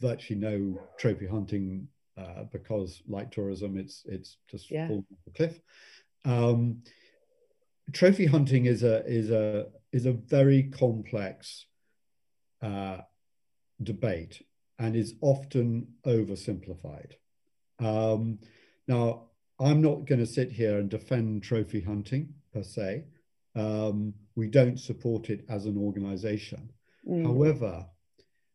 virtually 0.00 0.38
no 0.38 0.80
trophy 0.98 1.26
hunting 1.26 1.88
uh, 2.16 2.44
because, 2.52 3.02
like 3.08 3.30
tourism, 3.30 3.78
it's 3.78 4.02
it's 4.06 4.36
just 4.48 4.70
yeah. 4.70 4.88
fallen 4.88 5.06
off 5.12 5.18
the 5.24 5.30
cliff. 5.32 5.60
Um, 6.24 6.82
trophy 7.92 8.26
hunting 8.26 8.66
is 8.66 8.82
a 8.82 9.04
is 9.06 9.30
a 9.30 9.66
is 9.92 10.06
a 10.06 10.12
very 10.12 10.64
complex 10.64 11.66
uh, 12.62 12.98
debate 13.82 14.42
and 14.78 14.96
is 14.96 15.14
often 15.20 15.86
oversimplified. 16.06 17.12
Um, 17.78 18.38
now, 18.88 19.28
I'm 19.60 19.80
not 19.80 20.06
going 20.06 20.18
to 20.18 20.26
sit 20.26 20.50
here 20.50 20.78
and 20.78 20.90
defend 20.90 21.42
trophy 21.42 21.80
hunting 21.80 22.34
per 22.52 22.62
se. 22.62 23.04
Um, 23.54 24.14
we 24.34 24.48
don't 24.48 24.78
support 24.78 25.30
it 25.30 25.44
as 25.48 25.66
an 25.66 25.76
organization. 25.76 26.70
Mm. 27.08 27.24
However, 27.24 27.86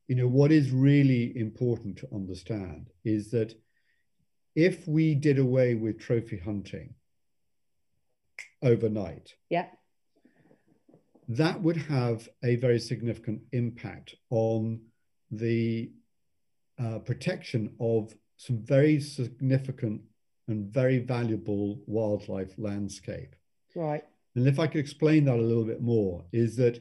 you 0.08 0.16
know, 0.16 0.28
what 0.28 0.52
is 0.52 0.72
really 0.72 1.38
important 1.38 1.98
to 1.98 2.08
understand 2.14 2.90
is 3.04 3.32
that 3.32 3.54
if 4.56 4.88
we 4.88 5.14
did 5.14 5.38
away 5.38 5.76
with 5.76 6.00
trophy 6.00 6.38
hunting 6.38 6.96
overnight, 8.64 9.34
yeah, 9.50 9.68
that 11.30 11.62
would 11.62 11.78
have 11.78 12.28
a 12.44 12.56
very 12.56 12.80
significant 12.80 13.42
impact 13.52 14.16
on 14.30 14.80
the 15.30 15.92
uh, 16.80 17.00
protection 17.00 17.76
of 17.80 18.14
some 18.38 18.58
very 18.58 19.00
significant 19.00 20.02
and 20.48 20.72
very 20.72 21.00
valuable 21.00 21.82
wildlife 21.86 22.54
landscape. 22.58 23.36
Right. 23.76 24.06
And 24.38 24.48
if 24.48 24.60
I 24.60 24.68
could 24.68 24.80
explain 24.80 25.26
that 25.26 25.40
a 25.40 25.42
little 25.42 25.66
bit 25.66 25.82
more, 25.82 26.24
is 26.32 26.56
that 26.58 26.80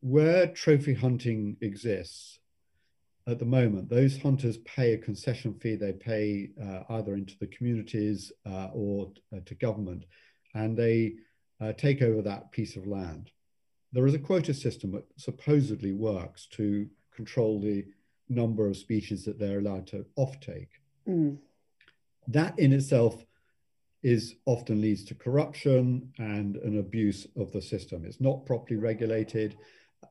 where 0.00 0.48
trophy 0.48 0.94
hunting 0.94 1.56
exists 1.60 2.40
at 3.28 3.38
the 3.38 3.44
moment, 3.44 3.88
those 3.88 4.20
hunters 4.20 4.56
pay 4.58 4.94
a 4.94 4.98
concession 4.98 5.54
fee. 5.54 5.76
They 5.76 5.92
pay 5.92 6.50
uh, 6.60 6.92
either 6.94 7.14
into 7.14 7.38
the 7.38 7.46
communities 7.46 8.32
uh, 8.44 8.70
or 8.72 9.12
uh, 9.32 9.38
to 9.46 9.54
government, 9.54 10.06
and 10.54 10.76
they 10.76 11.14
uh, 11.60 11.72
take 11.74 12.02
over 12.02 12.20
that 12.22 12.50
piece 12.50 12.74
of 12.74 12.88
land. 12.88 13.30
There 13.92 14.06
is 14.06 14.14
a 14.14 14.18
quota 14.18 14.52
system 14.52 14.90
that 14.92 15.04
supposedly 15.16 15.92
works 15.92 16.46
to 16.52 16.88
control 17.14 17.60
the 17.60 17.86
number 18.28 18.66
of 18.66 18.76
species 18.76 19.24
that 19.26 19.38
they're 19.38 19.60
allowed 19.60 19.86
to 19.88 20.04
offtake. 20.18 20.70
Mm. 21.06 21.38
That 22.26 22.58
in 22.58 22.72
itself 22.72 23.24
is 24.02 24.36
often 24.46 24.80
leads 24.80 25.04
to 25.04 25.14
corruption 25.14 26.12
and 26.18 26.56
an 26.56 26.78
abuse 26.78 27.26
of 27.36 27.52
the 27.52 27.62
system. 27.62 28.04
It's 28.04 28.20
not 28.20 28.46
properly 28.46 28.78
regulated. 28.78 29.56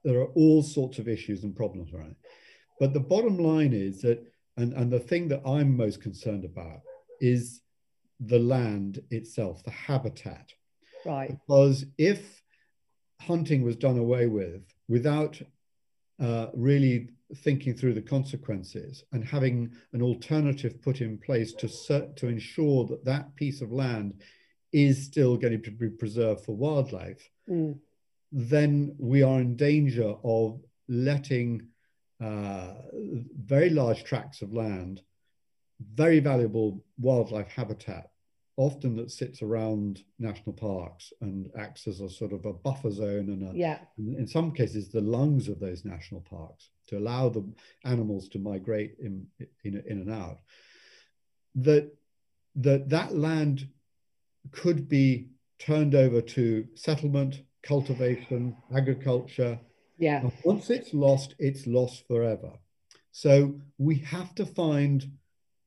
There 0.04 0.20
are 0.20 0.32
all 0.34 0.62
sorts 0.62 1.00
of 1.00 1.08
issues 1.08 1.44
and 1.44 1.56
problems 1.56 1.94
around 1.94 2.12
it. 2.12 2.18
But 2.80 2.94
the 2.94 3.00
bottom 3.00 3.38
line 3.38 3.74
is 3.74 4.02
that, 4.02 4.24
and, 4.58 4.74
and 4.74 4.92
the 4.92 5.00
thing 5.00 5.30
that 5.30 5.42
I'm 5.46 5.76
most 5.76 6.02
concerned 6.02 6.46
about 6.46 6.82
is 7.22 7.62
the 8.20 8.40
land 8.40 9.02
itself, 9.10 9.64
the 9.64 9.72
habitat. 9.72 10.52
Right. 11.06 11.30
Because 11.30 11.86
if 11.98 12.42
hunting 13.22 13.64
was 13.64 13.76
done 13.76 13.98
away 13.98 14.28
with 14.28 14.62
without 14.88 15.42
uh, 16.20 16.48
really 16.54 17.10
thinking 17.36 17.76
through 17.76 17.94
the 17.94 18.02
consequences 18.02 19.04
and 19.12 19.24
having 19.24 19.72
an 19.94 20.02
alternative 20.02 20.82
put 20.82 21.02
in 21.02 21.18
place 21.18 21.54
to 21.54 21.68
to 22.16 22.28
ensure 22.28 22.86
that 22.86 23.04
that 23.06 23.36
piece 23.36 23.62
of 23.62 23.72
land 23.72 24.22
is 24.72 25.06
still 25.06 25.38
going 25.38 25.62
to 25.62 25.72
be 25.72 25.90
preserved 25.90 26.46
for 26.46 26.56
wildlife, 26.56 27.30
mm. 27.50 27.78
then 28.32 28.96
we 28.98 29.24
are 29.24 29.40
in 29.40 29.56
danger 29.56 30.16
of 30.24 30.60
letting 30.88 31.68
uh, 32.22 32.74
very 33.46 33.70
large 33.70 34.04
tracts 34.04 34.42
of 34.42 34.54
land, 34.54 35.02
very 35.94 36.20
valuable 36.20 36.84
wildlife 36.98 37.50
habitat, 37.50 38.10
often 38.58 38.96
that 38.96 39.12
sits 39.12 39.42
around 39.42 40.04
national 40.20 40.54
parks 40.54 41.14
and 41.22 41.50
acts 41.58 41.88
as 41.88 42.02
a 42.02 42.10
sort 42.10 42.34
of 42.34 42.46
a 42.46 42.54
buffer 42.54 42.92
zone 42.92 43.30
and 43.30 43.44
a, 43.50 43.58
yeah. 43.58 43.80
in 43.98 44.28
some 44.28 44.52
cases 44.52 44.90
the 44.90 45.02
lungs 45.02 45.48
of 45.48 45.60
those 45.60 45.86
national 45.86 46.22
parks 46.22 46.70
to 46.88 46.98
allow 46.98 47.30
the 47.30 47.48
animals 47.86 48.30
to 48.30 48.40
migrate 48.40 48.96
in, 49.00 49.28
in, 49.64 49.84
in 49.86 50.02
and 50.02 50.12
out. 50.12 50.38
That, 51.56 51.92
that 52.56 52.90
that 52.90 53.16
land 53.16 53.68
could 54.52 54.88
be 54.88 55.30
turned 55.60 55.96
over 55.96 56.22
to 56.22 56.68
settlement, 56.76 57.42
cultivation, 57.64 58.56
agriculture. 58.76 59.60
Yeah. 59.98 60.22
And 60.22 60.32
once 60.44 60.70
it's 60.70 60.94
lost, 60.94 61.36
it's 61.40 61.66
lost 61.68 62.08
forever. 62.08 62.54
So 63.12 63.60
we 63.78 63.96
have 64.00 64.36
to 64.36 64.46
find 64.46 65.12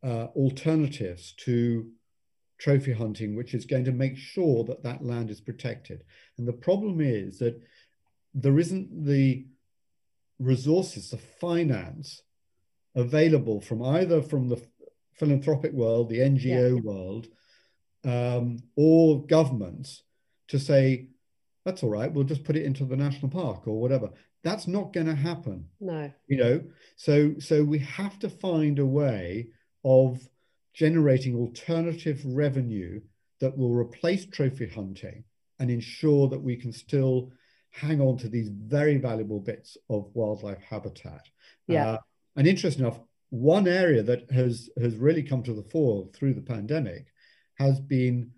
uh, 0.03 0.29
alternatives 0.37 1.35
to 1.45 1.91
trophy 2.59 2.93
hunting, 2.93 3.35
which 3.35 3.55
is 3.55 3.65
going 3.65 3.85
to 3.87 3.93
make 3.93 4.17
sure 4.17 4.65
that 4.65 4.83
that 4.85 5.05
land 5.05 5.31
is 5.31 5.41
protected. 5.41 6.05
And 6.39 6.47
the 6.47 6.53
problem 6.53 7.01
is 7.01 7.39
that 7.39 7.61
there 8.35 8.59
isn't 8.59 9.05
the 9.05 9.47
resources, 10.41 11.11
the 11.11 11.19
finance 11.19 12.23
available 12.97 13.61
from 13.61 13.83
either 13.83 14.23
from 14.23 14.49
the 14.49 14.61
philanthropic 15.15 15.73
world, 15.73 16.09
the 16.09 16.19
NGO 16.19 16.77
yeah. 16.77 16.81
world, 16.81 17.29
um, 18.05 18.59
or 18.77 19.25
governments 19.27 20.03
to 20.49 20.59
say, 20.59 21.09
that's 21.65 21.83
all 21.83 21.91
right, 21.91 22.13
we'll 22.13 22.25
just 22.25 22.45
put 22.45 22.57
it 22.57 22.65
into 22.65 22.85
the 22.85 22.97
national 22.97 23.31
park 23.31 23.69
or 23.69 23.81
whatever. 23.81 24.11
That's 24.43 24.67
not 24.67 24.95
going 24.95 25.07
to 25.07 25.15
happen. 25.15 25.67
No. 25.81 26.11
You 26.27 26.37
know, 26.39 26.63
so 26.97 27.35
so 27.39 27.63
we 27.63 27.79
have 27.81 28.19
to 28.21 28.31
find 28.31 28.79
a 28.79 28.87
way 28.87 29.49
of 29.85 30.27
generating 30.73 31.37
alternative 31.37 32.23
revenue 32.25 33.01
that 33.41 33.57
will 33.57 33.75
replace 33.75 34.25
trophy 34.25 34.67
hunting 34.67 35.25
and 35.59 35.71
ensure 35.71 36.29
that 36.29 36.41
we 36.41 36.57
can 36.57 36.73
still 36.73 37.31
hang 37.71 38.01
on 38.01 38.17
to 38.19 38.29
these 38.29 38.49
very 38.49 38.97
valuable 38.99 39.41
bits 39.41 39.77
of 39.89 40.11
wildlife 40.15 40.63
habitat. 40.63 41.29
Yeah. 41.67 41.91
Uh, 41.91 41.99
and 42.37 42.47
interesting 42.47 42.85
enough, 42.85 43.01
one 43.31 43.69
area 43.69 44.03
that 44.03 44.31
has 44.31 44.71
has 44.81 44.97
really 44.97 45.23
come 45.23 45.43
to 45.45 45.55
the 45.55 45.63
fore 45.63 46.09
through 46.13 46.35
the 46.35 46.41
pandemic 46.41 47.07
has 47.55 47.81
been 47.81 48.33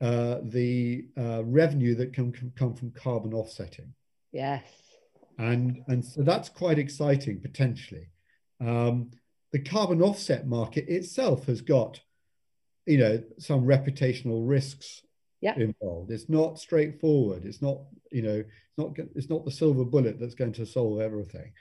uh, 0.00 0.36
the 0.42 1.06
uh, 1.18 1.42
revenue 1.44 1.94
that 1.96 2.12
can, 2.12 2.30
can 2.32 2.52
come 2.54 2.74
from 2.74 2.92
carbon 2.92 3.32
offsetting. 3.34 3.92
Yes. 4.32 4.64
And 5.38 5.82
and 5.88 6.04
so 6.04 6.22
that's 6.22 6.48
quite 6.48 6.78
exciting 6.78 7.40
potentially. 7.40 8.08
Um, 8.60 9.10
the 9.52 9.62
carbon 9.62 10.02
offset 10.02 10.46
market 10.46 10.88
itself 10.88 11.46
has 11.46 11.60
got, 11.60 12.00
you 12.86 12.98
know, 12.98 13.22
some 13.38 13.64
reputational 13.64 14.48
risks 14.48 15.02
yeah. 15.40 15.56
involved. 15.58 16.10
It's 16.10 16.28
not 16.28 16.58
straightforward. 16.58 17.44
It's 17.44 17.62
not, 17.62 17.78
you 18.10 18.22
know, 18.22 18.38
it's 18.38 18.78
not 18.78 18.98
it's 19.14 19.30
not 19.30 19.44
the 19.44 19.50
silver 19.50 19.84
bullet 19.84 20.18
that's 20.18 20.34
going 20.34 20.52
to 20.54 20.66
solve 20.66 21.00
everything. 21.00 21.52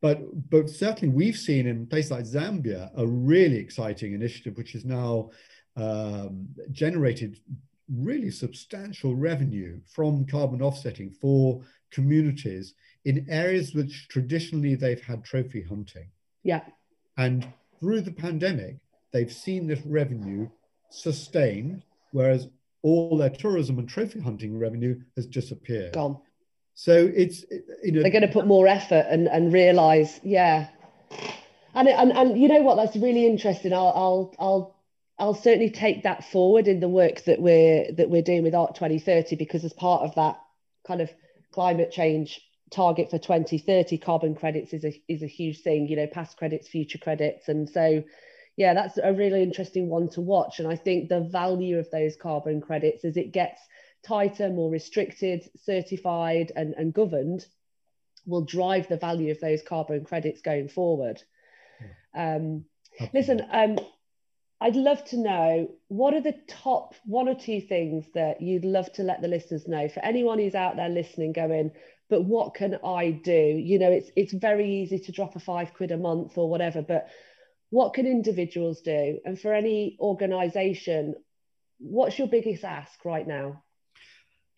But 0.00 0.50
but 0.50 0.68
certainly 0.68 1.14
we've 1.14 1.36
seen 1.36 1.66
in 1.66 1.86
places 1.86 2.10
like 2.10 2.24
Zambia 2.24 2.90
a 2.96 3.06
really 3.06 3.56
exciting 3.56 4.12
initiative, 4.12 4.56
which 4.56 4.72
has 4.72 4.84
now 4.84 5.30
um, 5.76 6.48
generated 6.72 7.38
really 7.94 8.30
substantial 8.30 9.14
revenue 9.14 9.80
from 9.86 10.26
carbon 10.26 10.60
offsetting 10.60 11.10
for 11.10 11.62
communities 11.90 12.74
in 13.04 13.26
areas 13.30 13.74
which 13.74 14.08
traditionally 14.08 14.74
they've 14.74 15.02
had 15.02 15.24
trophy 15.24 15.62
hunting. 15.62 16.08
Yeah. 16.42 16.62
And 17.16 17.46
through 17.78 18.00
the 18.02 18.12
pandemic, 18.12 18.76
they've 19.12 19.32
seen 19.32 19.66
this 19.66 19.80
revenue 19.86 20.48
sustained, 20.90 21.82
whereas 22.10 22.48
all 22.86 23.16
their 23.16 23.30
tourism 23.30 23.80
and 23.80 23.88
trophy 23.88 24.20
hunting 24.20 24.56
revenue 24.56 25.00
has 25.16 25.26
disappeared. 25.26 25.92
Gone. 25.92 26.18
So 26.74 26.92
it's 26.92 27.44
you 27.82 27.90
know 27.90 28.02
they're 28.02 28.12
going 28.12 28.22
to 28.22 28.32
put 28.32 28.46
more 28.46 28.68
effort 28.68 29.06
and 29.10 29.26
and 29.26 29.52
realize, 29.52 30.20
yeah. 30.22 30.68
And 31.74 31.88
and 31.88 32.12
and 32.12 32.40
you 32.40 32.46
know 32.46 32.62
what? 32.62 32.76
That's 32.76 32.96
really 32.96 33.26
interesting. 33.26 33.72
I'll 33.72 33.92
I'll 33.96 34.34
I'll 34.38 34.76
I'll 35.18 35.34
certainly 35.34 35.70
take 35.70 36.04
that 36.04 36.30
forward 36.30 36.68
in 36.68 36.78
the 36.78 36.88
work 36.88 37.24
that 37.24 37.40
we're 37.40 37.90
that 37.92 38.08
we're 38.08 38.22
doing 38.22 38.44
with 38.44 38.54
Art 38.54 38.76
2030 38.76 39.34
because 39.34 39.64
as 39.64 39.72
part 39.72 40.02
of 40.02 40.14
that 40.14 40.40
kind 40.86 41.00
of 41.00 41.10
climate 41.50 41.90
change 41.90 42.40
target 42.70 43.10
for 43.10 43.18
2030 43.18 43.98
carbon 43.98 44.34
credits 44.34 44.72
is 44.72 44.84
a 44.84 45.02
is 45.08 45.22
a 45.22 45.26
huge 45.26 45.62
thing 45.62 45.86
you 45.86 45.94
know 45.94 46.08
past 46.08 46.36
credits 46.36 46.66
future 46.66 46.98
credits 46.98 47.48
and 47.48 47.70
so 47.70 48.02
yeah 48.56 48.74
that's 48.74 48.98
a 48.98 49.12
really 49.12 49.42
interesting 49.42 49.88
one 49.88 50.08
to 50.08 50.20
watch 50.20 50.58
and 50.58 50.68
i 50.68 50.76
think 50.76 51.08
the 51.08 51.20
value 51.20 51.78
of 51.78 51.90
those 51.90 52.16
carbon 52.16 52.60
credits 52.60 53.04
as 53.04 53.16
it 53.16 53.32
gets 53.32 53.60
tighter 54.06 54.48
more 54.48 54.70
restricted 54.70 55.48
certified 55.64 56.52
and, 56.54 56.74
and 56.74 56.94
governed 56.94 57.44
will 58.26 58.44
drive 58.44 58.88
the 58.88 58.96
value 58.96 59.30
of 59.30 59.40
those 59.40 59.62
carbon 59.62 60.04
credits 60.04 60.42
going 60.42 60.68
forward. 60.68 61.22
Um, 62.14 62.64
listen 63.12 63.42
um, 63.52 63.78
I'd 64.60 64.76
love 64.76 65.04
to 65.06 65.18
know 65.18 65.70
what 65.88 66.14
are 66.14 66.20
the 66.20 66.34
top 66.48 66.94
one 67.04 67.28
or 67.28 67.34
two 67.34 67.60
things 67.60 68.06
that 68.14 68.40
you'd 68.40 68.64
love 68.64 68.90
to 68.94 69.02
let 69.02 69.20
the 69.20 69.28
listeners 69.28 69.68
know 69.68 69.88
for 69.88 70.02
anyone 70.04 70.38
who's 70.38 70.54
out 70.54 70.76
there 70.76 70.88
listening 70.88 71.32
going 71.32 71.72
but 72.08 72.22
what 72.22 72.54
can 72.54 72.78
I 72.84 73.10
do? 73.10 73.32
You 73.32 73.80
know, 73.80 73.90
it's 73.90 74.10
it's 74.14 74.32
very 74.32 74.80
easy 74.82 75.00
to 75.00 75.12
drop 75.12 75.34
a 75.34 75.40
five 75.40 75.74
quid 75.74 75.90
a 75.90 75.96
month 75.96 76.38
or 76.38 76.48
whatever, 76.48 76.80
but 76.80 77.08
what 77.70 77.94
can 77.94 78.06
individuals 78.06 78.80
do? 78.80 79.18
And 79.24 79.38
for 79.38 79.52
any 79.52 79.96
organization, 80.00 81.14
what's 81.78 82.18
your 82.18 82.28
biggest 82.28 82.64
ask 82.64 83.04
right 83.04 83.26
now? 83.26 83.62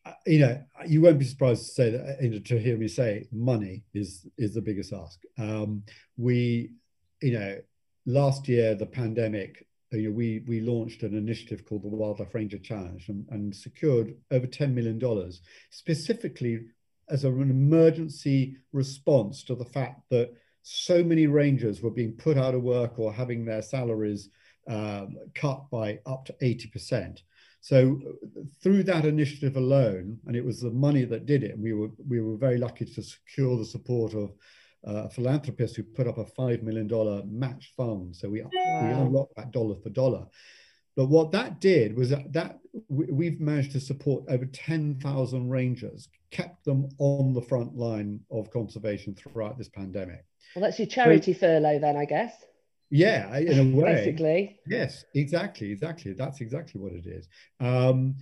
Uh, 0.05 0.13
you 0.27 0.39
know, 0.41 0.63
you 0.87 1.01
won't 1.01 1.19
be 1.19 1.25
surprised 1.25 1.67
to 1.67 1.73
say 1.73 1.91
that 1.91 2.19
uh, 2.19 2.39
to 2.45 2.59
hear 2.59 2.77
me 2.77 2.89
say 2.89 3.27
money 3.33 3.85
is 3.95 4.27
is 4.37 4.55
the 4.55 4.63
biggest 4.63 4.93
ask. 4.93 5.21
Um, 5.39 5.83
we, 6.17 6.73
you 7.21 7.33
know, 7.33 7.59
last 8.07 8.49
year 8.49 8.75
the 8.75 8.87
pandemic 8.87 9.67
you 9.93 10.11
know, 10.11 10.15
we 10.15 10.45
we 10.47 10.61
launched 10.61 11.03
an 11.03 11.17
initiative 11.17 11.65
called 11.65 11.83
the 11.83 11.89
Wildlife 11.89 12.35
Ranger 12.35 12.59
Challenge 12.59 13.09
and, 13.09 13.27
and 13.31 13.55
secured 13.55 14.15
over 14.31 14.47
$10 14.47 14.73
million 14.75 15.01
specifically 15.71 16.61
as 17.09 17.25
an 17.25 17.41
emergency 17.41 18.59
response 18.73 19.43
to 19.45 19.55
the 19.55 19.65
fact 19.65 20.03
that 20.11 20.35
so 20.71 21.03
many 21.03 21.27
rangers 21.27 21.81
were 21.81 21.91
being 21.91 22.13
put 22.13 22.37
out 22.37 22.55
of 22.55 22.63
work 22.63 22.99
or 22.99 23.11
having 23.11 23.43
their 23.43 23.63
salaries 23.63 24.29
um, 24.69 25.17
cut 25.35 25.63
by 25.71 25.99
up 26.05 26.27
to 26.27 26.35
80%. 26.43 27.23
So 27.63 27.99
through 28.63 28.83
that 28.83 29.07
initiative 29.07 29.57
alone, 29.57 30.19
and 30.27 30.37
it 30.37 30.45
was 30.45 30.61
the 30.61 30.71
money 30.71 31.07
that 31.07 31.25
did 31.25 31.43
it, 31.43 31.53
and 31.53 31.63
we 31.63 31.73
were 31.73 31.89
we 32.07 32.21
were 32.21 32.37
very 32.37 32.59
lucky 32.59 32.85
to 32.85 33.03
secure 33.03 33.57
the 33.57 33.65
support 33.65 34.13
of 34.13 34.35
uh, 34.87 35.07
a 35.07 35.11
philanthropist 35.11 35.75
who 35.75 35.83
put 35.83 36.07
up 36.07 36.19
a 36.19 36.25
five 36.25 36.63
million 36.63 36.87
dollar 36.87 37.23
match 37.25 37.73
fund. 37.75 38.15
So 38.15 38.29
we 38.29 38.43
wow. 38.43 38.51
we 38.53 38.91
unlocked 38.93 39.37
that 39.37 39.51
dollar 39.51 39.75
for 39.83 39.89
dollar. 39.89 40.27
But 40.99 41.11
what 41.11 41.31
that 41.31 41.61
did 41.61 41.97
was 41.97 42.11
that, 42.11 42.33
that 42.33 42.59
we've 42.89 43.41
managed 43.41 43.71
to 43.71 43.81
support 43.81 44.25
over 44.27 44.45
10,000 44.45 45.49
rangers, 45.49 46.09
kept 46.33 46.65
them 46.65 46.89
on 46.99 47.33
the 47.33 47.41
front 47.41 47.77
line 47.77 48.19
of 48.33 48.51
conservation 48.51 49.15
throughout 49.15 49.57
this 49.57 49.69
pandemic. 49.69 50.25
Well, 50.57 50.65
that's 50.65 50.77
your 50.77 50.89
charity 50.89 51.35
so, 51.35 51.39
furlough, 51.39 51.79
then, 51.79 51.97
I 51.97 52.05
guess. 52.05 52.35
Yeah, 52.91 53.39
in 53.39 53.75
a 53.75 53.77
way. 53.81 53.95
Basically. 53.95 54.59
Yes, 54.67 55.05
exactly, 55.15 55.71
exactly. 55.71 56.15
That's 56.15 56.41
exactly 56.41 56.81
what 56.81 56.95
it 56.95 57.07
is. 57.07 57.29
Um, 57.61 58.17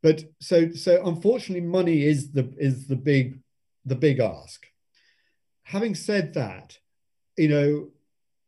but 0.00 0.22
so 0.40 0.70
so 0.70 1.04
unfortunately, 1.04 1.66
money 1.66 2.04
is 2.04 2.30
the 2.30 2.54
is 2.58 2.86
the 2.86 2.94
big 2.94 3.40
the 3.84 3.96
big 3.96 4.20
ask. 4.20 4.64
Having 5.64 5.96
said 5.96 6.34
that, 6.34 6.78
you 7.36 7.48
know, 7.48 7.88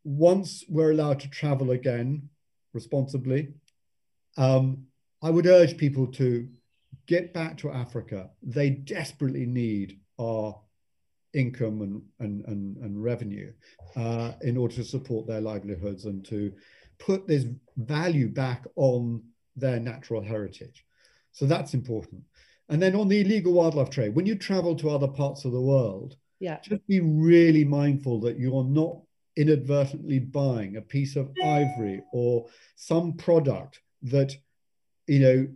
once 0.04 0.64
we're 0.68 0.92
allowed 0.92 1.18
to 1.20 1.28
travel 1.28 1.72
again 1.72 2.28
responsibly, 2.72 3.48
um, 4.36 4.86
I 5.22 5.30
would 5.30 5.46
urge 5.46 5.76
people 5.76 6.06
to 6.12 6.48
get 7.06 7.32
back 7.32 7.58
to 7.58 7.70
Africa. 7.70 8.30
They 8.42 8.70
desperately 8.70 9.46
need 9.46 10.00
our 10.18 10.58
income 11.34 11.80
and, 11.82 12.02
and, 12.20 12.44
and, 12.46 12.76
and 12.78 13.02
revenue 13.02 13.52
uh, 13.96 14.32
in 14.42 14.56
order 14.56 14.74
to 14.76 14.84
support 14.84 15.26
their 15.26 15.40
livelihoods 15.40 16.04
and 16.04 16.24
to 16.26 16.52
put 16.98 17.26
this 17.26 17.46
value 17.76 18.28
back 18.28 18.66
on 18.76 19.22
their 19.56 19.80
natural 19.80 20.22
heritage. 20.22 20.84
So 21.32 21.46
that's 21.46 21.74
important. 21.74 22.22
And 22.68 22.80
then 22.80 22.94
on 22.94 23.08
the 23.08 23.20
illegal 23.20 23.52
wildlife 23.52 23.90
trade, 23.90 24.14
when 24.14 24.26
you 24.26 24.36
travel 24.36 24.74
to 24.76 24.90
other 24.90 25.08
parts 25.08 25.44
of 25.44 25.52
the 25.52 25.60
world, 25.60 26.16
yeah. 26.40 26.58
just 26.62 26.86
be 26.86 27.00
really 27.00 27.64
mindful 27.64 28.20
that 28.20 28.38
you're 28.38 28.64
not 28.64 28.98
inadvertently 29.36 30.18
buying 30.18 30.76
a 30.76 30.82
piece 30.82 31.16
of 31.16 31.30
ivory 31.42 32.02
or 32.12 32.46
some 32.76 33.14
product 33.14 33.80
that 34.02 34.34
you 35.06 35.18
know 35.18 35.46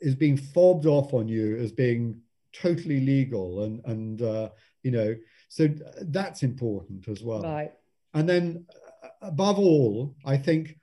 is 0.00 0.14
being 0.14 0.36
fobbed 0.36 0.86
off 0.86 1.14
on 1.14 1.28
you 1.28 1.56
as 1.56 1.72
being 1.72 2.20
totally 2.52 3.00
legal 3.00 3.64
and 3.64 3.84
and 3.86 4.22
uh, 4.22 4.48
you 4.82 4.90
know 4.90 5.14
so 5.48 5.68
that's 6.02 6.42
important 6.42 7.08
as 7.08 7.22
well 7.22 7.42
right 7.42 7.72
and 8.14 8.28
then 8.28 8.64
uh, 9.02 9.08
above 9.22 9.58
all 9.58 10.14
i 10.24 10.36
think 10.36 10.76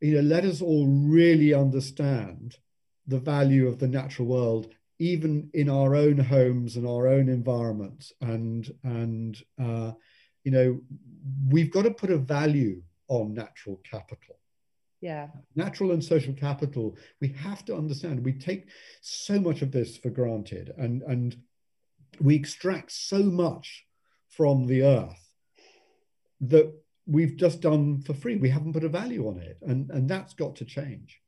you 0.00 0.16
know, 0.16 0.20
let 0.20 0.44
us 0.44 0.60
all 0.60 0.86
really 0.86 1.54
understand 1.54 2.56
the 3.06 3.18
value 3.18 3.66
of 3.66 3.78
the 3.78 3.88
natural 3.88 4.28
world, 4.28 4.68
even 4.98 5.50
in 5.54 5.68
our 5.68 5.94
own 5.94 6.18
homes 6.18 6.76
and 6.76 6.86
our 6.86 7.06
own 7.08 7.28
environments. 7.28 8.12
And 8.20 8.70
and 8.82 9.40
uh, 9.62 9.92
you 10.44 10.52
know, 10.52 10.80
we've 11.48 11.70
got 11.70 11.82
to 11.82 11.90
put 11.90 12.10
a 12.10 12.18
value 12.18 12.82
on 13.08 13.34
natural 13.34 13.80
capital. 13.90 14.38
Yeah. 15.00 15.28
Natural 15.54 15.92
and 15.92 16.02
social 16.02 16.32
capital, 16.32 16.96
we 17.20 17.28
have 17.28 17.64
to 17.66 17.76
understand. 17.76 18.24
We 18.24 18.32
take 18.32 18.68
so 19.00 19.38
much 19.38 19.62
of 19.62 19.70
this 19.70 19.96
for 19.96 20.10
granted 20.10 20.72
and, 20.76 21.02
and 21.02 21.36
we 22.20 22.34
extract 22.34 22.92
so 22.92 23.22
much 23.22 23.84
from 24.28 24.66
the 24.66 24.82
earth 24.82 25.30
that 26.40 26.72
we've 27.06 27.36
just 27.36 27.60
done 27.60 28.00
for 28.02 28.14
free. 28.14 28.36
We 28.36 28.48
haven't 28.48 28.72
put 28.72 28.84
a 28.84 28.88
value 28.88 29.28
on 29.28 29.38
it. 29.38 29.58
And, 29.62 29.90
and 29.90 30.08
that's 30.08 30.34
got 30.34 30.56
to 30.56 30.64
change. 30.64 31.20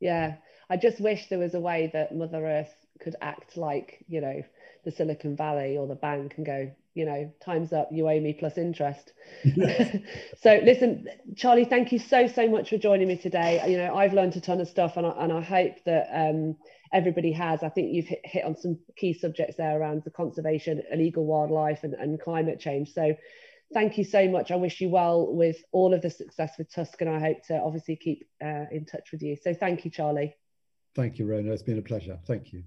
Yeah. 0.00 0.36
I 0.68 0.76
just 0.76 1.00
wish 1.00 1.28
there 1.28 1.38
was 1.38 1.54
a 1.54 1.60
way 1.60 1.90
that 1.92 2.14
Mother 2.14 2.44
Earth 2.44 2.74
could 3.00 3.16
act 3.20 3.56
like, 3.56 4.04
you 4.08 4.20
know, 4.20 4.42
the 4.84 4.90
Silicon 4.90 5.36
Valley 5.36 5.76
or 5.76 5.86
the 5.86 5.94
bank 5.94 6.34
and 6.36 6.46
go, 6.46 6.72
you 6.94 7.04
know, 7.04 7.32
time's 7.44 7.72
up, 7.72 7.88
you 7.90 8.08
owe 8.08 8.20
me 8.20 8.34
plus 8.34 8.58
interest. 8.58 9.12
so 10.40 10.60
listen, 10.62 11.06
Charlie, 11.36 11.64
thank 11.64 11.92
you 11.92 11.98
so, 11.98 12.26
so 12.26 12.48
much 12.48 12.70
for 12.70 12.78
joining 12.78 13.08
me 13.08 13.16
today. 13.16 13.62
You 13.66 13.78
know, 13.78 13.94
I've 13.94 14.12
learned 14.12 14.36
a 14.36 14.40
ton 14.40 14.60
of 14.60 14.68
stuff 14.68 14.96
and 14.96 15.06
I, 15.06 15.10
and 15.10 15.32
I 15.32 15.40
hope 15.40 15.76
that 15.86 16.08
um, 16.12 16.56
everybody 16.92 17.32
has. 17.32 17.62
I 17.62 17.70
think 17.70 17.92
you've 17.92 18.06
hit, 18.06 18.20
hit, 18.24 18.44
on 18.44 18.56
some 18.56 18.78
key 18.96 19.14
subjects 19.14 19.56
there 19.56 19.80
around 19.80 20.02
the 20.04 20.10
conservation, 20.10 20.82
illegal 20.92 21.24
wildlife 21.24 21.82
and, 21.82 21.94
and 21.94 22.20
climate 22.20 22.60
change. 22.60 22.92
So 22.92 23.14
thank 23.72 23.96
you 23.96 24.04
so 24.04 24.28
much. 24.28 24.50
I 24.50 24.56
wish 24.56 24.80
you 24.80 24.90
well 24.90 25.34
with 25.34 25.56
all 25.72 25.94
of 25.94 26.02
the 26.02 26.10
success 26.10 26.52
with 26.58 26.72
Tusk 26.72 27.00
and 27.00 27.08
I 27.08 27.20
hope 27.20 27.38
to 27.48 27.58
obviously 27.58 27.96
keep 27.96 28.28
uh, 28.44 28.66
in 28.70 28.84
touch 28.84 29.12
with 29.12 29.22
you. 29.22 29.36
So 29.42 29.54
thank 29.54 29.84
you, 29.84 29.90
Charlie. 29.90 30.34
Thank 30.94 31.18
you, 31.18 31.26
Rhona. 31.26 31.52
It's 31.52 31.62
been 31.62 31.78
a 31.78 31.82
pleasure. 31.82 32.18
Thank 32.26 32.52
you. 32.52 32.64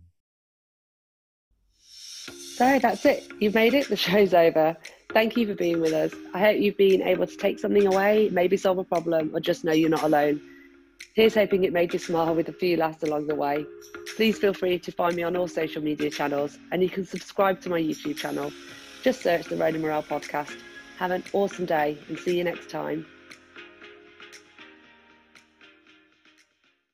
So 2.56 2.80
that's 2.80 3.06
it. 3.06 3.28
You've 3.42 3.54
made 3.54 3.74
it. 3.74 3.90
The 3.90 3.98
show's 3.98 4.34
over. 4.34 4.78
Thank 5.10 5.36
you 5.36 5.46
for 5.46 5.56
being 5.56 5.82
with 5.82 5.92
us. 5.92 6.14
I 6.34 6.40
hope 6.40 6.58
you've 6.58 6.78
been 6.78 7.02
able 7.02 7.28
to 7.28 7.36
take 7.36 7.60
something 7.60 7.86
away, 7.86 8.30
maybe 8.32 8.56
solve 8.56 8.78
a 8.78 8.86
problem, 8.86 9.32
or 9.34 9.42
just 9.42 9.66
know 9.66 9.74
you're 9.74 9.90
not 9.90 10.04
alone. 10.04 10.40
Here's 11.16 11.36
hoping 11.36 11.66
it 11.66 11.74
made 11.74 11.92
you 11.92 12.00
smile 12.00 12.34
with 12.34 12.48
a 12.48 12.54
few 12.54 12.78
laughs 12.78 13.04
along 13.04 13.28
the 13.28 13.36
way. 13.36 13.66
Please 14.16 14.38
feel 14.38 14.54
free 14.54 14.80
to 14.80 14.92
find 14.94 15.18
me 15.18 15.24
on 15.24 15.36
all 15.36 15.50
social 15.50 15.82
media 15.82 16.10
channels, 16.10 16.58
and 16.72 16.82
you 16.82 16.90
can 16.90 17.06
subscribe 17.06 17.60
to 17.60 17.70
my 17.70 17.82
YouTube 17.82 18.16
channel. 18.16 18.54
Just 19.04 19.22
search 19.22 19.48
the 19.48 19.58
Rhona 19.58 19.82
Morrell 19.82 20.04
podcast. 20.04 20.58
Have 20.98 21.12
an 21.12 21.26
awesome 21.34 21.66
day 21.66 21.98
and 22.08 22.18
see 22.18 22.38
you 22.38 22.46
next 22.46 22.70
time. 22.70 23.06